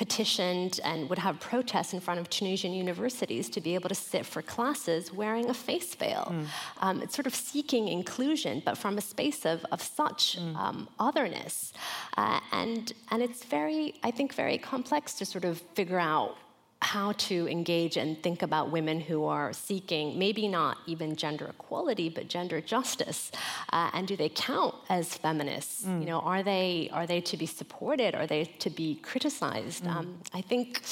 petitioned 0.00 0.80
and 0.82 1.10
would 1.10 1.18
have 1.18 1.38
protests 1.40 1.92
in 1.92 2.00
front 2.00 2.18
of 2.18 2.30
Tunisian 2.30 2.72
universities 2.72 3.50
to 3.50 3.60
be 3.60 3.74
able 3.74 3.90
to 3.90 3.94
sit 3.94 4.24
for 4.24 4.40
classes 4.40 5.12
wearing 5.12 5.50
a 5.50 5.56
face 5.68 5.94
veil. 5.94 6.26
Mm. 6.30 6.46
Um, 6.80 7.02
it's 7.02 7.14
sort 7.14 7.26
of 7.26 7.34
seeking 7.34 7.84
inclusion, 7.86 8.62
but 8.64 8.78
from 8.78 8.96
a 8.96 9.02
space 9.02 9.44
of, 9.44 9.58
of 9.74 9.82
such 9.82 10.22
mm. 10.38 10.56
um, 10.56 10.88
otherness. 10.98 11.74
Uh, 12.16 12.40
and, 12.52 12.94
and 13.10 13.22
it's 13.22 13.44
very, 13.44 13.82
I 14.02 14.10
think, 14.10 14.32
very 14.32 14.56
complex 14.56 15.04
to 15.18 15.26
sort 15.26 15.44
of 15.44 15.60
figure 15.74 16.00
out 16.00 16.34
how 16.82 17.12
to 17.12 17.46
engage 17.48 17.96
and 17.96 18.22
think 18.22 18.42
about 18.42 18.70
women 18.70 19.00
who 19.00 19.24
are 19.24 19.52
seeking 19.52 20.18
maybe 20.18 20.48
not 20.48 20.78
even 20.86 21.14
gender 21.14 21.46
equality 21.46 22.08
but 22.08 22.28
gender 22.28 22.60
justice 22.74 23.30
uh, 23.72 23.90
and 23.92 24.08
do 24.08 24.16
they 24.16 24.28
count 24.28 24.74
as 24.88 25.14
feminists 25.14 25.84
mm. 25.84 26.00
you 26.00 26.06
know 26.06 26.20
are 26.20 26.42
they 26.42 26.88
are 26.92 27.06
they 27.06 27.20
to 27.20 27.36
be 27.36 27.46
supported 27.46 28.14
are 28.14 28.26
they 28.26 28.44
to 28.44 28.70
be 28.70 28.94
criticized 28.96 29.84
mm. 29.84 29.94
um, 29.94 30.18
i 30.32 30.40
think 30.40 30.82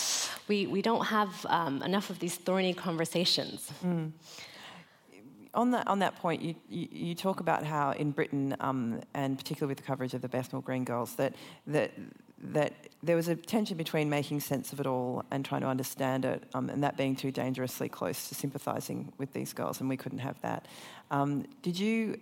we, 0.47 0.67
we 0.67 0.83
don't 0.83 1.07
have 1.07 1.47
um, 1.49 1.83
enough 1.83 2.11
of 2.11 2.19
these 2.19 2.37
thorny 2.37 2.75
conversations 2.75 3.73
mm. 3.85 4.11
On 5.55 5.71
that, 5.71 5.89
on 5.89 5.99
that 6.01 6.15
point, 6.17 6.43
you, 6.43 6.55
you, 6.69 6.89
you, 6.93 7.15
talk 7.15 7.41
about 7.41 7.65
how 7.65 7.93
in 7.93 8.11
Britain, 8.11 8.55
um, 8.61 9.01
and 9.15 9.37
particularly 9.37 9.71
with 9.71 9.79
the 9.79 9.83
coverage 9.83 10.13
of 10.13 10.21
the 10.21 10.29
Bethnal 10.29 10.61
Green 10.61 10.85
girls, 10.85 11.15
that, 11.15 11.35
that 11.67 11.91
that 12.43 12.73
there 13.03 13.17
was 13.17 13.29
a 13.29 13.37
tension 13.37 13.77
between 13.77 14.09
making 14.09 14.41
sense 14.41 14.73
of 14.73 14.81
it 14.81 14.87
all 14.87 15.25
and 15.31 15.45
trying 15.45 15.61
to 15.61 15.67
understand 15.67 16.25
it, 16.25 16.43
um, 16.55 16.69
and 16.71 16.83
that 16.83 16.97
being 16.97 17.17
too 17.17 17.31
dangerously 17.31 17.89
close 17.89 18.29
to 18.29 18.35
sympathising 18.35 19.13
with 19.19 19.33
these 19.33 19.53
girls, 19.53 19.81
and 19.81 19.89
we 19.89 19.97
couldn't 19.97 20.19
have 20.19 20.41
that. 20.43 20.67
Um, 21.11 21.47
did 21.63 21.79
you 21.79 22.19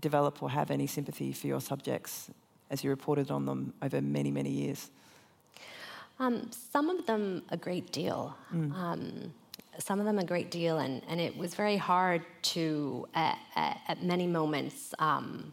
develop 0.00 0.42
or 0.42 0.50
have 0.50 0.70
any 0.70 0.86
sympathy 0.86 1.32
for 1.32 1.46
your 1.46 1.60
subjects 1.60 2.30
as 2.70 2.82
you 2.82 2.90
reported 2.90 3.30
on 3.30 3.46
them 3.46 3.72
over 3.82 4.00
many, 4.00 4.30
many 4.30 4.50
years? 4.50 4.90
Um, 6.18 6.50
some 6.72 6.90
of 6.90 7.06
them 7.06 7.42
a 7.50 7.56
great 7.56 7.90
deal. 7.92 8.36
Mm. 8.54 9.30
some 9.78 9.98
of 9.98 10.06
them 10.06 10.18
a 10.18 10.24
great 10.24 10.50
deal, 10.50 10.78
and, 10.78 11.02
and 11.08 11.20
it 11.20 11.36
was 11.36 11.54
very 11.54 11.76
hard 11.76 12.22
to, 12.42 13.08
at, 13.14 13.38
at, 13.56 13.80
at 13.88 14.02
many 14.02 14.26
moments, 14.26 14.94
um, 14.98 15.52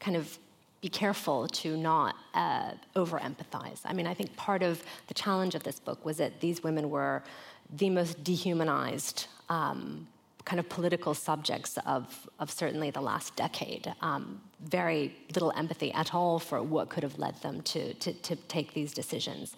kind 0.00 0.16
of 0.16 0.38
be 0.80 0.88
careful 0.88 1.48
to 1.48 1.76
not 1.76 2.16
uh, 2.34 2.72
over 2.94 3.18
empathize. 3.18 3.80
I 3.84 3.92
mean, 3.92 4.06
I 4.06 4.14
think 4.14 4.36
part 4.36 4.62
of 4.62 4.82
the 5.08 5.14
challenge 5.14 5.54
of 5.54 5.62
this 5.62 5.80
book 5.80 6.04
was 6.04 6.18
that 6.18 6.40
these 6.40 6.62
women 6.62 6.90
were 6.90 7.22
the 7.74 7.90
most 7.90 8.22
dehumanized 8.22 9.26
um, 9.48 10.06
kind 10.46 10.60
of 10.60 10.68
political 10.68 11.12
subjects 11.12 11.76
of, 11.86 12.28
of 12.38 12.50
certainly 12.50 12.90
the 12.90 13.00
last 13.00 13.34
decade. 13.34 13.92
Um, 14.00 14.40
very 14.60 15.14
little 15.34 15.52
empathy 15.56 15.92
at 15.92 16.14
all 16.14 16.38
for 16.38 16.62
what 16.62 16.88
could 16.88 17.02
have 17.02 17.18
led 17.18 17.34
them 17.42 17.60
to, 17.62 17.92
to, 17.94 18.12
to 18.12 18.36
take 18.36 18.72
these 18.72 18.92
decisions. 18.92 19.56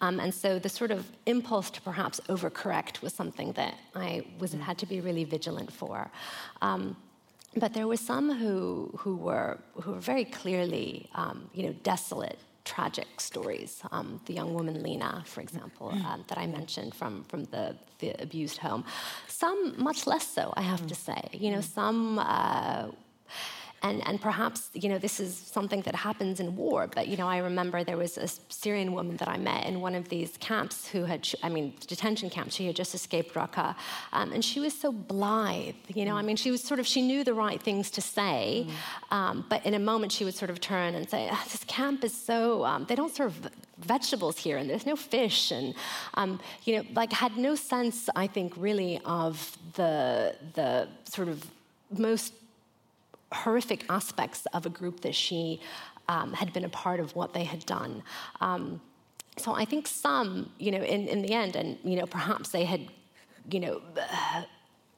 Um, 0.00 0.18
and 0.18 0.34
so 0.34 0.58
the 0.58 0.68
sort 0.68 0.90
of 0.90 1.06
impulse 1.26 1.70
to 1.70 1.80
perhaps 1.80 2.20
overcorrect 2.28 3.00
was 3.00 3.14
something 3.14 3.52
that 3.52 3.74
I 3.94 4.26
was, 4.40 4.52
had 4.52 4.76
to 4.78 4.86
be 4.86 5.00
really 5.00 5.24
vigilant 5.24 5.72
for. 5.72 6.10
Um, 6.60 6.96
but 7.56 7.74
there 7.74 7.86
were 7.86 7.96
some 7.96 8.32
who, 8.32 8.90
who, 8.98 9.16
were, 9.16 9.58
who 9.80 9.92
were 9.92 10.00
very 10.00 10.24
clearly, 10.24 11.08
um, 11.14 11.50
you 11.54 11.64
know, 11.64 11.74
desolate, 11.82 12.38
tragic 12.64 13.20
stories. 13.20 13.82
Um, 13.92 14.20
the 14.26 14.34
young 14.34 14.54
woman 14.54 14.82
Lena, 14.82 15.22
for 15.26 15.40
example, 15.40 15.92
mm. 15.94 16.04
um, 16.04 16.24
that 16.28 16.38
I 16.38 16.46
mentioned 16.46 16.94
from, 16.94 17.24
from 17.24 17.44
the, 17.44 17.76
the 17.98 18.10
abused 18.22 18.58
home. 18.58 18.84
Some 19.28 19.74
much 19.76 20.06
less 20.06 20.26
so, 20.26 20.52
I 20.56 20.62
have 20.62 20.82
mm. 20.82 20.88
to 20.88 20.94
say. 20.94 21.28
You 21.32 21.50
know, 21.52 21.60
some 21.60 22.18
uh, 22.18 22.88
and, 23.84 24.06
and 24.08 24.18
perhaps, 24.18 24.70
you 24.72 24.88
know, 24.88 24.96
this 24.96 25.20
is 25.20 25.36
something 25.36 25.82
that 25.82 25.94
happens 25.94 26.40
in 26.40 26.56
war. 26.56 26.86
But, 26.86 27.06
you 27.06 27.18
know, 27.18 27.28
I 27.28 27.36
remember 27.36 27.84
there 27.84 27.98
was 27.98 28.16
a 28.16 28.26
Syrian 28.48 28.94
woman 28.94 29.18
that 29.18 29.28
I 29.28 29.36
met 29.36 29.66
in 29.66 29.82
one 29.82 29.94
of 29.94 30.08
these 30.08 30.38
camps 30.38 30.88
who 30.88 31.04
had, 31.04 31.28
I 31.42 31.50
mean, 31.50 31.74
detention 31.86 32.30
camps. 32.30 32.54
She 32.54 32.66
had 32.66 32.76
just 32.76 32.94
escaped 32.94 33.34
Raqqa. 33.34 33.76
Um, 34.14 34.32
and 34.32 34.42
she 34.42 34.58
was 34.58 34.72
so 34.72 34.90
blithe, 34.90 35.74
you 35.88 36.06
know, 36.06 36.16
I 36.16 36.22
mean, 36.22 36.36
she 36.36 36.50
was 36.50 36.62
sort 36.62 36.80
of, 36.80 36.86
she 36.86 37.02
knew 37.02 37.24
the 37.24 37.34
right 37.34 37.62
things 37.62 37.90
to 37.90 38.00
say. 38.00 38.66
Mm. 38.66 39.14
Um, 39.14 39.44
but 39.50 39.66
in 39.66 39.74
a 39.74 39.78
moment, 39.78 40.12
she 40.12 40.24
would 40.24 40.34
sort 40.34 40.50
of 40.50 40.60
turn 40.60 40.94
and 40.94 41.08
say, 41.08 41.28
oh, 41.30 41.44
this 41.52 41.64
camp 41.64 42.04
is 42.04 42.14
so, 42.14 42.64
um, 42.64 42.86
they 42.88 42.94
don't 42.94 43.14
serve 43.14 43.50
vegetables 43.76 44.38
here 44.38 44.56
and 44.56 44.70
there's 44.70 44.86
no 44.86 44.96
fish. 44.96 45.50
And, 45.50 45.74
um, 46.14 46.40
you 46.64 46.76
know, 46.76 46.84
like 46.94 47.12
had 47.12 47.36
no 47.36 47.54
sense, 47.54 48.08
I 48.16 48.28
think, 48.28 48.54
really 48.56 48.98
of 49.04 49.58
the, 49.74 50.36
the 50.54 50.88
sort 51.04 51.28
of 51.28 51.44
most 51.90 52.32
horrific 53.34 53.84
aspects 53.88 54.46
of 54.56 54.66
a 54.66 54.70
group 54.70 55.00
that 55.00 55.14
she 55.14 55.60
um, 56.08 56.32
had 56.32 56.52
been 56.52 56.64
a 56.64 56.68
part 56.84 57.00
of 57.00 57.14
what 57.16 57.32
they 57.34 57.44
had 57.44 57.64
done. 57.66 58.02
Um, 58.40 58.80
so 59.36 59.54
I 59.54 59.64
think 59.64 59.86
some, 59.86 60.50
you 60.58 60.70
know, 60.70 60.82
in, 60.82 61.08
in 61.08 61.22
the 61.22 61.32
end, 61.32 61.56
and 61.56 61.78
you 61.82 61.96
know, 61.96 62.06
perhaps 62.06 62.50
they 62.50 62.64
had, 62.64 62.82
you 63.50 63.60
know, 63.60 63.82
uh, 64.00 64.42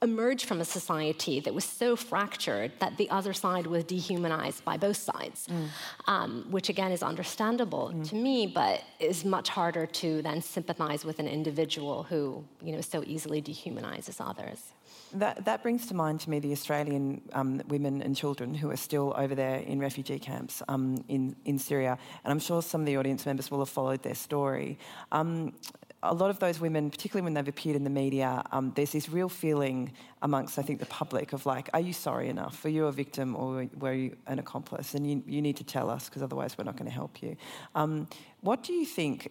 emerged 0.02 0.44
from 0.46 0.60
a 0.60 0.64
society 0.64 1.40
that 1.40 1.54
was 1.54 1.64
so 1.64 1.96
fractured 1.96 2.70
that 2.80 2.96
the 2.98 3.08
other 3.10 3.32
side 3.32 3.66
was 3.66 3.82
dehumanized 3.84 4.62
by 4.64 4.76
both 4.76 4.96
sides, 4.96 5.48
mm. 5.48 5.68
um, 6.06 6.46
which 6.50 6.68
again 6.68 6.92
is 6.92 7.02
understandable 7.02 7.92
mm. 7.94 8.08
to 8.08 8.14
me, 8.14 8.46
but 8.46 8.82
is 9.00 9.24
much 9.24 9.48
harder 9.48 9.86
to 9.86 10.22
then 10.22 10.42
sympathize 10.42 11.04
with 11.04 11.18
an 11.18 11.28
individual 11.28 12.02
who, 12.02 12.44
you 12.62 12.72
know, 12.72 12.80
so 12.80 13.02
easily 13.06 13.40
dehumanizes 13.40 14.20
others. 14.20 14.72
That, 15.14 15.44
that 15.44 15.62
brings 15.62 15.86
to 15.86 15.94
mind 15.94 16.20
to 16.20 16.30
me 16.30 16.40
the 16.40 16.52
Australian 16.52 17.22
um, 17.32 17.62
women 17.68 18.02
and 18.02 18.16
children 18.16 18.54
who 18.54 18.70
are 18.70 18.76
still 18.76 19.14
over 19.16 19.34
there 19.34 19.58
in 19.60 19.78
refugee 19.78 20.18
camps 20.18 20.62
um, 20.68 21.04
in, 21.08 21.36
in 21.44 21.58
Syria. 21.58 21.96
And 22.24 22.32
I'm 22.32 22.40
sure 22.40 22.60
some 22.60 22.80
of 22.80 22.86
the 22.86 22.96
audience 22.96 23.24
members 23.24 23.50
will 23.50 23.60
have 23.60 23.68
followed 23.68 24.02
their 24.02 24.14
story. 24.14 24.78
Um, 25.12 25.54
a 26.02 26.14
lot 26.14 26.30
of 26.30 26.38
those 26.38 26.60
women, 26.60 26.90
particularly 26.90 27.24
when 27.24 27.34
they've 27.34 27.48
appeared 27.48 27.76
in 27.76 27.84
the 27.84 27.90
media, 27.90 28.42
um, 28.52 28.72
there's 28.74 28.92
this 28.92 29.08
real 29.08 29.28
feeling 29.28 29.92
amongst, 30.22 30.58
I 30.58 30.62
think, 30.62 30.80
the 30.80 30.86
public 30.86 31.32
of 31.32 31.46
like, 31.46 31.68
are 31.72 31.80
you 31.80 31.92
sorry 31.92 32.28
enough? 32.28 32.62
Were 32.64 32.70
you 32.70 32.86
a 32.86 32.92
victim 32.92 33.34
or 33.36 33.66
were 33.78 33.92
you 33.94 34.16
an 34.26 34.38
accomplice? 34.38 34.94
And 34.94 35.08
you, 35.08 35.22
you 35.26 35.40
need 35.40 35.56
to 35.56 35.64
tell 35.64 35.88
us 35.88 36.08
because 36.08 36.22
otherwise 36.22 36.58
we're 36.58 36.64
not 36.64 36.76
going 36.76 36.90
to 36.90 36.94
help 36.94 37.22
you. 37.22 37.36
Um, 37.74 38.08
what 38.40 38.62
do 38.62 38.72
you 38.72 38.84
think? 38.86 39.30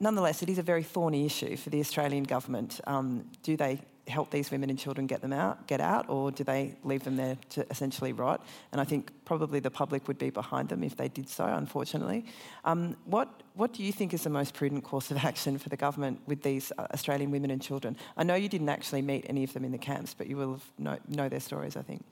Nonetheless, 0.00 0.42
it 0.42 0.48
is 0.48 0.58
a 0.58 0.62
very 0.62 0.82
thorny 0.82 1.26
issue 1.26 1.56
for 1.56 1.70
the 1.70 1.80
Australian 1.80 2.24
government. 2.24 2.80
Um, 2.86 3.26
do 3.42 3.56
they 3.56 3.80
help 4.10 4.30
these 4.30 4.50
women 4.50 4.70
and 4.70 4.78
children 4.78 5.06
get 5.06 5.22
them 5.22 5.32
out, 5.32 5.66
get 5.66 5.80
out, 5.80 6.08
or 6.08 6.30
do 6.30 6.44
they 6.44 6.74
leave 6.84 7.04
them 7.04 7.16
there 7.16 7.38
to 7.50 7.66
essentially 7.70 8.12
rot? 8.12 8.44
And 8.72 8.80
I 8.80 8.84
think 8.84 9.10
probably 9.30 9.60
the 9.60 9.70
public 9.70 10.08
would 10.08 10.18
be 10.18 10.28
behind 10.28 10.68
them 10.68 10.82
if 10.82 10.96
they 10.96 11.06
did 11.06 11.28
so, 11.28 11.44
unfortunately. 11.44 12.24
Um, 12.64 12.96
what 13.04 13.28
what 13.54 13.72
do 13.72 13.82
you 13.82 13.92
think 13.92 14.14
is 14.14 14.22
the 14.22 14.30
most 14.30 14.54
prudent 14.54 14.82
course 14.84 15.10
of 15.10 15.16
action 15.30 15.58
for 15.58 15.68
the 15.68 15.76
government 15.76 16.20
with 16.26 16.42
these 16.42 16.72
uh, 16.78 16.86
Australian 16.94 17.30
women 17.30 17.50
and 17.50 17.60
children? 17.62 17.96
I 18.16 18.24
know 18.24 18.34
you 18.34 18.48
didn't 18.48 18.70
actually 18.70 19.02
meet 19.02 19.26
any 19.28 19.44
of 19.44 19.52
them 19.52 19.64
in 19.64 19.72
the 19.72 19.78
camps, 19.78 20.14
but 20.14 20.26
you 20.26 20.36
will 20.36 20.60
know, 20.78 20.98
know 21.08 21.28
their 21.28 21.40
stories, 21.40 21.76
I 21.76 21.82
think. 21.82 22.02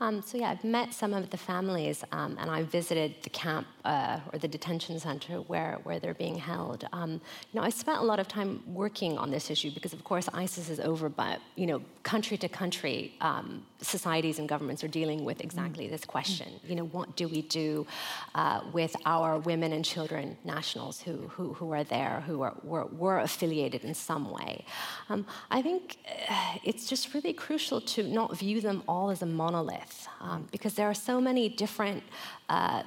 Um, 0.00 0.22
so 0.22 0.38
yeah, 0.38 0.50
I've 0.50 0.64
met 0.64 0.92
some 0.92 1.14
of 1.14 1.30
the 1.30 1.36
families, 1.36 2.04
um, 2.12 2.36
and 2.40 2.50
I 2.50 2.62
visited 2.64 3.14
the 3.22 3.30
camp 3.30 3.66
uh, 3.84 4.18
or 4.32 4.38
the 4.38 4.48
detention 4.48 4.98
centre 4.98 5.36
where, 5.52 5.78
where 5.84 5.98
they're 6.00 6.14
being 6.14 6.36
held. 6.36 6.84
Um, 6.92 7.12
you 7.12 7.54
know, 7.54 7.62
I 7.62 7.70
spent 7.70 7.98
a 7.98 8.04
lot 8.04 8.18
of 8.18 8.26
time 8.26 8.62
working 8.66 9.16
on 9.18 9.30
this 9.30 9.50
issue 9.50 9.70
because, 9.70 9.92
of 9.92 10.02
course, 10.02 10.28
ISIS 10.32 10.68
is 10.68 10.80
over, 10.80 11.08
but 11.08 11.40
you 11.54 11.66
know, 11.66 11.80
country 12.02 12.36
to 12.38 12.48
country, 12.48 13.14
um, 13.20 13.64
societies 13.80 14.38
and 14.38 14.48
governments 14.48 14.82
are 14.82 14.88
dealing 15.00 15.24
with 15.24 15.40
exactly 15.40 15.86
this 15.88 16.04
question. 16.04 16.53
You 16.66 16.76
know, 16.76 16.84
what 16.86 17.16
do 17.16 17.28
we 17.28 17.42
do 17.42 17.86
uh, 18.34 18.60
with 18.72 18.96
our 19.04 19.38
women 19.38 19.72
and 19.72 19.84
children 19.84 20.36
nationals 20.44 21.00
who 21.00 21.28
who, 21.28 21.54
who 21.54 21.72
are 21.72 21.84
there, 21.84 22.22
who 22.26 22.42
are, 22.42 22.54
were, 22.62 22.86
were 22.86 23.18
affiliated 23.18 23.84
in 23.84 23.94
some 23.94 24.30
way? 24.30 24.64
Um, 25.08 25.26
I 25.50 25.62
think 25.62 25.98
uh, 26.28 26.58
it's 26.64 26.86
just 26.86 27.14
really 27.14 27.32
crucial 27.32 27.80
to 27.80 28.02
not 28.02 28.36
view 28.36 28.60
them 28.60 28.82
all 28.86 29.10
as 29.10 29.22
a 29.22 29.26
monolith 29.26 30.08
um, 30.20 30.48
because 30.50 30.74
there 30.74 30.88
are 30.88 30.94
so 30.94 31.20
many 31.20 31.48
different 31.48 32.02
uh, 32.48 32.82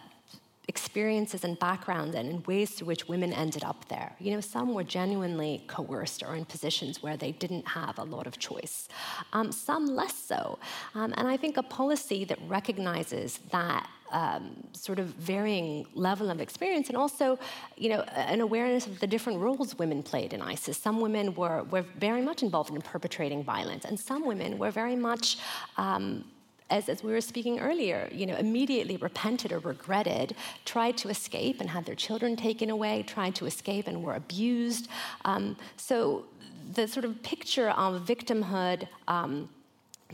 experiences 0.67 1.43
and 1.43 1.57
backgrounds 1.59 2.15
and 2.15 2.29
in 2.29 2.43
ways 2.43 2.71
through 2.71 2.87
which 2.87 3.07
women 3.07 3.31
ended 3.31 3.63
up 3.63 3.87
there. 3.87 4.15
You 4.19 4.31
know, 4.31 4.41
some 4.41 4.73
were 4.73 4.83
genuinely 4.83 5.63
coerced 5.67 6.23
or 6.23 6.35
in 6.35 6.45
positions 6.45 7.01
where 7.01 7.15
they 7.15 7.31
didn't 7.31 7.67
have 7.67 7.97
a 7.97 8.03
lot 8.03 8.27
of 8.27 8.37
choice, 8.37 8.89
um, 9.33 9.51
some 9.51 9.85
less 9.85 10.15
so. 10.15 10.59
Um, 10.93 11.13
and 11.17 11.27
I 11.27 11.37
think 11.37 11.57
a 11.57 11.63
policy 11.63 12.25
that 12.25 12.39
recognizes 12.47 13.39
that 13.51 13.89
um, 14.11 14.55
sort 14.71 14.99
of 14.99 15.07
varying 15.07 15.85
level 15.93 16.29
of 16.29 16.39
experience, 16.39 16.87
and 16.87 16.97
also, 16.97 17.37
you 17.75 17.89
know, 17.89 18.01
an 18.01 18.39
awareness 18.39 18.87
of 18.87 18.99
the 18.99 19.07
different 19.07 19.39
roles 19.39 19.77
women 19.77 20.01
played 20.01 20.31
in 20.31 20.41
ISIS. 20.41 20.77
Some 20.77 21.01
women 21.01 21.35
were 21.35 21.63
were 21.63 21.85
very 21.97 22.21
much 22.21 22.41
involved 22.41 22.73
in 22.73 22.81
perpetrating 22.81 23.43
violence, 23.43 23.83
and 23.83 23.99
some 23.99 24.25
women 24.25 24.57
were 24.57 24.71
very 24.71 24.95
much 24.95 25.37
um, 25.75 26.23
as, 26.69 26.89
as 26.89 27.03
we 27.03 27.11
were 27.11 27.21
speaking 27.21 27.59
earlier, 27.59 28.09
you 28.11 28.25
know, 28.25 28.35
immediately 28.35 28.97
repented 28.97 29.51
or 29.51 29.59
regretted, 29.59 30.35
tried 30.65 30.97
to 30.97 31.09
escape 31.09 31.61
and 31.61 31.69
had 31.69 31.85
their 31.85 31.95
children 31.95 32.35
taken 32.35 32.69
away, 32.69 33.03
tried 33.03 33.35
to 33.35 33.45
escape 33.45 33.87
and 33.87 34.03
were 34.03 34.15
abused. 34.15 34.87
Um, 35.25 35.55
so 35.77 36.25
the 36.73 36.87
sort 36.87 37.05
of 37.05 37.21
picture 37.23 37.69
of 37.69 38.05
victimhood. 38.05 38.87
Um, 39.07 39.49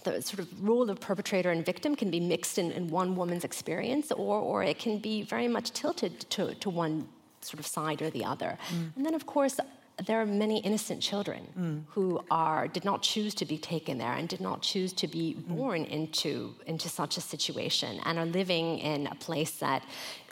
the 0.03 0.21
sort 0.23 0.39
of 0.39 0.67
role 0.67 0.89
of 0.89 0.99
perpetrator 0.99 1.51
and 1.51 1.63
victim 1.63 1.95
can 1.95 2.09
be 2.09 2.19
mixed 2.19 2.57
in, 2.57 2.71
in 2.71 2.87
one 2.87 3.15
woman's 3.15 3.43
experience, 3.43 4.11
or, 4.11 4.39
or 4.39 4.63
it 4.63 4.79
can 4.79 4.97
be 4.97 5.21
very 5.21 5.47
much 5.47 5.71
tilted 5.71 6.19
to, 6.31 6.55
to 6.55 6.69
one 6.71 7.07
sort 7.41 7.59
of 7.59 7.67
side 7.67 8.01
or 8.01 8.09
the 8.09 8.25
other. 8.25 8.57
Mm. 8.69 8.95
And 8.95 9.05
then, 9.05 9.13
of 9.13 9.27
course, 9.27 9.59
there 10.05 10.19
are 10.19 10.25
many 10.25 10.59
innocent 10.59 11.01
children 11.01 11.47
mm. 11.57 11.83
who 11.89 12.23
are 12.31 12.67
did 12.67 12.83
not 12.83 13.01
choose 13.03 13.33
to 13.35 13.45
be 13.45 13.57
taken 13.57 13.97
there 13.97 14.13
and 14.13 14.27
did 14.27 14.41
not 14.41 14.61
choose 14.61 14.91
to 14.93 15.07
be 15.07 15.35
mm. 15.35 15.55
born 15.55 15.85
mm. 15.85 15.89
into 15.89 16.55
into 16.65 16.89
such 16.89 17.17
a 17.17 17.21
situation 17.21 17.99
and 18.05 18.17
are 18.17 18.25
living 18.25 18.79
in 18.79 19.07
a 19.07 19.15
place 19.15 19.51
that 19.59 19.83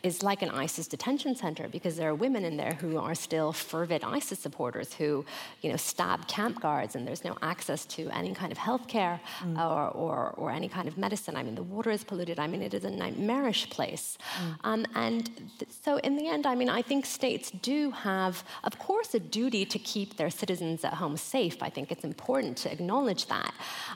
is 0.03 0.23
like 0.23 0.41
an 0.41 0.49
ISIS 0.49 0.87
detention 0.87 1.35
center 1.35 1.67
because 1.67 1.95
there 1.95 2.09
are 2.09 2.15
women 2.15 2.43
in 2.43 2.57
there 2.57 2.73
who 2.73 2.97
are 2.97 3.15
still 3.15 3.53
fervid 3.53 4.03
ISIS 4.03 4.39
supporters 4.39 4.93
who, 4.93 5.25
you 5.61 5.69
know, 5.69 5.77
stab 5.77 6.27
camp 6.27 6.59
guards 6.61 6.95
and 6.95 7.07
there's 7.07 7.23
no 7.23 7.37
access 7.41 7.85
to 7.85 8.09
any 8.09 8.33
kind 8.33 8.51
of 8.51 8.57
health 8.57 8.87
care 8.87 9.19
mm. 9.39 9.57
or, 9.57 9.89
or, 9.89 10.29
or, 10.37 10.51
any 10.51 10.67
kind 10.67 10.87
of 10.87 10.97
medicine. 10.97 11.35
I 11.35 11.43
mean, 11.43 11.55
the 11.55 11.63
water 11.63 11.91
is 11.91 12.03
polluted. 12.03 12.39
I 12.39 12.47
mean, 12.47 12.61
it 12.61 12.73
is 12.73 12.83
a 12.83 12.91
nightmarish 12.91 13.69
place. 13.69 14.17
Mm. 14.37 14.55
Um, 14.63 14.85
and 14.95 15.25
th- 15.59 15.71
so, 15.83 15.97
in 15.97 16.17
the 16.17 16.27
end, 16.27 16.45
I 16.45 16.55
mean, 16.55 16.69
I 16.69 16.81
think 16.81 17.05
states 17.05 17.51
do 17.51 17.91
have, 17.91 18.43
of 18.63 18.77
course, 18.79 19.13
a 19.13 19.19
duty 19.19 19.65
to 19.65 19.79
keep 19.79 20.17
their 20.17 20.29
citizens 20.29 20.83
at 20.83 20.95
home 20.95 21.17
safe. 21.17 21.61
I 21.61 21.69
think 21.69 21.91
it's 21.91 22.03
important 22.03 22.57
to 22.57 22.71
acknowledge 22.71 23.27
that. 23.27 23.53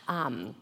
Um, 0.08 0.56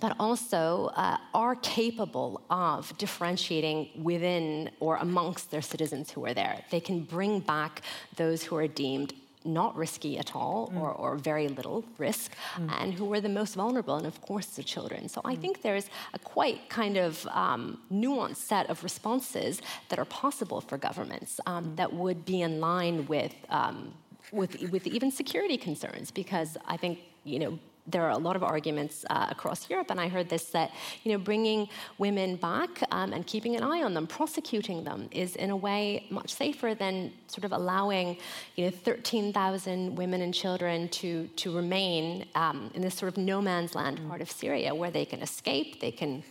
but 0.00 0.14
also 0.20 0.90
uh, 0.94 1.16
are 1.32 1.56
capable 1.56 2.42
of 2.50 2.96
differentiating 2.98 3.88
within 4.02 4.70
or 4.78 4.96
amongst 4.96 5.50
their 5.50 5.62
citizens 5.62 6.10
who 6.10 6.24
are 6.26 6.34
there. 6.34 6.62
They 6.70 6.80
can 6.80 7.00
bring 7.00 7.40
back 7.40 7.82
those 8.16 8.42
who 8.42 8.56
are 8.56 8.68
deemed 8.68 9.14
not 9.46 9.76
risky 9.76 10.18
at 10.18 10.34
all 10.34 10.70
mm. 10.74 10.80
or, 10.80 10.90
or, 10.90 11.16
very 11.16 11.48
little 11.48 11.84
risk 11.98 12.32
mm. 12.56 12.68
and 12.80 12.92
who 12.92 13.12
are 13.12 13.20
the 13.20 13.28
most 13.28 13.54
vulnerable 13.54 13.94
and 13.94 14.06
of 14.06 14.20
course 14.20 14.46
the 14.46 14.62
children 14.62 15.08
so 15.08 15.20
mm. 15.20 15.30
i 15.30 15.36
think 15.36 15.62
there's 15.62 15.88
a 16.14 16.18
quite 16.18 16.68
kind 16.68 16.96
of 16.96 17.24
um, 17.28 17.78
nuanced 17.92 18.36
set 18.36 18.68
of 18.68 18.82
responses 18.82 19.62
that 19.88 20.00
are 20.00 20.04
possible 20.04 20.60
for 20.60 20.76
governments 20.76 21.38
um, 21.46 21.64
mm. 21.64 21.76
that 21.76 21.92
would 21.92 22.24
be 22.24 22.42
in 22.42 22.58
line 22.60 23.06
with, 23.06 23.34
um, 23.48 23.94
with 24.32 24.60
with 24.70 24.84
even 24.88 25.12
security 25.12 25.56
concerns 25.56 26.10
because 26.10 26.56
i 26.66 26.76
think 26.76 26.98
you 27.22 27.38
know 27.38 27.58
there 27.86 28.04
are 28.04 28.10
a 28.10 28.18
lot 28.18 28.36
of 28.36 28.42
arguments 28.42 29.04
uh, 29.10 29.26
across 29.30 29.70
Europe, 29.70 29.90
and 29.90 30.00
I 30.00 30.08
heard 30.08 30.28
this 30.28 30.46
that 30.46 30.72
you 31.04 31.12
know 31.12 31.18
bringing 31.18 31.68
women 31.98 32.36
back 32.36 32.82
um, 32.90 33.12
and 33.12 33.26
keeping 33.26 33.56
an 33.56 33.62
eye 33.62 33.82
on 33.82 33.94
them, 33.94 34.06
prosecuting 34.06 34.84
them, 34.84 35.08
is 35.10 35.36
in 35.36 35.50
a 35.50 35.56
way 35.56 36.06
much 36.10 36.32
safer 36.32 36.74
than 36.74 37.12
sort 37.28 37.44
of 37.44 37.52
allowing 37.52 38.16
you 38.56 38.64
know 38.64 38.70
13,000 38.70 39.96
women 39.96 40.20
and 40.22 40.34
children 40.34 40.88
to 40.88 41.26
to 41.28 41.54
remain 41.54 42.26
um, 42.34 42.70
in 42.74 42.82
this 42.82 42.94
sort 42.94 43.12
of 43.12 43.16
no 43.16 43.40
man's 43.40 43.74
land 43.74 44.00
part 44.08 44.20
of 44.20 44.30
Syria, 44.30 44.74
where 44.74 44.90
they 44.90 45.04
can 45.04 45.20
escape, 45.22 45.80
they 45.80 45.90
can 45.90 46.22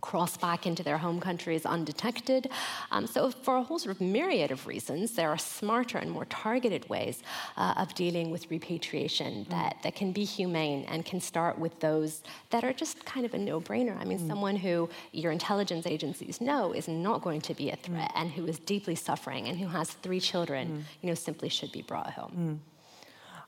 cross 0.00 0.36
back 0.36 0.66
into 0.66 0.82
their 0.82 0.98
home 0.98 1.20
countries 1.20 1.64
undetected. 1.66 2.50
Um, 2.90 3.06
so, 3.06 3.30
for 3.30 3.56
a 3.56 3.62
whole 3.62 3.78
sort 3.78 3.94
of 3.94 4.00
myriad 4.00 4.50
of 4.50 4.66
reasons, 4.66 5.12
there 5.12 5.30
are 5.30 5.38
smarter 5.38 5.98
and 5.98 6.10
more 6.10 6.24
targeted 6.26 6.88
ways 6.88 7.22
uh, 7.56 7.74
of 7.76 7.94
dealing 7.94 8.30
with 8.30 8.50
repatriation 8.50 9.44
mm. 9.44 9.48
that, 9.48 9.76
that 9.82 9.94
can 9.94 10.12
be 10.12 10.24
humane 10.24 10.84
and 10.88 11.04
can 11.04 11.20
start 11.20 11.58
with 11.58 11.78
those 11.80 12.22
that 12.50 12.64
are 12.64 12.72
just 12.72 13.04
kind 13.04 13.24
of 13.26 13.34
a 13.34 13.38
no 13.38 13.60
brainer. 13.60 13.98
I 14.00 14.04
mean, 14.04 14.18
mm. 14.18 14.28
someone 14.28 14.56
who 14.56 14.88
your 15.12 15.32
intelligence 15.32 15.86
agencies 15.86 16.40
know 16.40 16.72
is 16.72 16.88
not 16.88 17.22
going 17.22 17.40
to 17.42 17.54
be 17.54 17.70
a 17.70 17.76
threat 17.76 18.12
mm. 18.14 18.20
and 18.20 18.30
who 18.30 18.46
is 18.46 18.58
deeply 18.58 18.94
suffering 18.94 19.48
and 19.48 19.58
who 19.58 19.68
has 19.68 19.90
three 19.90 20.20
children, 20.20 20.68
mm. 20.68 21.02
you 21.02 21.08
know, 21.08 21.14
simply 21.14 21.48
should 21.48 21.72
be 21.72 21.82
brought 21.82 22.10
home. 22.10 22.32
Mm. 22.36 22.78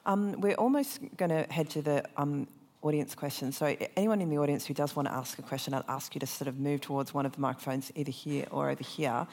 Um, 0.07 0.41
we're 0.41 0.55
almost 0.55 1.01
going 1.17 1.31
to 1.31 1.43
head 1.53 1.69
to 1.71 1.83
the 1.83 2.05
um, 2.17 2.49
audience 2.83 3.15
questions. 3.15 3.57
So 3.57 3.77
anyone 3.97 4.21
in 4.21 4.31
the 4.31 4.39
audience 4.39 4.67
who 4.67 4.75
does 4.75 4.97
want 4.97 5.09
to 5.09 5.15
ask 5.15 5.39
a 5.39 5.43
question, 5.43 5.75
I'll 5.75 5.85
ask 5.89 6.15
you 6.15 6.19
to 6.21 6.27
sort 6.27 6.49
of 6.49 6.59
move 6.59 6.81
towards 6.81 7.13
one 7.13 7.27
of 7.27 7.33
the 7.33 7.41
microphones 7.41 7.93
either 7.95 8.11
here 8.11 8.47
or 8.51 8.71
over 8.71 8.83
here. 8.83 9.27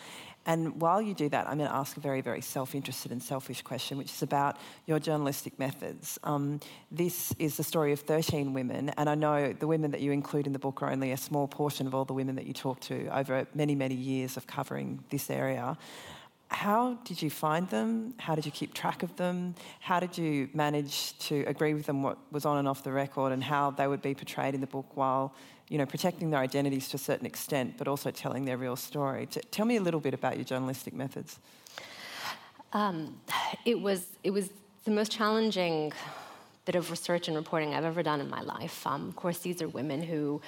And 0.45 0.79
while 0.79 1.01
you 1.01 1.13
do 1.13 1.27
that, 1.29 1.47
I'm 1.47 1.57
going 1.57 1.69
to 1.69 1.75
ask 1.75 1.97
a 1.97 1.99
very, 1.99 2.21
very 2.21 2.39
self-interested 2.39 3.11
and 3.11 3.21
selfish 3.21 3.61
question, 3.61 3.97
which 3.97 4.11
is 4.11 4.21
about 4.21 4.57
your 4.85 4.97
journalistic 4.97 5.59
methods. 5.59 6.17
Um, 6.23 6.61
this 6.89 7.33
is 7.37 7.57
the 7.57 7.63
story 7.63 7.91
of 7.91 7.99
13 7.99 8.53
women, 8.53 8.89
and 8.91 9.09
I 9.09 9.15
know 9.15 9.51
the 9.51 9.67
women 9.67 9.91
that 9.91 9.99
you 9.99 10.13
include 10.13 10.47
in 10.47 10.53
the 10.53 10.59
book 10.59 10.81
are 10.81 10.89
only 10.89 11.11
a 11.11 11.17
small 11.17 11.49
portion 11.49 11.85
of 11.85 11.93
all 11.93 12.05
the 12.05 12.13
women 12.13 12.35
that 12.35 12.47
you 12.47 12.53
talk 12.53 12.79
to 12.81 13.07
over 13.09 13.45
many, 13.53 13.75
many 13.75 13.95
years 13.95 14.37
of 14.37 14.47
covering 14.47 15.03
this 15.09 15.29
area. 15.29 15.77
How 16.49 16.97
did 17.03 17.21
you 17.21 17.29
find 17.29 17.69
them? 17.69 18.13
How 18.17 18.33
did 18.33 18.45
you 18.45 18.51
keep 18.51 18.73
track 18.73 19.03
of 19.03 19.15
them? 19.17 19.55
How 19.79 19.99
did 19.99 20.17
you 20.17 20.49
manage 20.53 21.17
to 21.27 21.43
agree 21.45 21.73
with 21.73 21.85
them 21.85 22.03
what 22.03 22.17
was 22.31 22.45
on 22.45 22.57
and 22.57 22.67
off 22.67 22.83
the 22.83 22.91
record 22.91 23.31
and 23.33 23.43
how 23.43 23.71
they 23.71 23.87
would 23.87 24.01
be 24.01 24.15
portrayed 24.15 24.55
in 24.55 24.61
the 24.61 24.67
book 24.67 24.95
while, 24.95 25.33
you 25.67 25.77
know, 25.77 25.85
protecting 25.85 26.29
their 26.29 26.39
identities 26.39 26.87
to 26.89 26.95
a 26.95 26.99
certain 26.99 27.25
extent, 27.25 27.77
but 27.77 27.87
also 27.87 28.11
telling 28.11 28.45
their 28.45 28.57
real 28.57 28.75
story? 28.75 29.25
Tell 29.51 29.65
me 29.65 29.75
a 29.75 29.81
little 29.81 29.99
bit 29.99 30.13
about 30.13 30.37
your 30.37 30.45
journalistic 30.45 30.93
methods. 30.93 31.39
Um, 32.73 33.19
it 33.65 33.79
was 33.79 34.07
it 34.23 34.31
was 34.31 34.49
the 34.85 34.91
most 34.91 35.11
challenging 35.11 35.91
bit 36.67 36.75
of 36.75 36.91
research 36.91 37.29
and 37.29 37.37
reporting 37.37 37.73
I've 37.73 37.85
ever 37.85 38.03
done 38.03 38.19
in 38.19 38.29
my 38.29 38.41
life. 38.41 38.85
Um, 38.85 39.07
of 39.07 39.15
course, 39.15 39.39
these 39.39 39.61
are 39.61 39.69
women 39.69 40.03
who, 40.03 40.41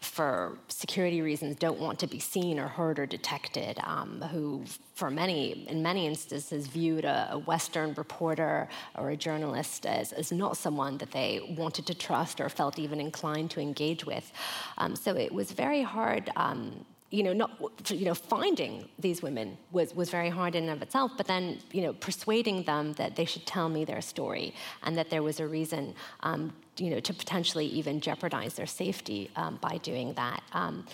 for 0.00 0.56
security 0.68 1.20
reasons, 1.20 1.56
don't 1.56 1.78
want 1.78 1.98
to 1.98 2.06
be 2.06 2.18
seen 2.18 2.58
or 2.58 2.66
heard 2.66 2.98
or 2.98 3.04
detected. 3.04 3.78
Um, 3.84 4.22
who, 4.32 4.64
for 4.94 5.10
many, 5.10 5.66
in 5.68 5.82
many 5.82 6.06
instances, 6.06 6.66
viewed 6.66 7.04
a, 7.04 7.28
a, 7.32 7.38
Western 7.38 7.92
reporter 7.92 8.70
or 8.96 9.10
a 9.10 9.16
journalist 9.16 9.84
as, 9.84 10.12
as 10.12 10.32
not 10.32 10.56
someone 10.56 10.96
that 10.96 11.10
they 11.10 11.54
wanted 11.58 11.84
to 11.86 11.94
trust 11.94 12.40
or 12.40 12.48
felt 12.48 12.78
even 12.78 12.98
inclined 12.98 13.50
to 13.50 13.60
engage 13.60 14.06
with. 14.06 14.32
Um, 14.78 14.96
so 14.96 15.14
it 15.14 15.30
was 15.30 15.52
very 15.52 15.82
hard 15.82 16.30
um, 16.36 16.86
you 17.10 17.22
know, 17.22 17.32
not 17.32 17.50
you 17.90 18.04
know, 18.04 18.14
finding 18.14 18.88
these 18.98 19.22
women 19.22 19.56
was, 19.70 19.94
was 19.94 20.10
very 20.10 20.28
hard 20.28 20.54
in 20.54 20.64
and 20.64 20.72
of 20.72 20.82
itself. 20.82 21.12
But 21.16 21.26
then, 21.26 21.58
you 21.72 21.82
know, 21.82 21.92
persuading 21.92 22.64
them 22.64 22.94
that 22.94 23.14
they 23.16 23.24
should 23.24 23.46
tell 23.46 23.68
me 23.68 23.84
their 23.84 24.00
story 24.00 24.54
and 24.82 24.96
that 24.96 25.10
there 25.10 25.22
was 25.22 25.38
a 25.38 25.46
reason, 25.46 25.94
um, 26.20 26.52
you 26.78 26.90
know, 26.90 27.00
to 27.00 27.14
potentially 27.14 27.66
even 27.66 28.00
jeopardize 28.00 28.54
their 28.54 28.66
safety 28.66 29.30
um, 29.36 29.58
by 29.60 29.78
doing 29.78 30.14
that. 30.14 30.42
Um, 30.52 30.84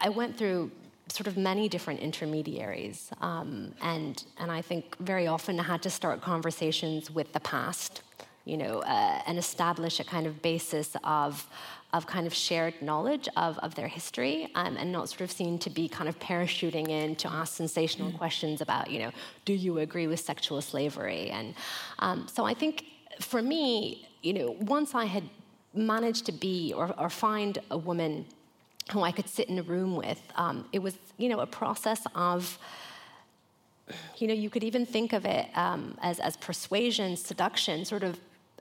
I 0.00 0.08
went 0.08 0.36
through 0.36 0.72
sort 1.08 1.28
of 1.28 1.36
many 1.36 1.68
different 1.68 2.00
intermediaries, 2.00 3.10
um, 3.20 3.72
and 3.80 4.24
and 4.38 4.50
I 4.50 4.60
think 4.60 4.96
very 4.98 5.28
often 5.28 5.60
I 5.60 5.62
had 5.62 5.82
to 5.82 5.90
start 5.90 6.20
conversations 6.20 7.10
with 7.10 7.32
the 7.32 7.40
past, 7.40 8.02
you 8.46 8.56
know, 8.56 8.78
uh, 8.78 9.20
and 9.26 9.38
establish 9.38 10.00
a 10.00 10.04
kind 10.04 10.26
of 10.26 10.40
basis 10.40 10.96
of 11.04 11.46
of 11.92 12.06
kind 12.06 12.26
of 12.26 12.34
shared 12.34 12.74
knowledge 12.82 13.28
of, 13.36 13.58
of 13.58 13.74
their 13.74 13.88
history 13.88 14.50
um, 14.54 14.76
and 14.76 14.90
not 14.90 15.08
sort 15.08 15.22
of 15.22 15.30
seen 15.30 15.58
to 15.58 15.70
be 15.70 15.88
kind 15.88 16.08
of 16.08 16.18
parachuting 16.18 16.88
in 16.88 17.14
to 17.16 17.28
ask 17.28 17.54
sensational 17.54 18.10
mm. 18.10 18.18
questions 18.18 18.60
about, 18.60 18.90
you 18.90 18.98
know, 18.98 19.10
do 19.44 19.54
you 19.54 19.78
agree 19.78 20.06
with 20.06 20.20
sexual 20.20 20.60
slavery? 20.60 21.30
And 21.30 21.54
um, 22.00 22.26
so 22.30 22.44
I 22.44 22.54
think 22.54 22.84
for 23.20 23.40
me, 23.40 24.08
you 24.22 24.34
know, 24.34 24.56
once 24.60 24.94
I 24.94 25.04
had 25.04 25.24
managed 25.72 26.26
to 26.26 26.32
be 26.32 26.72
or, 26.76 26.92
or 26.98 27.08
find 27.08 27.58
a 27.70 27.78
woman 27.78 28.26
who 28.92 29.02
I 29.02 29.12
could 29.12 29.28
sit 29.28 29.48
in 29.48 29.58
a 29.58 29.62
room 29.62 29.96
with, 29.96 30.20
um, 30.34 30.66
it 30.72 30.80
was, 30.80 30.98
you 31.16 31.28
know, 31.28 31.40
a 31.40 31.46
process 31.46 32.04
of, 32.14 32.58
you 34.16 34.26
know, 34.26 34.34
you 34.34 34.50
could 34.50 34.64
even 34.64 34.84
think 34.84 35.12
of 35.12 35.24
it 35.24 35.46
um, 35.56 35.96
as, 36.02 36.18
as 36.18 36.36
persuasion, 36.36 37.16
seduction, 37.16 37.84
sort 37.84 38.02
of 38.02 38.18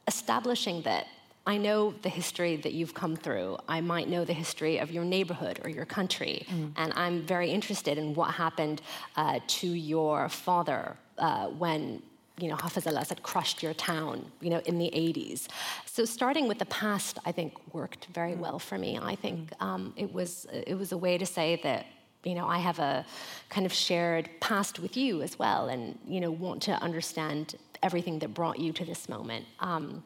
establishing 0.08 0.82
that 0.84 1.08
I 1.48 1.58
know 1.58 1.94
the 2.02 2.10
history 2.10 2.56
that 2.58 2.74
you've 2.74 2.96
come 2.96 3.16
through. 3.16 3.58
I 3.68 3.80
might 3.82 4.10
know 4.10 4.26
the 4.26 4.34
history 4.34 4.80
of 4.80 4.92
your 4.92 5.06
neighborhood 5.06 5.60
or 5.64 5.70
your 5.70 5.86
country. 5.86 6.48
Mm. 6.50 6.72
And 6.76 6.94
I'm 6.96 7.22
very 7.22 7.52
interested 7.52 7.98
in 7.98 8.16
what 8.16 8.32
happened 8.32 8.82
uh, 9.16 9.40
to 9.48 9.68
your 9.68 10.28
father 10.30 10.98
uh, 11.20 11.48
when 11.48 12.02
you 12.38 12.50
know, 12.50 12.56
Hafiz 12.56 12.86
al-Assad 12.86 13.24
crushed 13.24 13.64
your 13.64 13.74
town, 13.74 14.26
you 14.42 14.50
know, 14.50 14.62
in 14.66 14.78
the 14.78 14.92
80s. 14.94 15.48
So 15.86 16.04
starting 16.04 16.48
with 16.48 16.60
the 16.60 16.66
past, 16.66 17.18
I 17.26 17.32
think, 17.32 17.54
worked 17.74 18.08
very 18.08 18.34
mm. 18.34 18.40
well 18.40 18.60
for 18.60 18.78
me. 18.78 19.00
I 19.02 19.16
think 19.16 19.52
mm. 19.52 19.66
um, 19.66 19.94
it 19.96 20.14
was 20.14 20.46
it 20.52 20.78
was 20.78 20.92
a 20.92 20.98
way 20.98 21.18
to 21.18 21.26
say 21.26 21.60
that 21.64 21.86
you 22.24 22.36
know 22.36 22.48
I 22.48 22.58
have 22.58 22.80
a 22.80 23.06
kind 23.50 23.66
of 23.66 23.72
shared 23.72 24.30
past 24.42 24.80
with 24.80 24.98
you 24.98 25.22
as 25.22 25.40
well, 25.40 25.70
and 25.70 25.98
you 26.06 26.20
know 26.20 26.32
want 26.32 26.62
to 26.64 26.74
understand 26.74 27.56
everything 27.86 28.20
that 28.20 28.34
brought 28.34 28.60
you 28.60 28.74
to 28.74 28.84
this 28.84 29.08
moment. 29.08 29.46
Um, 29.60 30.04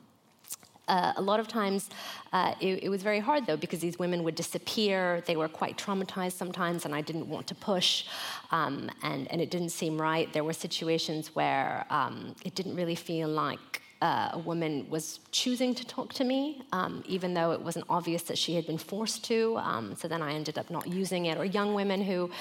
uh, 0.89 1.13
a 1.17 1.21
lot 1.21 1.39
of 1.39 1.47
times 1.47 1.89
uh, 2.33 2.53
it, 2.59 2.83
it, 2.85 2.89
was 2.89 3.03
very 3.03 3.19
hard 3.19 3.45
though 3.45 3.55
because 3.55 3.79
these 3.79 3.97
women 3.99 4.23
would 4.23 4.35
disappear. 4.35 5.21
They 5.27 5.35
were 5.35 5.47
quite 5.47 5.77
traumatized 5.77 6.33
sometimes, 6.33 6.83
and 6.85 6.93
I 6.95 7.01
didn't 7.01 7.29
want 7.29 7.45
to 7.47 7.55
push, 7.55 8.05
um, 8.51 8.89
and, 9.03 9.31
and 9.31 9.39
it 9.39 9.51
didn't 9.51 9.69
seem 9.69 10.01
right. 10.01 10.31
There 10.33 10.43
were 10.43 10.57
situations 10.67 11.35
where 11.35 11.85
um, 11.89 12.35
it 12.43 12.55
didn't 12.55 12.75
really 12.75 12.95
feel 12.95 13.29
like 13.29 13.81
uh, 14.01 14.29
a 14.31 14.39
woman 14.39 14.89
was 14.89 15.19
choosing 15.31 15.75
to 15.75 15.85
talk 15.85 16.13
to 16.13 16.23
me, 16.23 16.61
um, 16.71 17.03
even 17.05 17.33
though 17.33 17.51
it 17.51 17.61
wasn't 17.61 17.83
obvious 17.89 18.23
that 18.23 18.37
she 18.37 18.55
had 18.55 18.65
been 18.65 18.77
forced 18.77 19.25
to. 19.25 19.57
Um, 19.57 19.95
so 19.95 20.07
then 20.07 20.21
I 20.21 20.33
ended 20.33 20.57
up 20.57 20.69
not 20.69 20.87
using 20.87 21.25
it. 21.25 21.37
Or 21.37 21.43
young 21.43 21.73
women 21.73 22.01
who, 22.01 22.31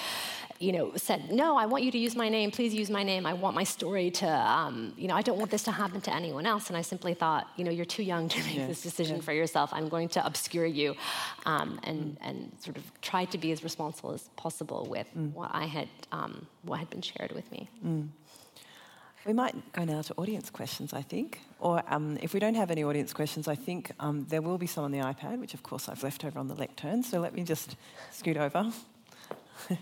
you 0.60 0.70
know, 0.70 0.92
said, 0.94 1.32
"No, 1.32 1.56
I 1.56 1.66
want 1.66 1.82
you 1.82 1.90
to 1.90 1.98
use 1.98 2.14
my 2.14 2.28
name. 2.28 2.52
Please 2.52 2.72
use 2.72 2.90
my 2.90 3.02
name. 3.02 3.26
I 3.26 3.32
want 3.32 3.56
my 3.56 3.64
story 3.64 4.08
to, 4.12 4.28
um, 4.28 4.92
you 4.96 5.08
know, 5.08 5.16
I 5.16 5.22
don't 5.22 5.38
want 5.38 5.50
this 5.50 5.64
to 5.64 5.72
happen 5.72 6.00
to 6.02 6.14
anyone 6.14 6.46
else." 6.46 6.68
And 6.68 6.76
I 6.76 6.82
simply 6.82 7.14
thought, 7.14 7.48
you 7.56 7.64
know, 7.64 7.72
you're 7.72 7.84
too 7.84 8.04
young 8.04 8.28
to 8.28 8.38
make 8.44 8.54
yes. 8.56 8.68
this 8.68 8.82
decision 8.82 9.16
yes. 9.16 9.24
for 9.24 9.32
yourself. 9.32 9.70
I'm 9.72 9.88
going 9.88 10.08
to 10.10 10.24
obscure 10.24 10.66
you, 10.66 10.94
um, 11.44 11.80
and 11.82 12.00
mm. 12.00 12.16
and 12.20 12.52
sort 12.60 12.76
of 12.76 12.84
try 13.02 13.24
to 13.24 13.38
be 13.38 13.50
as 13.50 13.64
responsible 13.64 14.12
as 14.12 14.28
possible 14.36 14.86
with 14.88 15.08
mm. 15.16 15.32
what 15.32 15.50
I 15.52 15.66
had 15.66 15.88
um, 16.12 16.46
what 16.62 16.78
had 16.78 16.88
been 16.88 17.02
shared 17.02 17.32
with 17.32 17.50
me. 17.50 17.68
Mm. 17.84 18.08
We 19.26 19.32
might 19.32 19.72
go 19.72 19.84
now 19.84 20.02
to 20.02 20.14
audience 20.14 20.50
questions, 20.50 20.92
I 20.92 21.02
think. 21.02 21.40
Or 21.60 21.82
um, 21.88 22.18
if 22.22 22.34
we 22.34 22.40
don't 22.40 22.54
have 22.54 22.70
any 22.70 22.84
audience 22.84 23.12
questions, 23.12 23.48
I 23.48 23.56
think 23.56 23.90
um, 23.98 24.26
there 24.28 24.40
will 24.40 24.58
be 24.58 24.66
some 24.66 24.84
on 24.84 24.92
the 24.92 24.98
iPad, 24.98 25.40
which 25.40 25.54
of 25.54 25.62
course 25.62 25.88
I've 25.88 26.02
left 26.02 26.24
over 26.24 26.38
on 26.38 26.46
the 26.48 26.54
lectern. 26.54 27.02
So 27.02 27.18
let 27.18 27.34
me 27.34 27.42
just 27.42 27.74
scoot 28.12 28.36
over. 28.36 28.70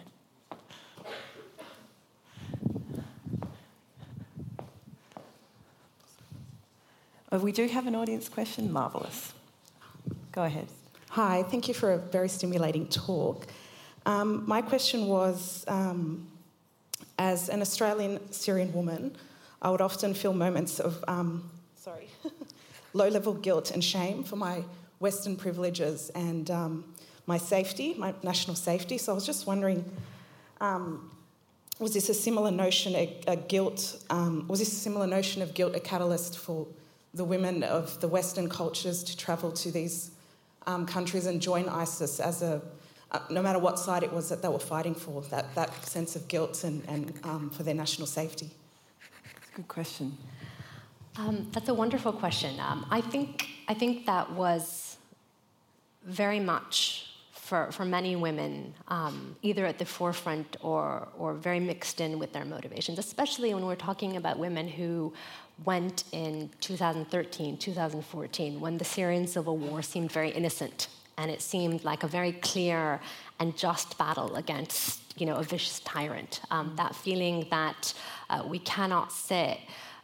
oh, 7.33 7.39
we 7.39 7.53
do 7.53 7.68
have 7.68 7.87
an 7.87 7.95
audience 7.95 8.29
question. 8.29 8.72
Marvellous. 8.72 9.35
Go 10.33 10.45
ahead. 10.45 10.68
Hi, 11.11 11.43
thank 11.45 11.68
you 11.68 11.74
for 11.74 11.93
a 11.93 11.99
very 11.99 12.29
stimulating 12.29 12.87
talk. 12.89 13.47
Um, 14.05 14.45
my 14.47 14.62
question 14.62 15.07
was 15.07 15.64
um, 15.66 16.27
as 17.18 17.49
an 17.49 17.61
Australian 17.61 18.33
Syrian 18.33 18.72
woman, 18.72 19.16
I 19.62 19.70
would 19.70 19.81
often 19.81 20.14
feel 20.14 20.33
moments 20.33 20.79
of, 20.79 21.03
um, 21.09 21.51
sorry, 21.87 22.09
low 22.95 23.07
level 23.07 23.32
guilt 23.32 23.70
and 23.70 23.84
shame 23.84 24.24
for 24.24 24.34
my 24.34 24.64
Western 24.99 25.37
privileges 25.37 26.11
and 26.16 26.51
um, 26.51 26.84
my 27.28 27.39
safety, 27.39 27.95
my 27.95 28.12
national 28.24 28.57
safety. 28.57 28.99
So 28.99 29.12
I 29.12 29.14
was 29.14 29.24
just 29.24 29.47
wondering 29.47 29.84
um, 30.61 31.09
was 31.78 31.95
this 31.95 32.09
a 32.09 32.14
similar 32.14 32.51
notion, 32.51 32.97
a, 32.97 33.16
a 33.28 33.37
guilt, 33.37 34.03
um, 34.11 34.49
was 34.49 34.59
this 34.59 34.72
a 34.72 34.80
similar 34.80 35.07
notion 35.07 35.43
of 35.43 35.55
guilt 35.55 35.76
a 35.76 35.80
catalyst 35.80 36.37
for 36.41 36.66
the 37.14 37.22
women 37.22 37.62
of 37.62 38.01
the 38.01 38.09
Western 38.09 38.49
cultures 38.49 39.05
to 39.05 39.16
travel 39.16 39.53
to 39.53 39.70
these 39.70 40.11
um, 40.66 40.87
countries 40.87 41.26
and 41.26 41.41
join 41.41 41.68
ISIS 41.68 42.18
as 42.18 42.43
a 42.43 42.61
uh, 43.12 43.20
no 43.30 43.41
matter 43.41 43.61
what 43.61 43.78
side 43.78 44.03
it 44.03 44.12
was 44.12 44.28
that 44.28 44.43
they 44.43 44.49
were 44.49 44.59
fighting 44.59 44.93
for, 44.93 45.22
that, 45.30 45.55
that 45.55 45.72
sense 45.87 46.16
of 46.16 46.26
guilt 46.26 46.64
and, 46.64 46.82
and 46.89 47.12
um, 47.22 47.49
for 47.49 47.62
their 47.62 47.74
national 47.74 48.09
safety? 48.09 48.51
Good 49.55 49.68
question. 49.68 50.18
Um, 51.18 51.48
that's 51.52 51.68
a 51.68 51.74
wonderful 51.74 52.12
question. 52.12 52.60
Um, 52.60 52.86
I 52.90 53.00
think 53.00 53.48
I 53.68 53.74
think 53.74 54.06
that 54.06 54.30
was 54.32 54.98
very 56.04 56.40
much 56.40 57.10
for, 57.32 57.70
for 57.72 57.84
many 57.84 58.16
women, 58.16 58.74
um, 58.88 59.36
either 59.42 59.66
at 59.66 59.78
the 59.78 59.86
forefront 59.86 60.56
or 60.62 61.08
or 61.16 61.32
very 61.34 61.60
mixed 61.60 62.00
in 62.00 62.18
with 62.18 62.32
their 62.32 62.44
motivations, 62.44 62.98
especially 62.98 63.54
when 63.54 63.64
we're 63.64 63.76
talking 63.76 64.16
about 64.16 64.38
women 64.38 64.68
who 64.68 65.12
went 65.64 66.04
in 66.12 66.50
2013, 66.60 67.56
2014, 67.56 68.60
when 68.60 68.76
the 68.76 68.84
Syrian 68.84 69.26
civil 69.26 69.56
war 69.56 69.80
seemed 69.80 70.12
very 70.12 70.30
innocent 70.30 70.88
and 71.16 71.30
it 71.30 71.40
seemed 71.40 71.82
like 71.82 72.02
a 72.02 72.06
very 72.06 72.32
clear 72.32 73.00
and 73.40 73.56
just 73.56 73.96
battle 73.96 74.36
against 74.36 75.00
you 75.18 75.24
know 75.24 75.36
a 75.36 75.42
vicious 75.42 75.80
tyrant. 75.80 76.42
Um, 76.50 76.74
that 76.76 76.94
feeling 76.94 77.46
that 77.50 77.94
uh, 78.28 78.42
we 78.46 78.58
cannot 78.58 79.12
sit 79.12 79.58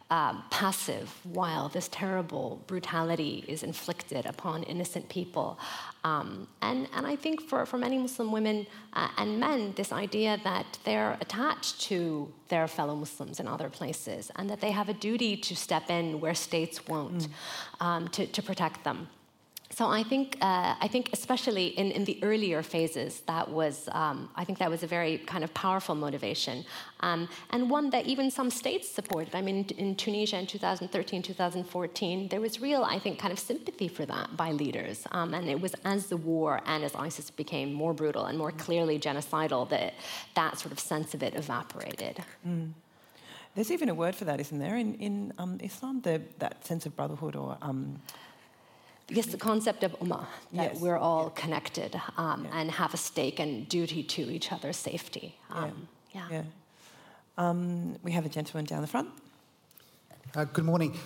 um, 0.09 0.43
passive 0.51 1.09
while 1.23 1.69
this 1.69 1.87
terrible 1.87 2.61
brutality 2.67 3.43
is 3.47 3.63
inflicted 3.63 4.25
upon 4.25 4.63
innocent 4.63 5.09
people. 5.09 5.57
Um, 6.03 6.47
and, 6.61 6.87
and 6.93 7.07
I 7.07 7.15
think 7.15 7.41
for, 7.41 7.65
for 7.65 7.77
many 7.77 7.97
Muslim 7.97 8.31
women 8.31 8.67
uh, 8.93 9.07
and 9.17 9.39
men, 9.39 9.73
this 9.75 9.91
idea 9.91 10.39
that 10.43 10.77
they're 10.83 11.17
attached 11.21 11.81
to 11.81 12.31
their 12.49 12.67
fellow 12.67 12.95
Muslims 12.95 13.39
in 13.39 13.47
other 13.47 13.69
places 13.69 14.29
and 14.35 14.49
that 14.49 14.61
they 14.61 14.71
have 14.71 14.89
a 14.89 14.93
duty 14.93 15.35
to 15.37 15.55
step 15.55 15.89
in 15.89 16.19
where 16.19 16.35
states 16.35 16.87
won't 16.87 17.27
mm. 17.27 17.85
um, 17.85 18.07
to, 18.09 18.27
to 18.27 18.43
protect 18.43 18.83
them. 18.83 19.07
So 19.75 19.89
I 19.89 20.03
think 20.03 20.37
uh, 20.39 20.75
I 20.79 20.87
think 20.87 21.09
especially 21.13 21.67
in, 21.67 21.89
in 21.91 22.05
the 22.05 22.19
earlier 22.21 22.61
phases 22.61 23.21
that 23.21 23.49
was 23.49 23.89
um, 23.91 24.29
I 24.35 24.43
think 24.45 24.59
that 24.59 24.69
was 24.69 24.83
a 24.83 24.87
very 24.87 25.17
kind 25.17 25.43
of 25.43 25.51
powerful 25.55 25.95
motivation 25.95 26.63
um, 26.99 27.27
and 27.49 27.71
one 27.71 27.89
that 27.89 28.05
even 28.05 28.29
some 28.29 28.51
states 28.51 28.87
supported. 28.87 29.33
I 29.33 29.41
mean 29.41 29.65
in 29.77 29.95
Tunisia 29.95 30.37
in 30.37 30.45
2013 30.45 31.23
2014 31.23 32.27
there 32.27 32.39
was 32.39 32.61
real 32.61 32.83
I 32.83 32.99
think 32.99 33.17
kind 33.17 33.33
of 33.33 33.39
sympathy 33.39 33.87
for 33.87 34.05
that 34.05 34.37
by 34.37 34.51
leaders 34.51 35.07
um, 35.11 35.33
and 35.33 35.49
it 35.49 35.59
was 35.59 35.73
as 35.85 36.05
the 36.05 36.17
war 36.17 36.61
and 36.67 36.83
as 36.83 36.93
ISIS 36.93 37.31
became 37.31 37.73
more 37.73 37.93
brutal 37.93 38.25
and 38.25 38.37
more 38.37 38.51
clearly 38.51 38.99
genocidal 38.99 39.67
that 39.69 39.95
that 40.35 40.59
sort 40.59 40.71
of 40.71 40.79
sense 40.79 41.15
of 41.15 41.23
it 41.23 41.33
evaporated. 41.33 42.23
Mm. 42.47 42.73
There's 43.55 43.71
even 43.71 43.89
a 43.89 43.93
word 43.93 44.15
for 44.15 44.25
that, 44.25 44.39
isn't 44.39 44.57
there? 44.57 44.77
In, 44.77 44.95
in 44.95 45.33
um, 45.37 45.59
Islam, 45.61 46.01
the, 46.01 46.21
that 46.39 46.65
sense 46.65 46.87
of 46.87 46.95
brotherhood 46.95 47.35
or 47.35 47.55
um, 47.61 48.01
Yes, 49.09 49.27
the 49.27 49.37
concept 49.37 49.83
of 49.83 49.91
ummah, 49.99 50.25
that 50.53 50.73
yes. 50.73 50.81
we're 50.81 50.97
all 50.97 51.29
connected 51.31 51.99
um, 52.17 52.45
yeah. 52.45 52.59
and 52.59 52.71
have 52.71 52.93
a 52.93 52.97
stake 52.97 53.39
and 53.39 53.67
duty 53.67 54.01
to 54.01 54.21
each 54.21 54.51
other's 54.51 54.77
safety. 54.77 55.35
Um, 55.49 55.87
yeah. 56.13 56.27
yeah. 56.31 56.43
Um, 57.37 57.97
we 58.01 58.11
have 58.11 58.25
a 58.25 58.29
gentleman 58.29 58.65
down 58.65 58.81
the 58.81 58.87
front. 58.87 59.09
Uh, 60.35 60.45
good 60.45 60.65
morning. 60.65 60.97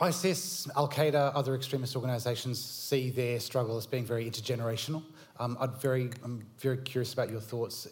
ISIS, 0.00 0.68
Al 0.76 0.88
Qaeda, 0.88 1.32
other 1.34 1.54
extremist 1.54 1.96
organisations 1.96 2.62
see 2.62 3.10
their 3.10 3.40
struggle 3.40 3.76
as 3.76 3.86
being 3.86 4.04
very 4.04 4.30
intergenerational. 4.30 5.02
Um, 5.40 5.56
I'd 5.60 5.74
very, 5.76 6.10
I'm 6.22 6.44
very 6.58 6.78
curious 6.78 7.12
about 7.14 7.30
your 7.30 7.40
thoughts 7.40 7.88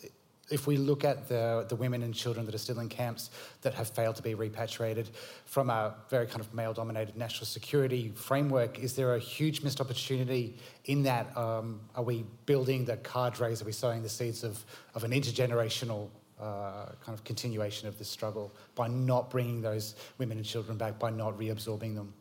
if 0.51 0.67
we 0.67 0.77
look 0.77 1.05
at 1.05 1.29
the, 1.29 1.67
the 1.69 1.77
women 1.77 2.03
and 2.03 2.15
children 2.15 2.47
that 2.47 2.55
are 2.55 2.59
still 2.59 2.79
in 2.79 2.89
camps 2.89 3.31
that 3.63 3.75
have 3.75 3.89
failed 3.89 4.17
to 4.17 4.23
be 4.23 4.35
repatriated 4.35 5.11
from 5.45 5.71
a 5.71 5.95
very 6.09 6.27
kind 6.27 6.41
of 6.41 6.53
male 6.55 6.73
dominated 6.73 7.17
national 7.17 7.47
security 7.47 8.13
framework, 8.15 8.79
is 8.79 8.95
there 8.95 9.15
a 9.15 9.19
huge 9.19 9.63
missed 9.63 9.81
opportunity 9.81 10.57
in 10.85 11.03
that? 11.03 11.37
Um, 11.37 11.81
are 11.95 12.05
we 12.05 12.25
building 12.47 12.85
the 12.85 12.97
cadres? 12.99 13.61
Are 13.61 13.65
we 13.65 13.73
sowing 13.73 14.03
the 14.03 14.09
seeds 14.09 14.45
of, 14.45 14.65
of 14.95 15.03
an 15.05 15.11
intergenerational 15.11 16.09
uh, 16.41 16.87
kind 17.05 17.17
of 17.17 17.25
continuation 17.25 17.89
of 17.89 17.99
this 17.99 18.09
struggle 18.09 18.53
by 18.75 18.87
not 18.87 19.31
bringing 19.31 19.63
those 19.63 19.97
women 20.19 20.37
and 20.37 20.47
children 20.47 20.77
back, 20.77 20.99
by 20.99 21.11
not 21.11 21.37
reabsorbing 21.39 21.95
them? 21.95 22.13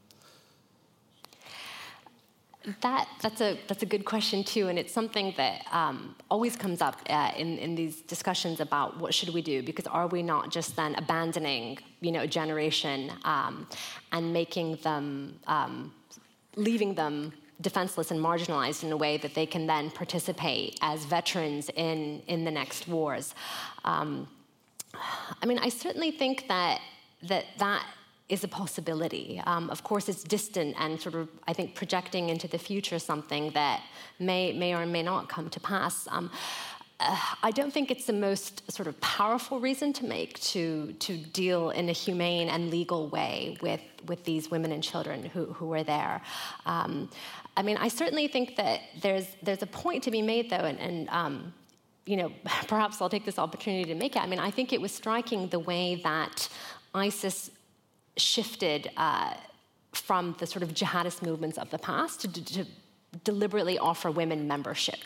That 2.81 3.07
that's 3.21 3.41
a 3.41 3.59
that's 3.67 3.83
a 3.83 3.85
good 3.85 4.05
question 4.05 4.43
too, 4.43 4.69
and 4.69 4.79
it's 4.79 4.93
something 4.93 5.33
that 5.37 5.65
um, 5.71 6.15
always 6.31 6.55
comes 6.55 6.81
up 6.81 6.99
uh, 7.09 7.31
in 7.37 7.57
in 7.59 7.75
these 7.75 8.01
discussions 8.01 8.59
about 8.59 8.99
what 8.99 9.13
should 9.13 9.29
we 9.29 9.41
do 9.41 9.61
because 9.61 9.85
are 9.87 10.07
we 10.07 10.23
not 10.23 10.51
just 10.51 10.75
then 10.75 10.95
abandoning 10.95 11.77
you 12.01 12.11
know 12.11 12.21
a 12.21 12.27
generation 12.27 13.11
um, 13.23 13.67
and 14.11 14.33
making 14.33 14.77
them 14.77 15.39
um, 15.45 15.93
leaving 16.55 16.95
them 16.95 17.33
defenseless 17.61 18.11
and 18.11 18.19
marginalized 18.19 18.83
in 18.83 18.91
a 18.91 18.97
way 18.97 19.17
that 19.17 19.33
they 19.33 19.45
can 19.45 19.67
then 19.67 19.91
participate 19.91 20.77
as 20.81 21.05
veterans 21.05 21.69
in 21.75 22.21
in 22.27 22.45
the 22.45 22.51
next 22.51 22.87
wars. 22.87 23.35
Um, 23.83 24.27
I 25.41 25.45
mean, 25.45 25.59
I 25.59 25.69
certainly 25.69 26.11
think 26.11 26.47
that 26.47 26.81
that 27.23 27.45
that 27.59 27.85
is 28.27 28.43
a 28.43 28.47
possibility. 28.47 29.41
Um, 29.45 29.69
of 29.69 29.83
course, 29.83 30.09
it's 30.09 30.23
distant 30.23 30.75
and 30.79 30.99
sort 30.99 31.15
of, 31.15 31.29
I 31.47 31.53
think, 31.53 31.75
projecting 31.75 32.29
into 32.29 32.47
the 32.47 32.57
future 32.57 32.97
something 32.97 33.51
that 33.51 33.83
may, 34.19 34.51
may 34.51 34.73
or 34.73 34.85
may 34.85 35.03
not 35.03 35.29
come 35.29 35.49
to 35.49 35.59
pass. 35.59 36.07
Um, 36.09 36.31
uh, 36.99 37.17
I 37.43 37.51
don't 37.51 37.71
think 37.71 37.91
it's 37.91 38.05
the 38.05 38.13
most 38.13 38.71
sort 38.71 38.87
of 38.87 38.99
powerful 39.01 39.59
reason 39.59 39.91
to 39.93 40.05
make 40.05 40.39
to 40.39 40.93
to 40.93 41.17
deal 41.17 41.71
in 41.71 41.89
a 41.89 41.91
humane 41.91 42.47
and 42.47 42.71
legal 42.71 43.09
way 43.09 43.57
with 43.61 43.81
with 44.07 44.23
these 44.23 44.49
women 44.49 44.71
and 44.71 44.81
children 44.81 45.25
who 45.25 45.45
who 45.47 45.73
are 45.73 45.83
there. 45.83 46.21
Um, 46.65 47.09
I 47.57 47.63
mean, 47.63 47.77
I 47.77 47.89
certainly 47.89 48.27
think 48.29 48.55
that 48.55 48.79
there's 49.01 49.27
there's 49.43 49.61
a 49.61 49.67
point 49.67 50.03
to 50.03 50.11
be 50.11 50.21
made 50.21 50.49
though, 50.49 50.55
and, 50.55 50.79
and 50.79 51.09
um, 51.09 51.53
you 52.05 52.15
know, 52.15 52.31
perhaps 52.67 53.01
I'll 53.01 53.09
take 53.09 53.25
this 53.25 53.39
opportunity 53.39 53.85
to 53.85 53.95
make 53.95 54.15
it. 54.15 54.21
I 54.21 54.27
mean, 54.27 54.39
I 54.39 54.49
think 54.49 54.71
it 54.71 54.79
was 54.79 54.93
striking 54.93 55.49
the 55.49 55.59
way 55.59 55.95
that 56.03 56.47
ISIS 56.93 57.51
shifted 58.17 58.91
uh, 58.97 59.33
from 59.93 60.35
the 60.39 60.47
sort 60.47 60.63
of 60.63 60.73
jihadist 60.73 61.21
movements 61.21 61.57
of 61.57 61.69
the 61.69 61.77
past 61.77 62.21
to, 62.21 62.27
to 62.27 62.65
deliberately 63.23 63.77
offer 63.77 64.11
women 64.11 64.47
membership. 64.47 64.99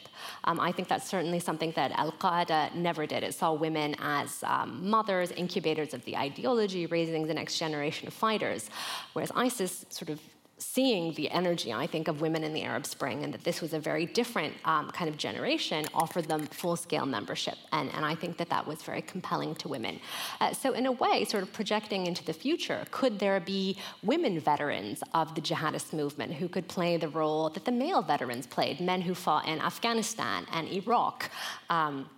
Um, 0.44 0.60
I 0.60 0.72
think 0.72 0.88
that's 0.88 1.08
certainly 1.08 1.40
something 1.40 1.72
that 1.76 1.92
Al 1.92 2.12
Qaeda 2.14 2.74
never 2.76 3.06
did. 3.06 3.24
It 3.24 3.34
saw 3.34 3.54
women 3.54 3.96
as 4.00 4.44
um, 4.44 4.90
mothers, 4.90 5.32
incubators 5.32 5.94
of 5.94 6.04
the 6.06 6.18
ideology, 6.18 6.86
raising 6.88 7.28
the 7.28 7.34
next 7.34 7.60
generation 7.60 8.08
of 8.08 8.14
fighters, 8.14 8.70
whereas 9.14 9.32
ISIS 9.36 9.86
sort 9.90 10.10
of 10.10 10.20
seeing 10.60 11.14
the 11.14 11.30
energy, 11.32 11.74
I 11.74 11.88
think, 11.88 12.08
of 12.08 12.22
women 12.22 12.44
in 12.44 12.54
the 12.54 12.64
Arab 12.64 12.86
Spring 12.86 13.24
and 13.24 13.34
that 13.34 13.44
this 13.44 13.62
was 13.62 13.74
a 13.74 13.80
very 13.80 14.06
different 14.06 14.54
um, 14.66 14.92
kind 14.92 15.10
of 15.10 15.18
generation, 15.18 15.86
offered 15.94 16.26
them 16.28 16.46
full 16.48 16.76
scale 16.76 17.06
membership. 17.06 17.58
And, 17.72 17.90
and 17.94 18.06
I 18.06 18.14
think 18.14 18.38
that 18.38 18.50
that 18.50 18.68
was 18.68 18.84
very 18.84 19.02
compelling 19.02 19.56
to 19.56 19.68
women. 19.68 20.00
Uh, 20.42 20.54
so, 20.54 20.74
in 20.74 20.86
a 20.86 20.92
way, 20.92 21.24
sort 21.26 21.44
of 21.44 21.52
projecting 21.54 22.06
into 22.06 22.24
the 22.24 22.34
future, 22.34 22.86
could 22.92 23.20
there 23.20 23.40
be 23.40 23.78
women 24.04 24.40
veterans 24.40 25.02
of 25.14 25.34
the 25.34 25.42
jihadist 25.42 25.94
movement 25.94 26.34
who 26.34 26.48
could 26.48 26.68
play 26.68 26.98
the 26.98 27.10
role 27.10 27.50
that 27.50 27.66
the 27.66 27.72
male 27.72 28.02
veterans 28.02 28.46
played, 28.46 28.80
men 28.80 29.02
who 29.02 29.16
fought 29.16 29.48
in 29.48 29.60
Afghanistan 29.62 30.46
and 30.52 30.68
Iraq? 30.68 31.30
Um, 31.70 32.10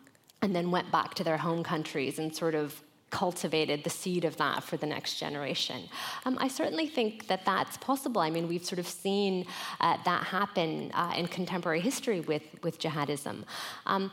and 0.44 0.56
then 0.56 0.72
went 0.72 0.92
back 0.92 1.14
to 1.14 1.24
their 1.24 1.38
home 1.38 1.64
countries 1.64 2.18
and 2.18 2.36
sort 2.36 2.56
of 2.56 2.82
cultivated 3.12 3.84
the 3.84 3.89
seed 3.89 4.26
of 4.26 4.38
that 4.38 4.64
for 4.64 4.78
the 4.78 4.88
next 4.88 5.20
generation. 5.20 5.89
Um, 6.26 6.38
I 6.39 6.47
certainly 6.47 6.88
think 6.88 7.28
that 7.28 7.45
that's 7.45 7.78
possible. 7.78 8.22
I 8.22 8.30
mean, 8.30 8.47
we've 8.47 8.66
sort 8.66 8.80
of 8.80 8.88
seen 8.88 9.45
uh, 9.80 9.97
that 10.05 10.24
happen 10.24 10.91
uh, 10.93 11.14
in 11.16 11.28
contemporary 11.28 11.82
history 11.82 12.22
with, 12.22 12.43
with 12.64 12.80
jihadism. 12.80 13.43
Um, 13.86 14.12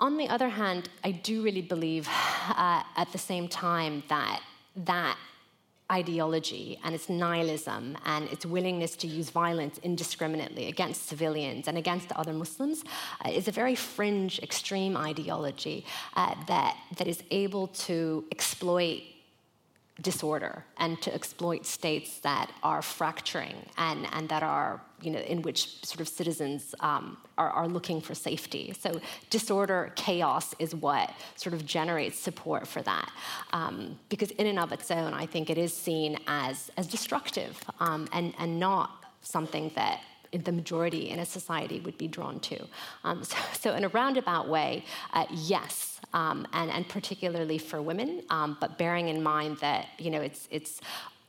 on 0.00 0.16
the 0.16 0.28
other 0.28 0.48
hand, 0.48 0.88
I 1.02 1.10
do 1.10 1.42
really 1.42 1.62
believe 1.62 2.08
uh, 2.08 2.82
at 2.96 3.10
the 3.12 3.18
same 3.18 3.48
time 3.48 4.04
that 4.08 4.40
that 4.76 5.16
ideology 5.90 6.78
and 6.84 6.94
its 6.94 7.08
nihilism 7.08 7.96
and 8.04 8.28
its 8.30 8.44
willingness 8.44 8.94
to 8.96 9.06
use 9.06 9.30
violence 9.30 9.78
indiscriminately 9.82 10.66
against 10.68 11.08
civilians 11.08 11.66
and 11.66 11.78
against 11.78 12.12
other 12.12 12.32
Muslims 12.32 12.84
uh, 13.24 13.30
is 13.30 13.48
a 13.48 13.52
very 13.52 13.74
fringe, 13.74 14.38
extreme 14.40 14.96
ideology 14.96 15.84
uh, 16.16 16.34
that, 16.46 16.76
that 16.96 17.08
is 17.08 17.22
able 17.30 17.68
to 17.68 18.24
exploit 18.30 19.02
disorder 20.02 20.64
and 20.76 21.00
to 21.02 21.12
exploit 21.12 21.66
states 21.66 22.20
that 22.20 22.52
are 22.62 22.82
fracturing 22.82 23.56
and, 23.76 24.06
and 24.12 24.28
that 24.28 24.42
are, 24.42 24.80
you 25.02 25.10
know, 25.10 25.20
in 25.20 25.42
which 25.42 25.84
sort 25.84 26.00
of 26.00 26.08
citizens 26.08 26.74
um, 26.80 27.16
are, 27.36 27.50
are 27.50 27.68
looking 27.68 28.00
for 28.00 28.14
safety. 28.14 28.74
So 28.78 29.00
disorder, 29.30 29.92
chaos 29.96 30.54
is 30.58 30.74
what 30.74 31.12
sort 31.36 31.54
of 31.54 31.64
generates 31.64 32.18
support 32.18 32.66
for 32.66 32.82
that. 32.82 33.10
Um, 33.52 33.98
because 34.08 34.30
in 34.32 34.46
and 34.46 34.58
of 34.58 34.72
its 34.72 34.90
own, 34.90 35.14
I 35.14 35.26
think 35.26 35.50
it 35.50 35.58
is 35.58 35.72
seen 35.72 36.18
as, 36.26 36.70
as 36.76 36.86
destructive 36.86 37.62
um, 37.80 38.08
and, 38.12 38.34
and 38.38 38.58
not 38.58 39.04
something 39.22 39.70
that 39.74 40.00
the 40.32 40.52
majority 40.52 41.10
in 41.10 41.20
a 41.20 41.26
society 41.26 41.80
would 41.80 41.96
be 41.96 42.06
drawn 42.06 42.38
to. 42.40 42.66
Um, 43.04 43.24
so, 43.24 43.36
so, 43.58 43.74
in 43.74 43.84
a 43.84 43.88
roundabout 43.88 44.48
way, 44.48 44.84
uh, 45.12 45.24
yes, 45.30 46.00
um, 46.12 46.46
and, 46.52 46.70
and 46.70 46.88
particularly 46.88 47.58
for 47.58 47.80
women, 47.82 48.22
um, 48.30 48.56
but 48.60 48.78
bearing 48.78 49.08
in 49.08 49.22
mind 49.22 49.58
that 49.58 49.88
you 49.98 50.10
know 50.10 50.20
it's 50.20 50.48
it's 50.50 50.80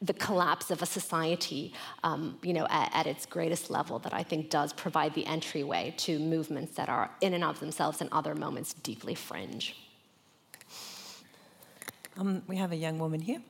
the 0.01 0.13
collapse 0.13 0.71
of 0.71 0.81
a 0.81 0.85
society, 0.85 1.73
um, 2.03 2.37
you 2.41 2.53
know, 2.53 2.65
at, 2.69 2.89
at, 2.93 3.07
its 3.07 3.25
greatest 3.25 3.69
level, 3.69 3.99
that 3.99 4.13
I 4.13 4.23
think 4.23 4.49
does 4.49 4.71
provide 4.71 5.13
the 5.13 5.25
entryway 5.25 5.93
to 5.97 6.19
movements 6.19 6.75
that 6.75 6.87
are, 6.87 7.11
in 7.19 7.33
and 7.33 7.43
of 7.43 7.59
themselves, 7.59 7.99
in 7.99 8.07
other 8.11 8.33
moments, 8.33 8.73
deeply 8.73 9.13
fringe. 9.13 9.75
Um, 12.17 12.41
we 12.47 12.55
have 12.55 12.71
a 12.71 12.77
young 12.77 12.97
woman 12.97 13.19
here. 13.19 13.41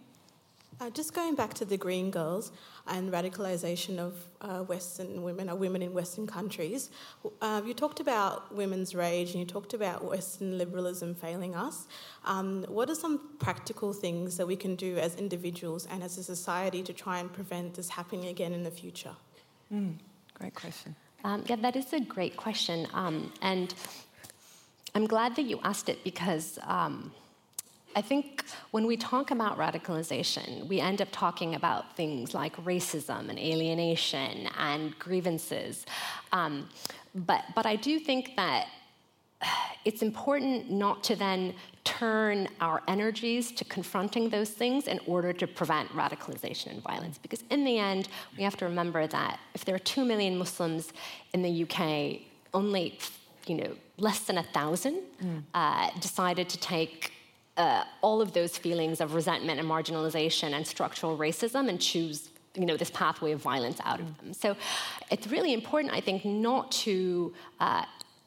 Uh, 0.82 0.89
just 0.89 1.13
going 1.13 1.36
back 1.36 1.53
to 1.53 1.65
the 1.65 1.75
Green 1.75 2.09
Girls 2.09 2.53
and 2.88 3.11
radicalisation 3.11 3.97
of 3.97 4.13
uh, 4.39 4.63
Western 4.63 5.23
women 5.23 5.49
or 5.49 5.55
women 5.55 5.82
in 5.82 5.93
Western 5.93 6.25
countries, 6.25 6.89
uh, 7.41 7.61
you 7.65 7.73
talked 7.73 7.99
about 7.99 8.55
women's 8.55 8.95
rage 8.95 9.32
and 9.32 9.39
you 9.41 9.45
talked 9.45 9.73
about 9.73 10.05
Western 10.05 10.57
liberalism 10.57 11.13
failing 11.15 11.53
us. 11.53 11.88
Um, 12.23 12.63
what 12.69 12.89
are 12.89 12.95
some 12.95 13.19
practical 13.39 13.91
things 13.91 14.38
that 14.38 14.47
we 14.47 14.55
can 14.55 14.75
do 14.75 14.97
as 14.97 15.15
individuals 15.15 15.86
and 15.91 16.01
as 16.01 16.17
a 16.17 16.23
society 16.23 16.82
to 16.84 16.93
try 16.93 17.19
and 17.19 17.32
prevent 17.32 17.73
this 17.73 17.89
happening 17.89 18.27
again 18.27 18.53
in 18.53 18.63
the 18.63 18.71
future? 18.71 19.15
Mm, 19.73 19.95
great 20.34 20.55
question. 20.55 20.95
Um, 21.25 21.43
yeah, 21.47 21.57
that 21.57 21.75
is 21.75 21.91
a 21.91 21.99
great 21.99 22.38
question. 22.38 22.88
Um, 22.93 23.34
and 23.41 23.73
I'm 24.95 25.07
glad 25.07 25.36
that 25.36 25.43
you 25.43 25.59
asked 25.65 25.89
it 25.89 26.05
because 26.05 26.57
um, 26.63 27.11
I 27.95 28.01
think 28.01 28.43
when 28.71 28.85
we 28.85 28.97
talk 28.97 29.31
about 29.31 29.57
radicalization, 29.57 30.67
we 30.67 30.79
end 30.79 31.01
up 31.01 31.09
talking 31.11 31.55
about 31.55 31.95
things 31.95 32.33
like 32.33 32.55
racism 32.63 33.29
and 33.29 33.39
alienation 33.39 34.47
and 34.57 34.97
grievances. 34.99 35.85
Um, 36.31 36.69
but, 37.15 37.43
but 37.55 37.65
I 37.65 37.75
do 37.75 37.99
think 37.99 38.35
that 38.35 38.67
it's 39.85 40.01
important 40.01 40.69
not 40.69 41.03
to 41.05 41.15
then 41.15 41.55
turn 41.83 42.47
our 42.61 42.83
energies 42.87 43.51
to 43.53 43.65
confronting 43.65 44.29
those 44.29 44.49
things 44.49 44.87
in 44.87 44.99
order 45.07 45.33
to 45.33 45.47
prevent 45.47 45.89
radicalization 45.89 46.67
and 46.67 46.83
violence. 46.83 47.17
Because 47.17 47.43
in 47.49 47.63
the 47.63 47.79
end, 47.79 48.09
we 48.37 48.43
have 48.43 48.57
to 48.57 48.65
remember 48.65 49.07
that 49.07 49.39
if 49.55 49.65
there 49.65 49.73
are 49.73 49.79
2 49.79 50.05
million 50.05 50.37
Muslims 50.37 50.93
in 51.33 51.41
the 51.41 51.63
UK, 51.63 52.21
only 52.53 52.99
you 53.47 53.55
know, 53.55 53.75
less 53.97 54.19
than 54.21 54.37
a 54.37 54.43
thousand 54.43 55.01
mm. 55.21 55.41
uh, 55.53 55.89
decided 55.99 56.47
to 56.49 56.57
take 56.59 57.13
uh, 57.60 57.84
all 58.01 58.22
of 58.22 58.34
those 58.34 58.57
feelings 58.57 59.01
of 59.01 59.14
resentment 59.14 59.60
and 59.60 59.70
marginalization 59.70 60.53
and 60.53 60.66
structural 60.66 61.18
racism 61.18 61.70
and 61.70 61.80
choose 61.80 62.30
you 62.55 62.66
know 62.66 62.78
this 62.78 62.89
pathway 62.89 63.32
of 63.32 63.41
violence 63.41 63.80
out 63.84 63.99
of 63.99 64.18
them. 64.18 64.34
So 64.34 64.55
it's 65.12 65.28
really 65.28 65.53
important 65.53 65.93
i 65.93 66.01
think 66.01 66.26
not 66.26 66.72
to 66.72 67.34
uh, 67.60 67.84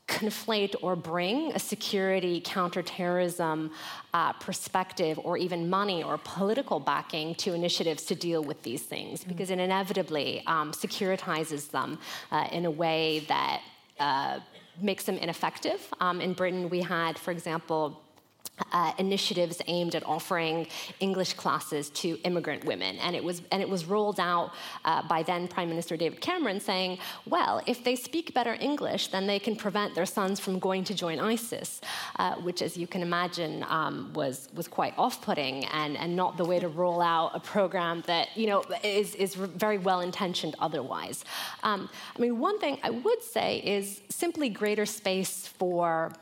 conflate 0.06 0.74
or 0.82 0.94
bring 0.94 1.52
a 1.52 1.58
security 1.58 2.40
counterterrorism 2.44 3.70
uh, 4.12 4.32
perspective 4.34 5.18
or 5.24 5.38
even 5.38 5.70
money 5.70 6.02
or 6.02 6.18
political 6.18 6.78
backing 6.78 7.34
to 7.36 7.54
initiatives 7.54 8.04
to 8.04 8.14
deal 8.14 8.42
with 8.44 8.62
these 8.62 8.82
things 8.82 9.24
because 9.24 9.50
it 9.50 9.58
inevitably 9.58 10.42
um, 10.46 10.70
securitizes 10.72 11.70
them 11.70 11.98
uh, 12.30 12.46
in 12.52 12.66
a 12.66 12.70
way 12.70 13.24
that 13.28 13.62
uh, 13.98 14.38
makes 14.80 15.04
them 15.04 15.16
ineffective. 15.16 15.80
Um, 16.00 16.20
in 16.20 16.32
britain 16.34 16.68
we 16.68 16.80
had 16.82 17.18
for 17.18 17.30
example 17.30 18.02
uh, 18.72 18.92
initiatives 18.98 19.60
aimed 19.66 19.94
at 19.94 20.04
offering 20.06 20.66
English 21.00 21.34
classes 21.34 21.90
to 21.90 22.18
immigrant 22.24 22.64
women, 22.64 22.96
and 22.98 23.16
it 23.16 23.24
was 23.24 23.42
and 23.50 23.62
it 23.62 23.68
was 23.68 23.86
rolled 23.86 24.20
out 24.20 24.52
uh, 24.84 25.02
by 25.08 25.22
then 25.22 25.48
Prime 25.48 25.68
Minister 25.68 25.96
David 25.96 26.20
Cameron, 26.20 26.60
saying, 26.60 26.98
"Well, 27.26 27.62
if 27.66 27.82
they 27.82 27.96
speak 27.96 28.34
better 28.34 28.56
English, 28.60 29.08
then 29.08 29.26
they 29.26 29.38
can 29.38 29.56
prevent 29.56 29.94
their 29.94 30.06
sons 30.06 30.38
from 30.38 30.58
going 30.58 30.84
to 30.84 30.94
join 30.94 31.18
ISIS," 31.18 31.80
uh, 32.18 32.34
which, 32.36 32.62
as 32.62 32.76
you 32.76 32.86
can 32.86 33.02
imagine, 33.02 33.64
um, 33.68 34.12
was 34.14 34.48
was 34.54 34.68
quite 34.68 34.94
off-putting 34.98 35.64
and 35.66 35.96
and 35.96 36.14
not 36.14 36.36
the 36.36 36.44
way 36.44 36.58
to 36.60 36.68
roll 36.68 37.00
out 37.00 37.30
a 37.34 37.40
program 37.40 38.02
that 38.06 38.36
you 38.36 38.46
know 38.46 38.62
is 38.84 39.14
is 39.14 39.34
very 39.34 39.78
well 39.78 40.00
intentioned 40.00 40.54
otherwise. 40.58 41.24
Um, 41.62 41.88
I 42.16 42.20
mean, 42.20 42.38
one 42.38 42.58
thing 42.58 42.78
I 42.82 42.90
would 42.90 43.22
say 43.22 43.58
is 43.58 44.02
simply 44.10 44.50
greater 44.50 44.86
space 44.86 45.46
for 45.46 46.12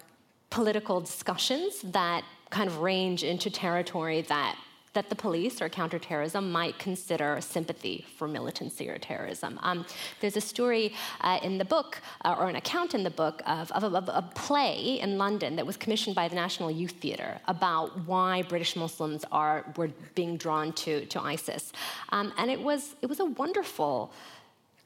political 0.50 1.00
discussions 1.00 1.80
that 1.82 2.24
kind 2.50 2.68
of 2.68 2.78
range 2.78 3.22
into 3.22 3.50
territory 3.50 4.22
that 4.22 4.56
that 4.92 5.08
the 5.08 5.14
police 5.14 5.62
or 5.62 5.68
counterterrorism 5.68 6.50
might 6.50 6.76
consider 6.78 7.40
sympathy 7.40 8.04
for 8.16 8.26
militancy 8.26 8.88
or 8.88 8.98
terrorism. 8.98 9.58
Um, 9.62 9.86
there's 10.20 10.36
a 10.36 10.40
story 10.40 10.92
uh, 11.20 11.38
in 11.42 11.58
the 11.58 11.64
book, 11.64 12.00
uh, 12.24 12.34
or 12.36 12.48
an 12.48 12.56
account 12.56 12.94
in 12.94 13.04
the 13.04 13.10
book, 13.10 13.40
of, 13.46 13.70
of, 13.70 13.84
of, 13.84 14.08
a 14.08 14.22
play 14.34 14.98
in 15.00 15.16
London 15.16 15.54
that 15.56 15.66
was 15.66 15.76
commissioned 15.76 16.16
by 16.16 16.26
the 16.26 16.34
National 16.34 16.70
Youth 16.70 16.96
Theatre 17.00 17.40
about 17.46 18.00
why 18.06 18.42
British 18.42 18.74
Muslims 18.74 19.24
are 19.30 19.64
were 19.76 19.90
being 20.16 20.36
drawn 20.36 20.72
to, 20.72 21.06
to 21.06 21.20
ISIS. 21.20 21.72
Um, 22.08 22.32
and 22.36 22.50
it 22.50 22.60
was, 22.60 22.96
it 23.00 23.06
was 23.06 23.20
a 23.20 23.26
wonderful 23.26 24.12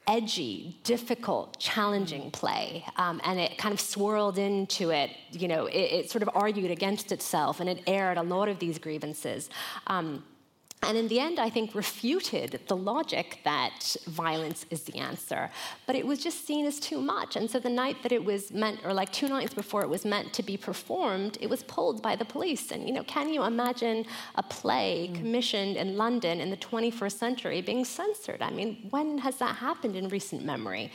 edgy, 0.07 0.79
difficult, 0.83 1.59
challenging 1.59 2.31
play. 2.31 2.85
Um, 2.97 3.19
and 3.23 3.39
it 3.39 3.57
kind 3.57 3.73
of 3.73 3.79
swirled 3.79 4.37
into 4.37 4.91
it, 4.91 5.11
you 5.31 5.47
know, 5.47 5.65
it, 5.65 5.77
it, 5.77 6.11
sort 6.11 6.21
of 6.21 6.29
argued 6.33 6.71
against 6.71 7.11
itself 7.11 7.59
and 7.59 7.69
it 7.69 7.81
aired 7.87 8.17
a 8.17 8.23
lot 8.23 8.47
of 8.47 8.59
these 8.59 8.77
grievances. 8.77 9.49
Um, 9.87 10.23
and 10.83 10.97
in 10.97 11.07
the 11.07 11.19
end, 11.19 11.39
I 11.39 11.49
think 11.49 11.73
refuted 11.73 12.59
the 12.67 12.75
logic 12.75 13.39
that 13.43 13.95
violence 14.07 14.65
is 14.69 14.83
the 14.83 14.97
answer. 14.97 15.49
But 15.87 15.95
it 15.95 16.05
was 16.05 16.19
just 16.23 16.45
seen 16.45 16.65
as 16.65 16.79
too 16.79 17.01
much. 17.01 17.35
And 17.35 17.49
so 17.49 17.59
the 17.59 17.69
night 17.69 17.97
that 18.03 18.11
it 18.11 18.23
was 18.23 18.51
meant, 18.51 18.81
or 18.85 18.93
like 18.93 19.11
two 19.11 19.27
nights 19.27 19.53
before 19.53 19.81
it 19.81 19.89
was 19.89 20.05
meant 20.05 20.31
to 20.33 20.43
be 20.43 20.57
performed, 20.57 21.37
it 21.41 21.49
was 21.49 21.63
pulled 21.63 22.03
by 22.03 22.15
the 22.15 22.25
police. 22.25 22.71
And, 22.71 22.87
you 22.87 22.93
know, 22.93 23.03
can 23.03 23.29
you 23.29 23.43
imagine 23.43 24.05
a 24.35 24.43
play 24.43 25.09
mm. 25.11 25.15
commissioned 25.15 25.75
in 25.75 25.97
London 25.97 26.39
in 26.39 26.51
the 26.51 26.57
21st 26.57 27.17
century 27.17 27.61
being 27.61 27.83
censored? 27.83 28.43
I 28.43 28.51
mean, 28.51 28.87
when 28.91 29.17
has 29.19 29.37
that 29.37 29.55
happened 29.55 29.95
in 29.95 30.09
recent 30.09 30.45
memory? 30.45 30.91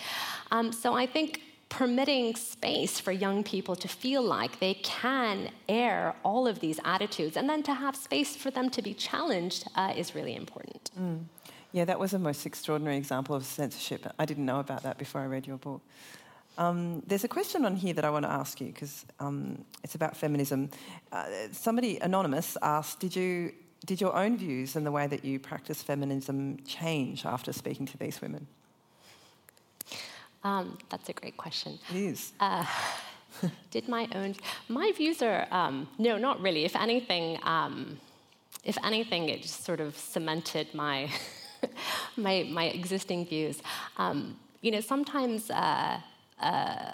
Um, 0.53 0.73
so 0.73 0.95
I 0.95 1.07
think 1.07 1.41
permitting 1.71 2.35
space 2.37 3.01
for 3.01 3.13
young 3.13 3.43
people 3.43 3.75
to 3.75 3.89
feel 3.89 4.23
like 4.23 4.61
they 4.61 4.75
can 4.75 5.49
air 5.69 6.15
all 6.23 6.47
of 6.47 6.61
these 6.61 6.79
attitudes 6.85 7.37
and 7.37 7.49
then 7.49 7.63
to 7.63 7.73
have 7.73 7.97
space 7.97 8.37
for 8.37 8.51
them 8.51 8.69
to 8.69 8.83
be 8.83 8.93
challenged 8.93 9.67
uh, 9.77 9.95
is 9.97 10.15
really 10.15 10.35
important. 10.35 10.91
Mm. 11.01 11.25
Yeah, 11.73 11.85
that 11.85 11.99
was 12.01 12.13
a 12.13 12.19
most 12.19 12.45
extraordinary 12.45 12.97
example 12.97 13.37
of 13.37 13.45
censorship. 13.45 14.05
I 14.19 14.27
didn't 14.27 14.45
know 14.45 14.59
about 14.59 14.83
that 14.83 14.99
before 14.99 15.21
I 15.21 15.27
read 15.27 15.47
your 15.47 15.57
book. 15.57 15.81
Um, 16.59 17.03
there's 17.07 17.25
a 17.25 17.29
question 17.29 17.65
on 17.65 17.77
here 17.77 17.95
that 17.95 18.05
I 18.05 18.11
want 18.11 18.25
to 18.25 18.31
ask 18.31 18.61
you 18.61 18.67
because 18.67 19.07
um, 19.21 19.65
it's 19.85 19.95
about 19.95 20.17
feminism. 20.17 20.71
Uh, 21.13 21.27
somebody 21.53 21.99
anonymous 21.99 22.57
asked, 22.61 22.99
"Did 22.99 23.15
you 23.15 23.53
did 23.87 24.01
your 24.01 24.15
own 24.15 24.37
views 24.37 24.75
and 24.77 24.85
the 24.85 24.91
way 24.91 25.07
that 25.07 25.25
you 25.25 25.39
practice 25.39 25.81
feminism 25.81 26.59
change 26.67 27.25
after 27.25 27.53
speaking 27.53 27.87
to 27.87 27.97
these 27.97 28.21
women?" 28.21 28.49
Um, 30.43 30.79
that's 30.89 31.09
a 31.09 31.13
great 31.13 31.37
question. 31.37 31.79
It 31.91 31.97
is. 31.97 32.33
Uh, 32.41 32.65
did 33.71 33.89
my 33.89 34.09
own 34.15 34.35
my 34.69 34.93
views 34.97 35.23
are 35.23 35.47
um, 35.51 35.89
no, 35.99 36.19
not 36.19 36.41
really. 36.41 36.65
If 36.65 36.77
anything, 36.77 37.39
um, 37.43 37.99
if 38.65 38.77
anything, 38.85 39.29
it 39.29 39.43
just 39.43 39.65
sort 39.65 39.81
of 39.81 39.97
cemented 39.97 40.75
my 40.75 41.11
my 42.17 42.47
my 42.51 42.65
existing 42.65 43.27
views. 43.27 43.63
Um, 43.97 44.37
you 44.61 44.71
know, 44.71 44.81
sometimes. 44.81 45.51
Uh, 45.51 46.01
uh, 46.41 46.93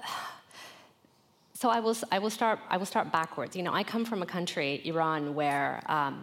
so 1.54 1.70
I 1.70 1.80
will, 1.80 1.96
I 2.12 2.18
will 2.18 2.30
start. 2.30 2.58
I 2.68 2.76
will 2.76 2.86
start 2.86 3.10
backwards. 3.10 3.56
You 3.56 3.62
know, 3.62 3.72
I 3.72 3.82
come 3.82 4.04
from 4.04 4.20
a 4.22 4.26
country, 4.26 4.82
Iran, 4.84 5.34
where 5.34 5.82
um, 5.86 6.22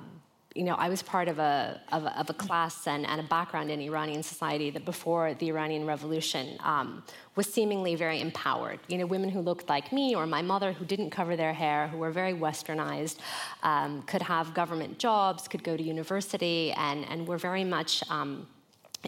you 0.55 0.63
know, 0.63 0.75
I 0.75 0.87
was 0.87 1.01
part 1.01 1.27
of 1.27 1.39
a, 1.39 1.81
of 1.91 2.03
a, 2.03 2.19
of 2.19 2.29
a 2.29 2.33
class 2.33 2.85
and, 2.85 3.07
and, 3.07 3.19
a 3.19 3.23
background 3.23 3.71
in 3.71 3.81
Iranian 3.81 4.21
society 4.21 4.69
that 4.69 4.85
before 4.85 5.33
the 5.33 5.49
Iranian 5.49 5.85
Revolution 5.87 6.57
um, 6.59 7.03
was 7.35 7.51
seemingly 7.51 7.95
very 7.95 8.21
empowered. 8.21 8.79
You 8.87 8.99
know, 8.99 9.07
women 9.07 9.29
who 9.29 9.41
looked 9.41 9.67
like 9.67 9.91
me 9.91 10.15
or 10.15 10.27
my 10.27 10.43
mother 10.43 10.71
who 10.71 10.85
didn't 10.85 11.09
cover 11.09 11.35
their 11.35 11.53
hair, 11.53 11.87
who 11.87 11.97
were 11.97 12.11
very 12.11 12.33
westernized, 12.33 13.17
um, 13.63 14.03
could 14.03 14.21
have 14.21 14.53
government 14.53 14.99
jobs, 14.99 15.47
could 15.47 15.63
go 15.63 15.75
to 15.75 15.81
university, 15.81 16.71
and, 16.73 17.05
and 17.09 17.27
were 17.27 17.39
very 17.39 17.63
much 17.63 18.03
um, 18.11 18.45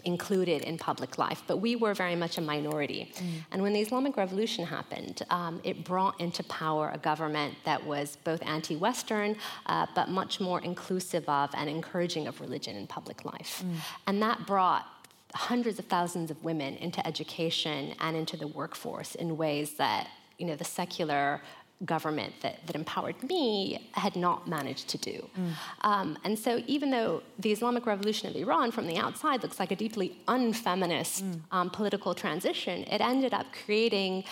included 0.04 0.62
in 0.62 0.78
public 0.78 1.18
life, 1.18 1.42
but 1.46 1.58
we 1.58 1.76
were 1.76 1.94
very 1.94 2.16
much 2.16 2.38
a 2.38 2.40
minority. 2.40 3.12
Mm. 3.14 3.24
And 3.52 3.62
when 3.62 3.72
the 3.72 3.80
Islamic 3.80 4.16
Revolution 4.16 4.64
happened, 4.64 5.22
um, 5.30 5.60
it 5.64 5.84
brought 5.84 6.20
into 6.20 6.42
power 6.44 6.90
a 6.92 6.98
government 6.98 7.54
that 7.64 7.84
was 7.84 8.16
both 8.24 8.42
anti 8.42 8.76
Western, 8.76 9.36
uh, 9.66 9.86
but 9.94 10.08
much 10.08 10.40
more 10.40 10.60
inclusive 10.60 11.28
of 11.28 11.50
and 11.54 11.70
encouraging 11.70 12.26
of 12.26 12.40
religion 12.40 12.76
in 12.76 12.86
public 12.86 13.24
life. 13.24 13.62
Mm. 13.64 13.76
And 14.06 14.22
that 14.22 14.46
brought 14.46 14.86
hundreds 15.34 15.78
of 15.78 15.84
thousands 15.86 16.30
of 16.30 16.42
women 16.44 16.76
into 16.76 17.04
education 17.06 17.94
and 18.00 18.16
into 18.16 18.36
the 18.36 18.46
workforce 18.46 19.14
in 19.14 19.36
ways 19.36 19.74
that 19.74 20.08
you 20.38 20.46
know 20.46 20.56
the 20.56 20.64
secular 20.64 21.40
government 21.84 22.32
that, 22.40 22.66
that 22.66 22.74
empowered 22.74 23.22
me 23.22 23.90
had 23.92 24.16
not 24.16 24.48
managed 24.48 24.88
to 24.88 24.98
do. 24.98 25.28
Mm. 25.38 25.52
Um, 25.82 26.18
and 26.24 26.38
so, 26.38 26.62
even 26.66 26.90
though 26.90 27.22
the 27.38 27.52
Islamic 27.52 27.84
Revolution 27.86 28.30
of 28.30 28.36
Iran 28.36 28.70
from 28.70 28.86
the 28.86 28.96
outside 28.96 29.42
looks 29.42 29.60
like 29.60 29.70
a 29.70 29.76
deeply 29.76 30.18
unfeminist 30.26 31.24
mm. 31.24 31.40
um, 31.52 31.68
political 31.70 32.14
transition, 32.14 32.84
it 32.84 33.00
ended 33.00 33.34
up 33.34 33.46
creating 33.64 34.24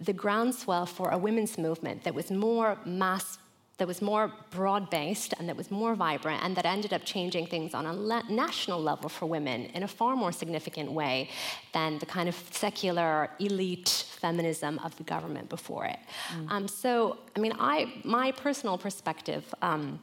the 0.00 0.12
groundswell 0.12 0.86
for 0.86 1.10
a 1.10 1.18
women's 1.18 1.58
movement 1.58 2.04
that 2.04 2.14
was 2.14 2.30
more 2.30 2.78
mass 2.84 3.38
that 3.78 3.86
was 3.86 4.00
more 4.00 4.32
broad 4.50 4.88
based 4.88 5.34
and 5.38 5.48
that 5.48 5.56
was 5.56 5.70
more 5.70 5.94
vibrant 5.94 6.42
and 6.42 6.56
that 6.56 6.64
ended 6.64 6.92
up 6.92 7.04
changing 7.04 7.46
things 7.46 7.74
on 7.74 7.84
a 7.86 7.92
le- 7.92 8.24
national 8.30 8.80
level 8.80 9.08
for 9.08 9.26
women 9.26 9.66
in 9.74 9.82
a 9.82 9.88
far 9.88 10.16
more 10.16 10.32
significant 10.32 10.90
way 10.90 11.28
than 11.72 11.98
the 11.98 12.06
kind 12.06 12.28
of 12.28 12.34
secular 12.50 13.30
elite 13.38 14.04
feminism 14.20 14.78
of 14.78 14.96
the 14.96 15.02
government 15.02 15.48
before 15.48 15.84
it. 15.84 15.98
Mm. 16.34 16.50
Um, 16.50 16.68
so, 16.68 17.18
I 17.36 17.40
mean, 17.40 17.52
I, 17.58 17.92
my 18.04 18.32
personal 18.32 18.78
perspective. 18.78 19.44
Um, 19.62 20.00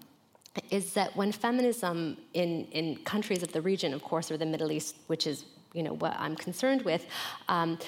is 0.70 0.94
that 0.94 1.16
when 1.16 1.32
feminism 1.32 2.16
in, 2.36 2.66
in 2.66 2.98
countries 2.98 3.42
of 3.42 3.52
the 3.54 3.62
region, 3.62 3.92
of 3.92 4.04
course, 4.04 4.30
or 4.30 4.38
the 4.38 4.46
Middle 4.46 4.72
East, 4.72 4.96
which 5.08 5.26
is 5.26 5.46
you 5.74 5.82
know 5.82 5.94
what 5.94 6.16
I'm 6.20 6.36
concerned 6.36 6.84
with, 6.84 7.08
um, 7.50 7.80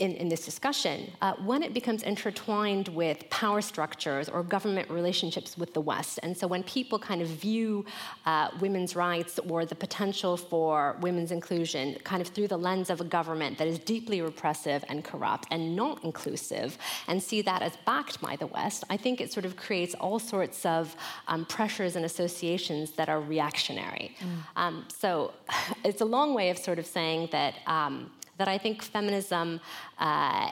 in, 0.00 0.14
in 0.16 0.28
this 0.28 0.44
discussion, 0.44 1.12
uh, 1.20 1.34
when 1.44 1.62
it 1.62 1.74
becomes 1.74 2.02
intertwined 2.02 2.88
with 2.88 3.28
power 3.28 3.60
structures 3.60 4.28
or 4.28 4.42
government 4.42 4.90
relationships 4.90 5.56
with 5.58 5.74
the 5.74 5.80
West. 5.80 6.18
And 6.22 6.36
so 6.36 6.46
when 6.46 6.62
people 6.62 6.98
kind 6.98 7.20
of 7.20 7.28
view 7.28 7.84
uh, 8.24 8.48
women's 8.60 8.96
rights 8.96 9.38
or 9.48 9.66
the 9.66 9.74
potential 9.74 10.36
for 10.38 10.96
women's 11.00 11.30
inclusion 11.30 11.96
kind 12.02 12.22
of 12.22 12.28
through 12.28 12.48
the 12.48 12.56
lens 12.56 12.88
of 12.88 13.00
a 13.00 13.04
government 13.04 13.58
that 13.58 13.68
is 13.68 13.78
deeply 13.78 14.22
repressive 14.22 14.84
and 14.88 15.04
corrupt 15.04 15.46
and 15.50 15.76
not 15.76 16.02
inclusive 16.02 16.78
and 17.06 17.22
see 17.22 17.42
that 17.42 17.60
as 17.60 17.76
backed 17.84 18.20
by 18.22 18.36
the 18.36 18.46
West, 18.46 18.84
I 18.88 18.96
think 18.96 19.20
it 19.20 19.30
sort 19.30 19.44
of 19.44 19.56
creates 19.56 19.94
all 19.94 20.18
sorts 20.18 20.64
of 20.64 20.96
um, 21.28 21.44
pressures 21.44 21.94
and 21.94 22.06
associations 22.06 22.92
that 22.92 23.10
are 23.10 23.20
reactionary. 23.20 24.16
Mm. 24.20 24.26
Um, 24.56 24.84
so 24.88 25.34
it's 25.84 26.00
a 26.00 26.06
long 26.06 26.32
way 26.34 26.48
of 26.48 26.56
sort 26.56 26.78
of 26.78 26.86
saying 26.86 27.28
that. 27.32 27.54
Um, 27.66 28.10
that 28.40 28.48
I 28.48 28.56
think 28.56 28.82
feminism 28.82 29.60
uh, 29.98 30.50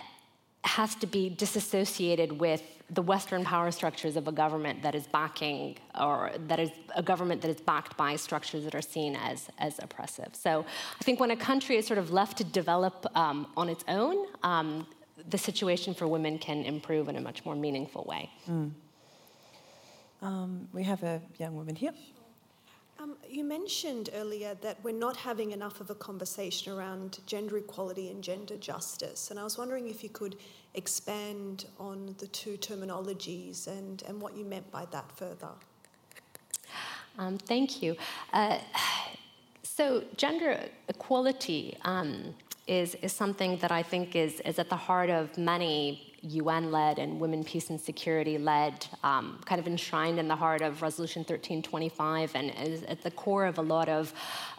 has 0.62 0.94
to 0.96 1.06
be 1.06 1.30
disassociated 1.30 2.30
with 2.32 2.62
the 2.90 3.00
Western 3.00 3.44
power 3.44 3.70
structures 3.70 4.14
of 4.16 4.28
a 4.28 4.32
government 4.32 4.82
that 4.82 4.94
is 4.94 5.06
backing, 5.06 5.78
or 5.98 6.32
that 6.48 6.60
is 6.60 6.70
a 6.94 7.02
government 7.02 7.40
that 7.42 7.50
is 7.50 7.60
backed 7.62 7.96
by 7.96 8.14
structures 8.16 8.64
that 8.64 8.74
are 8.74 8.82
seen 8.82 9.16
as, 9.16 9.48
as 9.58 9.78
oppressive. 9.78 10.30
So 10.32 10.66
I 11.00 11.04
think 11.04 11.18
when 11.18 11.30
a 11.30 11.36
country 11.36 11.76
is 11.76 11.86
sort 11.86 11.98
of 11.98 12.10
left 12.10 12.36
to 12.38 12.44
develop 12.44 13.06
um, 13.14 13.46
on 13.56 13.70
its 13.70 13.84
own, 13.88 14.26
um, 14.42 14.86
the 15.30 15.38
situation 15.38 15.94
for 15.94 16.06
women 16.06 16.38
can 16.38 16.64
improve 16.64 17.08
in 17.08 17.16
a 17.16 17.22
much 17.22 17.44
more 17.46 17.56
meaningful 17.56 18.04
way. 18.04 18.30
Mm. 18.50 18.70
Um, 20.20 20.68
we 20.74 20.82
have 20.82 21.02
a 21.02 21.22
young 21.38 21.56
woman 21.56 21.74
here. 21.74 21.94
Um, 23.00 23.16
you 23.28 23.44
mentioned 23.44 24.10
earlier 24.12 24.56
that 24.60 24.78
we're 24.82 24.92
not 24.92 25.16
having 25.16 25.52
enough 25.52 25.80
of 25.80 25.88
a 25.88 25.94
conversation 25.94 26.72
around 26.72 27.20
gender 27.26 27.56
equality 27.58 28.10
and 28.10 28.24
gender 28.24 28.56
justice, 28.56 29.30
and 29.30 29.38
I 29.38 29.44
was 29.44 29.56
wondering 29.56 29.88
if 29.88 30.02
you 30.02 30.08
could 30.08 30.34
expand 30.74 31.66
on 31.78 32.16
the 32.18 32.26
two 32.26 32.56
terminologies 32.56 33.68
and, 33.68 34.02
and 34.08 34.20
what 34.20 34.36
you 34.36 34.44
meant 34.44 34.68
by 34.72 34.84
that 34.86 35.12
further. 35.12 35.50
Um, 37.18 37.38
thank 37.38 37.82
you. 37.82 37.96
Uh, 38.32 38.58
so, 39.62 40.02
gender 40.16 40.60
equality 40.88 41.76
um, 41.84 42.34
is, 42.66 42.96
is 42.96 43.12
something 43.12 43.58
that 43.58 43.70
I 43.70 43.82
think 43.82 44.16
is, 44.16 44.40
is 44.40 44.58
at 44.58 44.70
the 44.70 44.76
heart 44.76 45.08
of 45.08 45.38
many 45.38 46.07
UN 46.28 46.70
led 46.70 46.98
and 46.98 47.20
women, 47.20 47.44
peace, 47.44 47.70
and 47.70 47.80
security 47.80 48.38
led, 48.38 48.86
um, 49.02 49.40
kind 49.44 49.60
of 49.60 49.66
enshrined 49.66 50.18
in 50.18 50.28
the 50.28 50.36
heart 50.36 50.62
of 50.62 50.82
Resolution 50.82 51.20
1325, 51.20 52.34
and 52.34 52.50
is 52.62 52.82
at 52.84 53.02
the 53.02 53.10
core 53.10 53.46
of 53.46 53.58
a 53.58 53.62
lot 53.62 53.88
of 53.88 54.12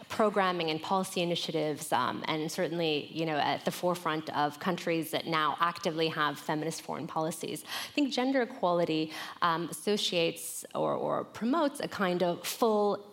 programming 0.09 0.71
and 0.71 0.81
policy 0.81 1.21
initiatives, 1.21 1.93
um, 1.93 2.23
and 2.27 2.51
certainly, 2.51 3.09
you 3.13 3.25
know, 3.25 3.37
at 3.37 3.63
the 3.63 3.71
forefront 3.71 4.29
of 4.35 4.59
countries 4.59 5.11
that 5.11 5.27
now 5.27 5.55
actively 5.59 6.07
have 6.07 6.37
feminist 6.37 6.81
foreign 6.81 7.05
policies. 7.07 7.63
I 7.89 7.91
think 7.93 8.11
gender 8.11 8.41
equality 8.41 9.11
um, 9.41 9.69
associates 9.69 10.65
or, 10.73 10.93
or, 10.93 11.23
promotes 11.23 11.79
a 11.79 11.87
kind 11.87 12.23
of 12.23 12.45
full 12.45 13.05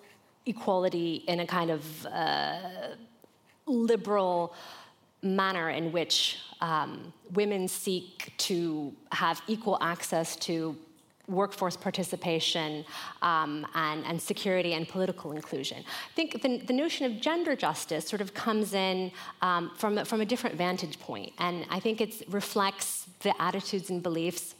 equality 0.47 1.25
in 1.29 1.41
a 1.41 1.47
kind 1.47 1.71
of 1.71 2.07
uh, 2.07 2.59
liberal 3.67 4.55
manner 5.23 5.71
in 5.71 5.93
which 5.93 6.39
um, 6.61 7.13
women 7.33 7.69
seek 7.69 8.33
to 8.39 8.93
have 9.13 9.43
equal 9.47 9.79
access 9.81 10.37
to 10.37 10.77
workforce 11.29 11.77
participation 11.77 12.85
um, 13.23 13.67
and, 13.75 14.05
and, 14.05 14.21
security 14.21 14.75
and 14.75 14.89
political 14.89 15.33
inclusion. 15.33 15.79
I 15.79 16.15
think 16.15 16.41
the, 16.41 16.59
the 16.59 16.73
notion 16.73 17.05
of 17.07 17.21
gender 17.21 17.57
justice 17.57 18.07
sort 18.07 18.21
of 18.21 18.33
comes 18.33 18.75
in 18.75 19.11
um, 19.43 19.73
from, 19.77 20.05
from 20.05 20.21
a 20.21 20.25
different 20.25 20.57
vantage 20.57 21.01
point, 21.01 21.33
and 21.39 21.67
I 21.69 21.81
think 21.81 22.01
it 22.01 22.23
reflects 22.29 23.07
the 23.21 23.35
attitudes 23.43 23.91
and 23.91 24.03
beliefs 24.03 24.55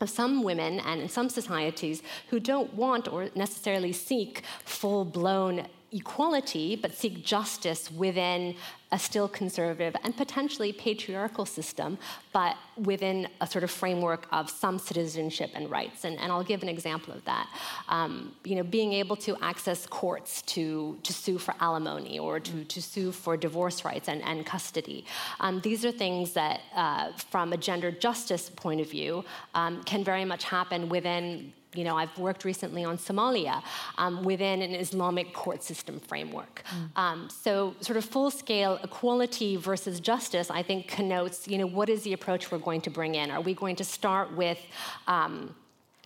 of 0.00 0.10
some 0.10 0.42
women 0.42 0.80
and 0.80 1.00
in 1.00 1.08
some 1.08 1.28
societies 1.28 2.02
who 2.28 2.40
don't 2.40 2.74
want 2.74 3.08
or 3.08 3.28
necessarily 3.34 3.92
seek 3.92 4.42
full 4.64 5.04
blown 5.04 5.66
equality, 5.92 6.76
but 6.76 6.94
seek 6.94 7.24
justice 7.24 7.90
within 7.90 8.54
a 8.92 8.98
still 8.98 9.26
conservative 9.26 9.96
and 10.04 10.14
potentially 10.16 10.72
patriarchal 10.72 11.46
system, 11.46 11.98
but 12.32 12.56
within 12.76 13.26
a 13.40 13.46
sort 13.46 13.64
of 13.64 13.70
framework 13.70 14.26
of 14.32 14.50
some 14.50 14.78
citizenship 14.78 15.50
and 15.54 15.70
rights. 15.70 16.04
And, 16.04 16.18
and 16.18 16.30
I'll 16.30 16.44
give 16.44 16.62
an 16.62 16.68
example 16.68 17.14
of 17.14 17.24
that. 17.24 17.48
Um, 17.88 18.34
you 18.44 18.54
know, 18.56 18.62
being 18.62 18.92
able 18.92 19.16
to 19.16 19.36
access 19.42 19.86
courts 19.86 20.42
to, 20.42 20.98
to 21.02 21.12
sue 21.12 21.38
for 21.38 21.54
alimony 21.60 22.18
or 22.18 22.38
to, 22.40 22.64
to 22.64 22.82
sue 22.82 23.12
for 23.12 23.36
divorce 23.36 23.84
rights 23.84 24.08
and, 24.08 24.22
and 24.22 24.44
custody. 24.44 25.06
Um, 25.40 25.60
these 25.62 25.84
are 25.84 25.92
things 25.92 26.32
that, 26.32 26.60
uh, 26.74 27.12
from 27.30 27.52
a 27.52 27.56
gender 27.56 27.90
justice 27.90 28.50
point 28.50 28.80
of 28.80 28.90
view, 28.90 29.24
um, 29.54 29.82
can 29.84 30.04
very 30.04 30.26
much 30.26 30.44
happen 30.44 30.90
within 30.90 31.52
you 31.74 31.84
know, 31.84 31.96
I've 31.96 32.16
worked 32.18 32.44
recently 32.44 32.84
on 32.84 32.98
Somalia 32.98 33.62
um, 33.98 34.22
within 34.24 34.62
an 34.62 34.74
Islamic 34.74 35.32
court 35.32 35.62
system 35.62 36.00
framework. 36.00 36.62
Mm. 36.68 36.98
Um, 36.98 37.28
so, 37.30 37.74
sort 37.80 37.96
of 37.96 38.04
full 38.04 38.30
scale 38.30 38.78
equality 38.82 39.56
versus 39.56 40.00
justice, 40.00 40.50
I 40.50 40.62
think, 40.62 40.88
connotes, 40.88 41.48
you 41.48 41.58
know, 41.58 41.66
what 41.66 41.88
is 41.88 42.02
the 42.02 42.12
approach 42.12 42.50
we're 42.50 42.58
going 42.58 42.82
to 42.82 42.90
bring 42.90 43.14
in? 43.14 43.30
Are 43.30 43.40
we 43.40 43.54
going 43.54 43.76
to 43.76 43.84
start 43.84 44.36
with 44.36 44.58
um, 45.06 45.54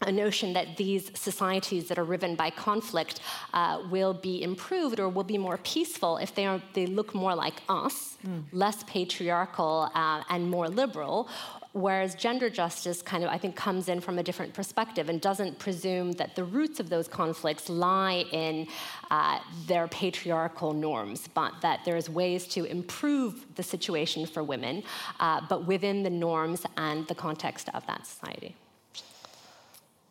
a 0.03 0.13
notion 0.13 0.53
that 0.53 0.77
these 0.77 1.11
societies 1.19 1.89
that 1.89 1.99
are 1.99 2.05
riven 2.05 2.35
by 2.35 2.51
conflict 2.51 3.21
uh, 3.55 3.83
will 3.91 4.13
be 4.13 4.43
improved 4.43 5.01
or 5.01 5.09
will 5.09 5.25
be 5.25 5.39
more 5.39 5.57
peaceful 5.59 6.19
if 6.19 6.35
they, 6.35 6.45
are, 6.45 6.61
they 6.75 6.87
look 6.87 7.15
more 7.15 7.35
like 7.35 7.63
us, 7.69 8.19
mm. 8.27 8.43
less 8.53 8.85
patriarchal 8.85 9.91
uh, 9.95 10.23
and 10.29 10.51
more 10.51 10.69
liberal, 10.69 11.29
Whereas 11.77 12.15
gender 12.15 12.49
justice 12.49 13.03
kind 13.03 13.23
of, 13.23 13.29
I 13.29 13.37
think, 13.37 13.55
comes 13.55 13.91
in 13.91 14.01
from 14.01 14.19
a 14.19 14.23
different 14.23 14.55
perspective 14.55 15.11
and 15.11 15.21
doesn't 15.21 15.59
presume 15.59 16.13
that 16.13 16.35
the 16.35 16.43
roots 16.43 16.81
of 16.81 16.89
those 16.89 17.07
conflicts 17.07 17.69
lie 17.69 18.25
in 18.33 18.67
uh, 19.11 19.41
their 19.67 19.87
patriarchal 19.89 20.73
norms, 20.73 21.29
but 21.35 21.53
that 21.61 21.81
there's 21.85 22.09
ways 22.09 22.47
to 22.49 22.65
improve 22.65 23.45
the 23.57 23.63
situation 23.63 24.25
for 24.25 24.43
women, 24.43 24.85
uh, 25.21 25.43
but 25.51 25.67
within 25.67 26.03
the 26.03 26.09
norms 26.09 26.65
and 26.79 27.07
the 27.09 27.15
context 27.15 27.69
of 27.75 27.87
that 27.87 28.07
society. 28.07 28.55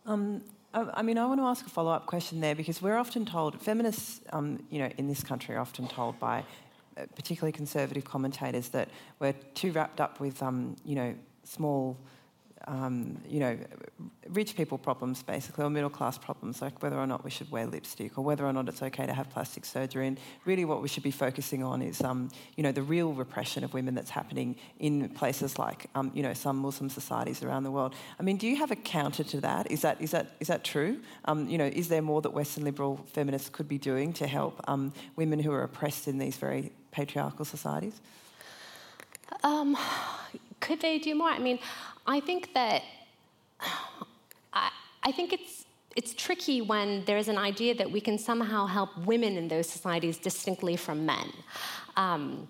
Um, 0.06 0.44
I 0.72 1.02
mean, 1.02 1.18
I 1.18 1.26
want 1.26 1.40
to 1.40 1.46
ask 1.46 1.66
a 1.66 1.70
follow-up 1.70 2.06
question 2.06 2.42
there 2.42 2.54
because 2.54 2.80
we're 2.80 2.98
often 2.98 3.26
told, 3.26 3.60
feminists, 3.60 4.22
um, 4.34 4.62
you 4.70 4.78
know, 4.78 4.90
in 5.00 5.08
this 5.08 5.24
country 5.24 5.56
are 5.56 5.62
often 5.62 5.88
told 5.88 6.20
by 6.20 6.44
uh, 6.96 7.06
particularly 7.16 7.54
conservative 7.54 8.06
commentators 8.06 8.70
that 8.70 8.88
we're 9.18 9.34
too 9.56 9.72
wrapped 9.72 10.00
up 10.00 10.20
with, 10.20 10.44
um, 10.44 10.76
you 10.86 10.94
know, 10.94 11.16
small, 11.46 11.98
um, 12.68 13.22
you 13.30 13.40
know, 13.40 13.58
rich 14.30 14.56
people 14.56 14.78
problems 14.78 15.22
basically, 15.22 15.64
or 15.64 15.70
middle 15.70 15.90
class 15.90 16.18
problems, 16.18 16.62
like 16.62 16.82
whether 16.82 16.98
or 16.98 17.06
not 17.06 17.24
we 17.24 17.30
should 17.30 17.52
wear 17.52 17.68
lipstick 17.68 18.18
or 18.18 18.24
whether 18.24 18.46
or 18.46 18.52
not 18.52 18.68
it's 18.68 18.82
okay 18.82 19.06
to 19.06 19.14
have 19.14 19.30
plastic 19.30 19.66
surgery. 19.66 20.08
And 20.08 20.20
really, 20.46 20.66
what 20.66 20.82
we 20.82 20.88
should 20.88 21.04
be 21.04 21.12
focusing 21.12 21.64
on 21.64 21.82
is, 21.82 22.02
um, 22.02 22.30
you 22.56 22.64
know, 22.64 22.72
the 22.72 22.82
real 22.82 23.14
repression 23.14 23.64
of 23.64 23.74
women 23.74 23.94
that's 23.94 24.10
happening 24.10 24.56
in 24.80 25.10
places 25.10 25.60
like, 25.60 25.88
um, 25.94 26.12
you 26.16 26.24
know, 26.24 26.34
some 26.34 26.58
Muslim 26.58 26.90
societies 26.90 27.44
around 27.44 27.64
the 27.64 27.72
world. 27.72 27.94
I 28.20 28.24
mean, 28.24 28.38
do 28.38 28.48
you 28.48 28.56
have 28.58 28.72
a 28.72 28.76
counter 28.76 29.24
to 29.24 29.42
that? 29.42 29.72
Is 29.72 29.82
that 29.82 30.02
is 30.02 30.12
that 30.12 30.36
is 30.40 30.48
that 30.48 30.64
true? 30.64 31.00
Um, 31.26 31.48
you 31.48 31.58
know, 31.58 31.66
is 31.68 31.88
there 31.88 32.02
more 32.02 32.22
that 32.22 32.34
Western 32.34 32.64
liberal 32.64 33.06
feminists 33.14 33.50
could 33.50 33.68
be 33.68 33.78
doing 33.78 34.12
to 34.14 34.28
help 34.28 34.62
um, 34.68 34.92
women 35.16 35.40
who 35.40 35.52
are 35.52 35.64
oppressed 35.64 36.08
in 36.08 36.18
these 36.18 36.38
very 36.38 36.72
patriarchal 36.92 37.46
societies? 37.46 38.02
Um, 39.44 39.78
could 40.60 40.82
they 40.82 41.00
do 41.00 41.16
more? 41.16 41.30
I 41.30 41.40
mean, 41.40 41.60
I 42.06 42.20
think 42.20 42.54
that 42.54 42.84
I, 44.54 44.72
I 45.04 45.12
think 45.12 45.34
it's 45.34 45.66
it's 45.96 46.14
tricky 46.14 46.62
when 46.62 47.06
there's 47.06 47.30
an 47.30 47.38
idea 47.38 47.74
that 47.76 47.90
we 47.90 48.02
can 48.02 48.18
somehow 48.18 48.66
help 48.66 48.98
women 49.06 49.38
in 49.38 49.48
those 49.48 49.68
societies 49.68 50.18
distinctly 50.18 50.76
from 50.76 51.06
men. 51.06 51.32
Um, 51.96 52.50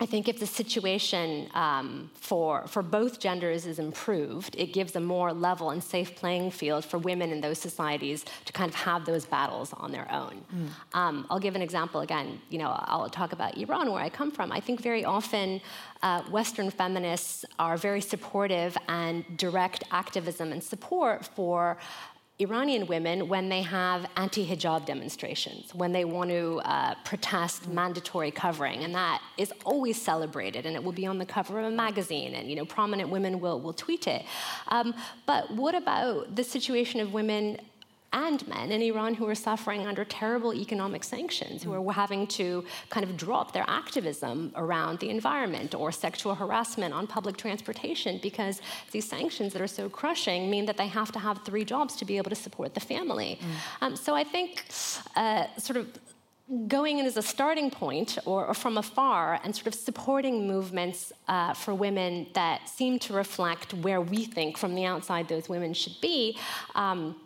I 0.00 0.06
think 0.06 0.28
if 0.28 0.38
the 0.38 0.46
situation 0.46 1.48
um, 1.54 2.08
for, 2.14 2.68
for 2.68 2.84
both 2.84 3.18
genders 3.18 3.66
is 3.66 3.80
improved, 3.80 4.54
it 4.56 4.72
gives 4.72 4.94
a 4.94 5.00
more 5.00 5.32
level 5.32 5.70
and 5.70 5.82
safe 5.82 6.14
playing 6.14 6.52
field 6.52 6.84
for 6.84 6.98
women 6.98 7.32
in 7.32 7.40
those 7.40 7.58
societies 7.58 8.24
to 8.44 8.52
kind 8.52 8.68
of 8.68 8.76
have 8.76 9.04
those 9.06 9.26
battles 9.26 9.72
on 9.72 9.90
their 9.90 10.08
own. 10.12 10.44
Mm. 10.54 10.96
Um, 10.96 11.26
I'll 11.28 11.40
give 11.40 11.56
an 11.56 11.62
example 11.62 12.02
again. 12.02 12.40
You 12.48 12.58
know, 12.58 12.68
I'll 12.86 13.10
talk 13.10 13.32
about 13.32 13.58
Iran, 13.58 13.90
where 13.90 14.00
I 14.00 14.08
come 14.08 14.30
from. 14.30 14.52
I 14.52 14.60
think 14.60 14.80
very 14.80 15.04
often 15.04 15.60
uh, 16.04 16.22
Western 16.30 16.70
feminists 16.70 17.44
are 17.58 17.76
very 17.76 18.00
supportive 18.00 18.78
and 18.86 19.24
direct 19.36 19.82
activism 19.90 20.52
and 20.52 20.62
support 20.62 21.24
for 21.24 21.76
Iranian 22.40 22.86
women 22.86 23.28
when 23.28 23.48
they 23.48 23.62
have 23.62 24.06
anti 24.16 24.46
hijab 24.46 24.86
demonstrations, 24.86 25.74
when 25.74 25.92
they 25.92 26.04
want 26.04 26.30
to 26.30 26.60
uh, 26.64 26.94
protest 27.04 27.66
mandatory 27.68 28.30
covering. 28.30 28.84
And 28.84 28.94
that 28.94 29.20
is 29.36 29.52
always 29.64 30.00
celebrated, 30.00 30.64
and 30.64 30.76
it 30.76 30.84
will 30.84 30.92
be 30.92 31.04
on 31.04 31.18
the 31.18 31.26
cover 31.26 31.58
of 31.58 31.66
a 31.66 31.70
magazine, 31.70 32.34
and 32.34 32.48
you 32.48 32.54
know, 32.54 32.64
prominent 32.64 33.10
women 33.10 33.40
will, 33.40 33.60
will 33.60 33.72
tweet 33.72 34.06
it. 34.06 34.24
Um, 34.68 34.94
but 35.26 35.50
what 35.50 35.74
about 35.74 36.36
the 36.36 36.44
situation 36.44 37.00
of 37.00 37.12
women 37.12 37.58
and 38.12 38.46
men 38.48 38.72
in 38.72 38.80
Iran 38.82 39.14
who 39.14 39.28
are 39.28 39.34
suffering 39.34 39.86
under 39.86 40.04
terrible 40.04 40.54
economic 40.54 41.04
sanctions, 41.04 41.62
who 41.62 41.72
are 41.72 41.92
having 41.92 42.26
to 42.28 42.64
kind 42.88 43.04
of 43.04 43.16
drop 43.16 43.52
their 43.52 43.64
activism 43.68 44.52
around 44.56 44.98
the 44.98 45.10
environment 45.10 45.74
or 45.74 45.92
sexual 45.92 46.34
harassment 46.34 46.94
on 46.94 47.06
public 47.06 47.36
transportation 47.36 48.18
because 48.22 48.62
these 48.92 49.08
sanctions 49.08 49.52
that 49.52 49.60
are 49.60 49.66
so 49.66 49.88
crushing 49.88 50.50
mean 50.50 50.64
that 50.66 50.76
they 50.76 50.86
have 50.86 51.12
to 51.12 51.18
have 51.18 51.44
three 51.44 51.64
jobs 51.64 51.96
to 51.96 52.04
be 52.04 52.16
able 52.16 52.30
to 52.30 52.36
support 52.36 52.74
the 52.74 52.80
family. 52.80 53.38
Mm. 53.40 53.86
Um, 53.86 53.96
so 53.96 54.14
I 54.14 54.24
think 54.24 54.64
uh, 55.16 55.46
sort 55.58 55.76
of 55.76 55.88
going 56.66 56.98
in 56.98 57.04
as 57.04 57.18
a 57.18 57.22
starting 57.22 57.70
point 57.70 58.16
or, 58.24 58.46
or, 58.46 58.54
from 58.54 58.78
afar 58.78 59.38
and 59.44 59.54
sort 59.54 59.66
of 59.66 59.74
supporting 59.74 60.46
movements 60.46 61.12
uh, 61.28 61.52
for 61.52 61.74
women 61.74 62.26
that 62.32 62.66
seem 62.66 62.98
to 62.98 63.12
reflect 63.12 63.74
where 63.74 64.00
we 64.00 64.24
think 64.24 64.56
from 64.56 64.74
the 64.74 64.86
outside 64.86 65.28
those 65.28 65.48
women 65.50 65.74
should 65.74 66.00
be. 66.00 66.38
Um, 66.74 67.16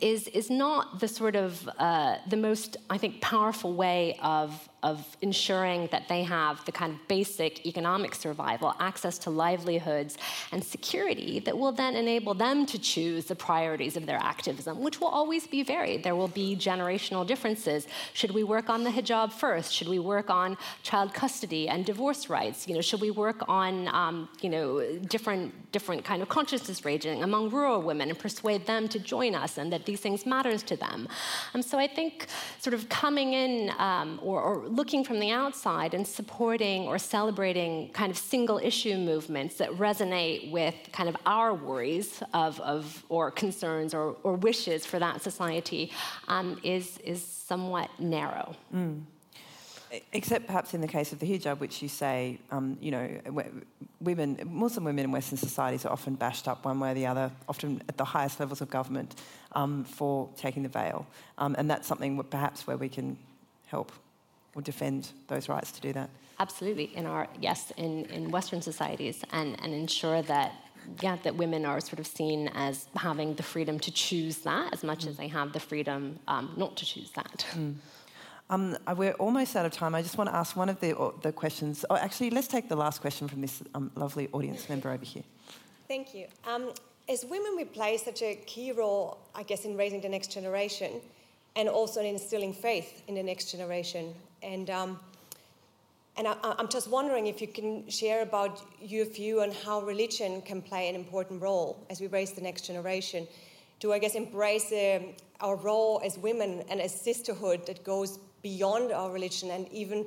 is, 0.00 0.28
is 0.28 0.50
not 0.50 1.00
the 1.00 1.08
sort 1.08 1.36
of 1.36 1.68
uh, 1.78 2.16
the 2.28 2.36
most, 2.36 2.76
I 2.88 2.98
think, 2.98 3.20
powerful 3.20 3.72
way 3.74 4.18
of 4.22 4.68
of 4.82 5.16
ensuring 5.20 5.88
that 5.92 6.08
they 6.08 6.22
have 6.22 6.64
the 6.64 6.72
kind 6.72 6.92
of 6.92 7.08
basic 7.08 7.66
economic 7.66 8.14
survival, 8.14 8.74
access 8.80 9.18
to 9.18 9.30
livelihoods, 9.30 10.16
and 10.52 10.62
security 10.62 11.40
that 11.40 11.56
will 11.56 11.72
then 11.72 11.94
enable 11.94 12.34
them 12.34 12.64
to 12.66 12.78
choose 12.78 13.26
the 13.26 13.34
priorities 13.34 13.96
of 13.96 14.06
their 14.06 14.18
activism, 14.18 14.80
which 14.80 15.00
will 15.00 15.08
always 15.08 15.46
be 15.46 15.62
varied. 15.62 16.02
There 16.02 16.16
will 16.16 16.28
be 16.28 16.56
generational 16.56 17.26
differences. 17.26 17.86
Should 18.14 18.32
we 18.32 18.44
work 18.44 18.70
on 18.70 18.84
the 18.84 18.90
hijab 18.90 19.32
first? 19.32 19.72
Should 19.72 19.88
we 19.88 19.98
work 19.98 20.30
on 20.30 20.56
child 20.82 21.12
custody 21.12 21.68
and 21.68 21.84
divorce 21.84 22.28
rights? 22.28 22.66
You 22.66 22.74
know, 22.74 22.80
should 22.80 23.00
we 23.00 23.10
work 23.10 23.42
on 23.48 23.88
um, 23.88 24.28
you 24.40 24.48
know 24.48 24.98
different 25.08 25.72
different 25.72 26.04
kind 26.04 26.22
of 26.22 26.28
consciousness 26.28 26.84
raising 26.84 27.22
among 27.22 27.50
rural 27.50 27.82
women 27.82 28.08
and 28.08 28.18
persuade 28.18 28.66
them 28.66 28.88
to 28.88 28.98
join 28.98 29.34
us 29.34 29.58
and 29.58 29.72
that 29.72 29.84
these 29.84 30.00
things 30.00 30.24
matters 30.24 30.62
to 30.64 30.76
them? 30.76 31.08
Um, 31.54 31.62
so 31.62 31.78
I 31.78 31.86
think 31.86 32.26
sort 32.58 32.74
of 32.74 32.88
coming 32.88 33.34
in 33.34 33.70
um, 33.78 34.18
or, 34.22 34.40
or 34.40 34.69
looking 34.70 35.04
from 35.04 35.20
the 35.20 35.30
outside 35.30 35.94
and 35.94 36.06
supporting 36.06 36.86
or 36.86 36.98
celebrating 36.98 37.90
kind 37.92 38.10
of 38.10 38.16
single 38.16 38.58
issue 38.58 38.96
movements 38.96 39.56
that 39.56 39.70
resonate 39.70 40.50
with 40.50 40.74
kind 40.92 41.08
of 41.08 41.16
our 41.26 41.54
worries 41.54 42.22
of, 42.32 42.60
of 42.60 43.04
or 43.08 43.30
concerns 43.30 43.94
or, 43.94 44.16
or 44.22 44.34
wishes 44.34 44.86
for 44.86 44.98
that 44.98 45.22
society 45.22 45.90
um, 46.28 46.58
is, 46.62 46.98
is 46.98 47.22
somewhat 47.24 47.90
narrow. 47.98 48.54
Mm. 48.74 49.02
Except 50.12 50.46
perhaps 50.46 50.72
in 50.72 50.80
the 50.80 50.86
case 50.86 51.12
of 51.12 51.18
the 51.18 51.26
hijab, 51.26 51.58
which 51.58 51.82
you 51.82 51.88
say, 51.88 52.38
um, 52.52 52.78
you 52.80 52.92
know, 52.92 53.08
women, 54.00 54.38
Muslim 54.46 54.84
women 54.84 55.06
in 55.06 55.10
Western 55.10 55.36
societies 55.36 55.84
are 55.84 55.92
often 55.92 56.14
bashed 56.14 56.46
up 56.46 56.64
one 56.64 56.78
way 56.78 56.92
or 56.92 56.94
the 56.94 57.06
other, 57.06 57.32
often 57.48 57.82
at 57.88 57.96
the 57.96 58.04
highest 58.04 58.38
levels 58.38 58.60
of 58.60 58.70
government, 58.70 59.16
um, 59.52 59.82
for 59.82 60.28
taking 60.36 60.62
the 60.62 60.68
veil. 60.68 61.06
Um, 61.38 61.56
and 61.58 61.68
that's 61.68 61.88
something 61.88 62.22
perhaps 62.22 62.68
where 62.68 62.76
we 62.76 62.88
can 62.88 63.18
help 63.66 63.90
or 64.54 64.62
defend 64.62 65.10
those 65.28 65.48
rights 65.48 65.72
to 65.72 65.80
do 65.80 65.92
that. 65.92 66.10
Absolutely, 66.38 66.96
in 66.96 67.06
our 67.06 67.28
yes, 67.40 67.72
in, 67.76 68.06
in 68.06 68.30
Western 68.30 68.62
societies, 68.62 69.22
and, 69.32 69.60
and 69.62 69.72
ensure 69.72 70.22
that 70.22 70.52
yeah, 71.02 71.16
that 71.22 71.36
women 71.36 71.64
are 71.66 71.80
sort 71.80 71.98
of 71.98 72.06
seen 72.06 72.48
as 72.54 72.88
having 72.96 73.34
the 73.34 73.42
freedom 73.42 73.78
to 73.78 73.90
choose 73.90 74.38
that 74.38 74.72
as 74.72 74.82
much 74.82 75.04
mm. 75.04 75.08
as 75.08 75.16
they 75.16 75.28
have 75.28 75.52
the 75.52 75.60
freedom 75.60 76.18
um, 76.26 76.54
not 76.56 76.76
to 76.78 76.84
choose 76.84 77.10
that. 77.12 77.46
Mm. 77.54 77.74
Um, 78.48 78.76
uh, 78.86 78.94
we're 78.96 79.12
almost 79.12 79.54
out 79.54 79.64
of 79.64 79.72
time. 79.72 79.94
I 79.94 80.02
just 80.02 80.18
want 80.18 80.28
to 80.28 80.34
ask 80.34 80.56
one 80.56 80.68
of 80.68 80.80
the, 80.80 80.98
uh, 80.98 81.12
the 81.22 81.30
questions. 81.30 81.84
Oh, 81.88 81.96
actually, 81.96 82.30
let's 82.30 82.48
take 82.48 82.68
the 82.68 82.76
last 82.76 83.00
question 83.00 83.28
from 83.28 83.42
this 83.42 83.62
um, 83.74 83.92
lovely 83.94 84.28
audience 84.32 84.68
member 84.68 84.90
over 84.90 85.04
here. 85.04 85.22
Thank 85.86 86.14
you. 86.14 86.26
Um, 86.44 86.72
as 87.08 87.24
women, 87.24 87.54
we 87.56 87.64
play 87.64 87.96
such 87.96 88.22
a 88.22 88.34
key 88.46 88.72
role, 88.72 89.18
I 89.34 89.44
guess, 89.44 89.64
in 89.64 89.76
raising 89.76 90.00
the 90.00 90.08
next 90.08 90.32
generation 90.32 91.00
and 91.54 91.68
also 91.68 92.00
in 92.00 92.06
instilling 92.06 92.52
faith 92.52 93.02
in 93.06 93.14
the 93.14 93.22
next 93.22 93.52
generation. 93.52 94.14
And, 94.42 94.70
um, 94.70 95.00
and 96.16 96.28
I, 96.28 96.36
I'm 96.42 96.68
just 96.68 96.88
wondering 96.88 97.26
if 97.26 97.40
you 97.40 97.48
can 97.48 97.88
share 97.88 98.22
about 98.22 98.62
your 98.80 99.04
view 99.04 99.42
on 99.42 99.52
how 99.52 99.80
religion 99.82 100.42
can 100.42 100.62
play 100.62 100.88
an 100.88 100.94
important 100.94 101.42
role 101.42 101.84
as 101.90 102.00
we 102.00 102.06
raise 102.06 102.32
the 102.32 102.40
next 102.40 102.62
generation. 102.62 103.26
To, 103.80 103.92
I 103.92 103.98
guess, 103.98 104.14
embrace 104.14 104.72
um, 104.72 105.14
our 105.40 105.56
role 105.56 106.00
as 106.04 106.18
women 106.18 106.62
and 106.68 106.80
as 106.80 106.92
sisterhood 106.94 107.66
that 107.66 107.82
goes 107.84 108.18
beyond 108.42 108.92
our 108.92 109.10
religion 109.10 109.50
and 109.50 109.68
even 109.72 110.06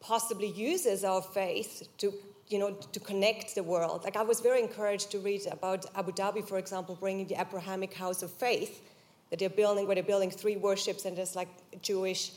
possibly 0.00 0.48
uses 0.48 1.04
our 1.04 1.22
faith 1.22 1.88
to 1.98 2.12
you 2.48 2.58
know 2.58 2.72
to 2.92 3.00
connect 3.00 3.54
the 3.54 3.62
world? 3.62 4.04
Like 4.04 4.16
i 4.16 4.22
was 4.22 4.40
very 4.40 4.60
encouraged 4.60 5.10
to 5.12 5.18
read 5.18 5.46
about 5.50 5.86
abu 5.94 6.12
dhabi 6.12 6.46
for 6.46 6.58
example 6.58 6.96
bringing 7.00 7.26
the 7.26 7.40
abrahamic 7.40 7.94
house 7.94 8.22
of 8.22 8.30
faith 8.30 8.82
that 9.30 9.38
they're 9.38 9.48
building 9.48 9.86
where 9.86 9.94
they're 9.94 10.12
building 10.12 10.30
three 10.30 10.56
worship 10.56 11.00
centers 11.00 11.34
like 11.34 11.48
jewish 11.80 12.32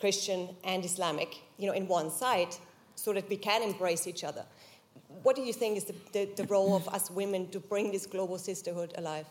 christian 0.00 0.48
and 0.64 0.84
islamic 0.84 1.36
you 1.58 1.66
know 1.66 1.72
in 1.72 1.86
one 1.86 2.10
site 2.10 2.58
so 2.94 3.12
that 3.12 3.28
we 3.28 3.36
can 3.36 3.62
embrace 3.62 4.06
each 4.06 4.24
other 4.24 4.44
what 5.22 5.36
do 5.36 5.42
you 5.42 5.52
think 5.52 5.76
is 5.76 5.84
the, 5.84 5.94
the, 6.12 6.28
the 6.36 6.44
role 6.44 6.74
of 6.74 6.88
us 6.88 7.10
women 7.10 7.48
to 7.50 7.60
bring 7.60 7.90
this 7.92 8.06
global 8.06 8.38
sisterhood 8.38 8.92
alive 8.96 9.26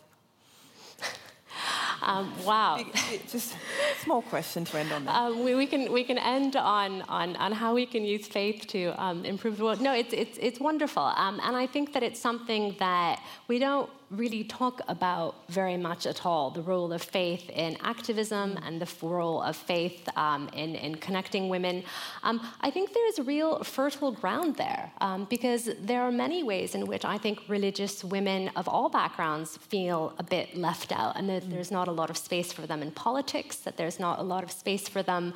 um, 2.02 2.32
wow. 2.44 2.84
Just 3.30 3.54
small 4.02 4.22
question 4.22 4.64
to 4.64 4.78
end 4.78 4.92
on 4.92 5.04
that. 5.04 5.14
Um, 5.14 5.44
we, 5.44 5.54
we, 5.54 5.66
can 5.66 5.92
we 5.92 6.04
can 6.04 6.18
end 6.18 6.56
on 6.56 7.02
on, 7.02 7.36
on 7.36 7.52
how 7.52 7.74
we 7.74 7.86
can 7.86 8.04
use 8.04 8.26
faith 8.26 8.66
to 8.68 8.92
um, 9.02 9.24
improve 9.24 9.58
the 9.58 9.64
world. 9.64 9.80
No, 9.80 9.92
it's 9.92 10.12
it's 10.12 10.38
it's 10.40 10.60
wonderful, 10.60 11.02
um, 11.02 11.40
and 11.42 11.56
I 11.56 11.66
think 11.66 11.92
that 11.92 12.02
it's 12.02 12.20
something 12.20 12.76
that 12.78 13.22
we 13.48 13.58
don't 13.58 13.90
really 14.10 14.42
talk 14.42 14.80
about 14.88 15.36
very 15.48 15.76
much 15.76 16.04
at 16.04 16.26
all 16.26 16.50
the 16.50 16.62
role 16.62 16.92
of 16.92 17.00
faith 17.00 17.48
in 17.50 17.76
activism 17.82 18.58
and 18.64 18.80
the 18.80 19.06
role 19.06 19.40
of 19.40 19.54
faith 19.56 20.08
um, 20.16 20.48
in, 20.52 20.74
in 20.74 20.96
connecting 20.96 21.48
women. 21.48 21.84
Um, 22.24 22.40
I 22.60 22.70
think 22.70 22.92
there's 22.92 23.20
real 23.26 23.62
fertile 23.62 24.10
ground 24.10 24.56
there 24.56 24.90
um, 25.00 25.26
because 25.30 25.70
there 25.80 26.02
are 26.02 26.10
many 26.10 26.42
ways 26.42 26.74
in 26.74 26.86
which 26.86 27.04
I 27.04 27.18
think 27.18 27.38
religious 27.48 28.02
women 28.02 28.50
of 28.56 28.66
all 28.66 28.88
backgrounds 28.88 29.56
feel 29.56 30.12
a 30.18 30.24
bit 30.24 30.56
left 30.56 30.90
out 30.90 31.16
and 31.16 31.28
that 31.28 31.48
there's 31.48 31.70
not 31.70 31.86
a 31.86 31.92
lot 31.92 32.10
of 32.10 32.16
space 32.16 32.52
for 32.52 32.66
them 32.66 32.82
in 32.82 32.90
politics, 32.90 33.56
that 33.58 33.76
there's 33.76 34.00
not 34.00 34.18
a 34.18 34.22
lot 34.22 34.42
of 34.42 34.50
space 34.50 34.88
for 34.88 35.04
them 35.04 35.32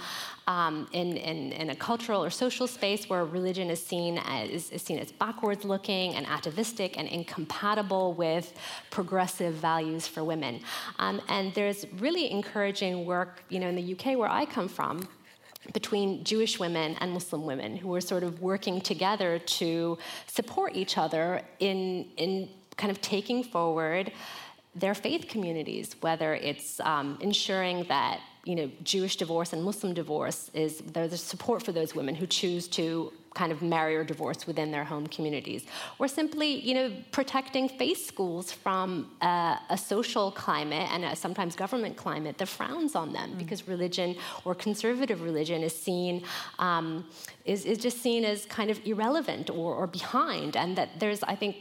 um, 0.47 0.89
in, 0.93 1.17
in, 1.17 1.53
in, 1.53 1.71
a 1.71 1.77
cultural 1.77 2.23
or 2.23 2.29
social 2.29 2.67
space 2.67 3.09
where 3.09 3.25
religion 3.25 3.71
is 3.71 3.83
seen 3.83 4.19
as, 4.19 4.71
is 4.71 4.83
seen 4.83 4.99
as 4.99 5.11
backwards 5.11 5.65
looking 5.65 6.15
and 6.15 6.27
atavistic 6.27 6.99
and 6.99 7.09
incompatible 7.09 8.13
with 8.13 8.53
progressive 8.91 9.55
values 9.55 10.07
for 10.07 10.25
women. 10.25 10.61
Um, 10.99 11.21
and 11.29 11.53
there's 11.55 11.87
really 11.99 12.31
encouraging 12.31 13.05
work, 13.05 13.45
you 13.49 13.61
know, 13.61 13.69
in 13.69 13.77
the 13.77 13.93
UK 13.95 14.19
where 14.19 14.31
I 14.31 14.45
come 14.45 14.69
from, 14.69 15.09
between 15.73 16.25
Jewish 16.25 16.59
women 16.59 16.95
and 17.01 17.13
Muslim 17.13 17.47
women 17.47 17.77
who 17.77 17.95
are 17.95 18.01
sort 18.01 18.23
of 18.23 18.43
working 18.43 18.81
together 18.81 19.39
to 19.39 19.99
support 20.27 20.77
each 20.77 20.99
other 20.99 21.41
in, 21.59 22.07
in 22.17 22.51
kind 22.77 22.91
of 22.91 23.01
taking 23.01 23.43
forward 23.43 24.13
their 24.75 24.95
faith 24.95 25.29
communities, 25.29 25.95
whether 26.01 26.35
it's 26.35 26.81
um, 26.81 27.17
ensuring 27.21 27.85
that 27.89 28.21
you 28.45 28.55
know 28.55 28.71
Jewish 28.83 29.17
divorce 29.17 29.53
and 29.53 29.63
Muslim 29.63 29.95
divorce 29.95 30.51
is 30.53 30.79
there's 30.79 31.23
support 31.23 31.63
for 31.63 31.73
those 31.73 31.95
women 31.95 32.15
who 32.15 32.27
choose 32.27 32.69
to 32.69 33.13
kind 33.35 33.53
of 33.53 33.63
marry 33.63 33.95
or 33.97 34.05
divorce 34.05 34.47
within 34.47 34.71
their 34.71 34.85
home 34.85 35.07
communities, 35.09 35.65
or 35.99 36.09
simply, 36.09 36.61
you 36.61 36.75
know, 36.75 36.93
protecting 37.11 37.69
faith 37.69 38.07
schools 38.07 38.53
from 38.53 39.11
uh, 39.21 39.57
a 39.71 39.77
social 39.77 40.31
climate 40.31 40.89
and 40.93 41.05
a 41.05 41.17
sometimes 41.17 41.57
government 41.57 41.97
climate 41.97 42.39
that 42.39 42.49
frowns 42.49 42.95
on 42.95 43.13
them 43.13 43.31
mm. 43.31 43.39
because 43.39 43.69
religion 43.69 44.17
or 44.45 44.55
conservative 44.55 45.21
religion 45.23 45.63
is 45.63 45.77
seen 45.77 46.23
um, 46.59 47.05
is, 47.45 47.65
is 47.65 47.79
just 47.79 48.01
seen 48.01 48.25
as 48.25 48.47
kind 48.47 48.71
of 48.71 48.81
irrelevant 48.87 49.51
or, 49.51 49.75
or 49.75 49.87
behind, 49.87 50.57
and 50.57 50.77
that 50.77 50.89
there's, 50.99 51.23
I 51.25 51.35
think, 51.35 51.57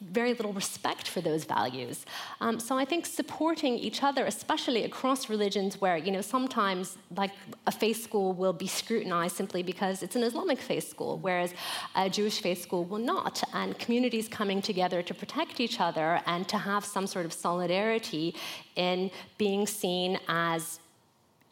very 0.00 0.34
little 0.34 0.52
respect 0.52 1.08
for 1.08 1.20
those 1.20 1.44
values. 1.44 2.04
Um, 2.40 2.58
so 2.60 2.76
I 2.76 2.84
think 2.84 3.06
supporting 3.06 3.74
each 3.74 4.02
other, 4.02 4.24
especially 4.26 4.84
across 4.84 5.28
religions, 5.28 5.80
where 5.80 5.96
you 5.96 6.10
know 6.10 6.20
sometimes 6.20 6.96
like 7.16 7.32
a 7.66 7.72
faith 7.72 8.02
school 8.02 8.32
will 8.32 8.52
be 8.52 8.66
scrutinized 8.66 9.36
simply 9.36 9.62
because 9.62 10.02
it's 10.02 10.16
an 10.16 10.22
Islamic 10.22 10.58
faith 10.58 10.88
school, 10.88 11.18
whereas 11.18 11.54
a 11.94 12.08
Jewish 12.08 12.40
faith 12.40 12.62
school 12.62 12.84
will 12.84 12.98
not, 12.98 13.42
and 13.52 13.78
communities 13.78 14.28
coming 14.28 14.62
together 14.62 15.02
to 15.02 15.14
protect 15.14 15.60
each 15.60 15.80
other 15.80 16.20
and 16.26 16.48
to 16.48 16.58
have 16.58 16.84
some 16.84 17.06
sort 17.06 17.26
of 17.26 17.32
solidarity 17.32 18.34
in 18.76 19.10
being 19.38 19.66
seen 19.66 20.18
as 20.28 20.80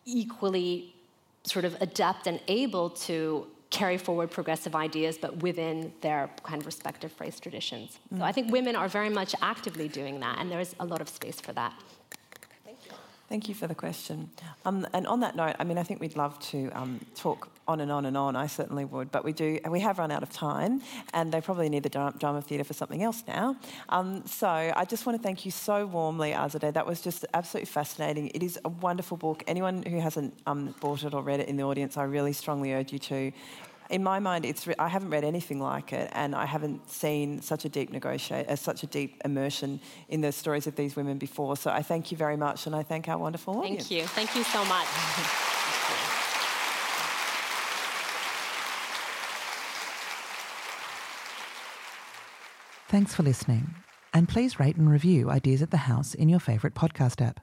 equally 0.05 0.95
sort 1.45 1.65
of 1.65 1.77
adept 1.81 2.27
and 2.27 2.41
able 2.49 2.91
to 2.91 3.47
carry 3.71 3.99
forward 3.99 4.31
progressive 4.31 4.75
ideas, 4.75 5.19
but 5.19 5.43
within 5.43 5.93
their 6.01 6.31
kind 6.43 6.61
of 6.61 6.67
respective 6.67 7.13
phrase 7.13 7.39
traditions. 7.39 7.99
Mm. 8.13 8.19
So 8.19 8.25
I 8.25 8.33
think 8.33 8.51
women 8.51 8.75
are 8.77 8.89
very 8.89 9.11
much 9.11 9.35
actively 9.43 9.89
doing 9.89 10.21
that, 10.21 10.39
and 10.39 10.51
there 10.51 10.61
is 10.61 10.75
a 10.81 10.87
lot 10.87 11.01
of 11.01 11.09
space 11.09 11.41
for 11.41 11.53
that. 11.53 11.75
Thank 13.29 13.49
you. 13.49 13.55
For 13.55 13.67
the 13.67 13.75
question. 13.75 14.31
Um, 14.65 14.87
and 14.93 15.07
on 15.07 15.21
that 15.21 15.37
note, 15.37 15.57
I 15.59 15.65
mean, 15.65 15.79
I 15.79 15.83
think 15.83 16.01
we'd 16.01 16.17
love 16.17 16.39
to 16.51 16.71
um, 16.71 17.01
talk 17.15 17.51
on 17.67 17.81
and 17.81 17.93
on 17.93 18.07
and 18.07 18.17
on. 18.17 18.37
I 18.37 18.47
certainly 18.47 18.85
would, 18.87 19.11
but 19.11 19.25
we 19.25 19.33
do. 19.33 19.59
We 19.69 19.81
have 19.81 19.99
run 19.99 20.11
out 20.11 20.23
of 20.23 20.31
time, 20.31 20.81
and 21.13 21.31
they 21.31 21.41
probably 21.41 21.69
need 21.69 21.83
the 21.83 21.91
drama 21.91 22.41
theatre 22.41 22.65
for 22.65 22.73
something 22.73 23.03
else 23.03 23.23
now. 23.29 23.57
Um, 23.91 24.27
so 24.27 24.49
I 24.49 24.85
just 24.87 25.05
want 25.05 25.19
to 25.19 25.23
thank 25.23 25.45
you 25.45 25.51
so 25.51 25.87
warmly, 25.87 26.33
Azadeh. 26.33 26.73
That 26.73 26.87
was 26.87 27.01
just 27.03 27.27
absolutely 27.35 27.67
fascinating. 27.67 28.29
It 28.29 28.43
is 28.43 28.59
a 28.65 28.71
wonderful 28.71 29.17
book. 29.17 29.45
Anyone 29.47 29.83
who 29.83 30.01
hasn't 30.01 30.33
um, 30.47 30.75
bought 30.81 31.05
it 31.05 31.13
or 31.13 31.23
read 31.23 31.41
it 31.41 31.49
in 31.49 31.57
the 31.57 31.65
audience, 31.65 31.97
I 31.97 32.05
really 32.05 32.33
strongly 32.33 32.73
urge 32.73 32.93
you 32.93 32.99
to 32.99 33.33
in 33.91 34.03
my 34.03 34.19
mind, 34.19 34.45
it's 34.45 34.67
re- 34.67 34.75
I 34.79 34.89
haven't 34.89 35.11
read 35.11 35.25
anything 35.25 35.61
like 35.61 35.93
it, 35.93 36.11
and 36.13 36.35
I 36.35 36.45
haven't 36.45 36.91
seen 36.91 37.41
such 37.43 37.65
a 37.65 37.69
deep 37.69 37.91
negotiate, 37.91 38.49
uh, 38.49 38.57
such 38.57 38.83
a 38.83 38.87
deep 38.87 39.21
immersion 39.25 39.81
in 40.09 40.21
the 40.21 40.33
stories 40.33 40.67
of 40.67 40.77
these 40.77 40.97
women 40.97 41.19
before. 41.19 41.57
So 41.57 41.71
I 41.71 41.83
thank 41.83 42.11
you 42.11 42.17
very 42.17 42.37
much, 42.37 42.67
and 42.67 42.77
I 42.77 42.83
thank 42.83 43.09
our 43.09 43.19
wonderful 43.19 43.55
thank 43.55 43.65
audience. 43.65 43.89
Thank 43.89 44.01
you. 44.03 44.07
Thank 44.07 44.37
you 44.37 44.45
so 44.45 44.65
much. 44.65 44.87
Thanks 52.89 53.15
for 53.15 53.23
listening, 53.23 53.75
and 54.15 54.29
please 54.29 54.59
rate 54.59 54.77
and 54.77 54.91
review 54.91 55.29
Ideas 55.31 55.61
at 55.61 55.71
the 55.71 55.89
House 55.89 56.15
in 56.15 56.31
your 56.31 56.41
favourite 56.41 56.75
podcast 56.75 57.21
app. 57.21 57.41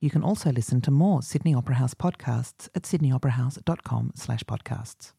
You 0.00 0.10
can 0.10 0.22
also 0.22 0.52
listen 0.52 0.80
to 0.82 0.92
more 0.92 1.22
Sydney 1.22 1.52
Opera 1.52 1.74
House 1.74 1.94
podcasts 1.94 2.68
at 2.76 2.82
sydneyoperahouse.com 2.82 4.12
slash 4.14 4.44
podcasts. 4.44 5.12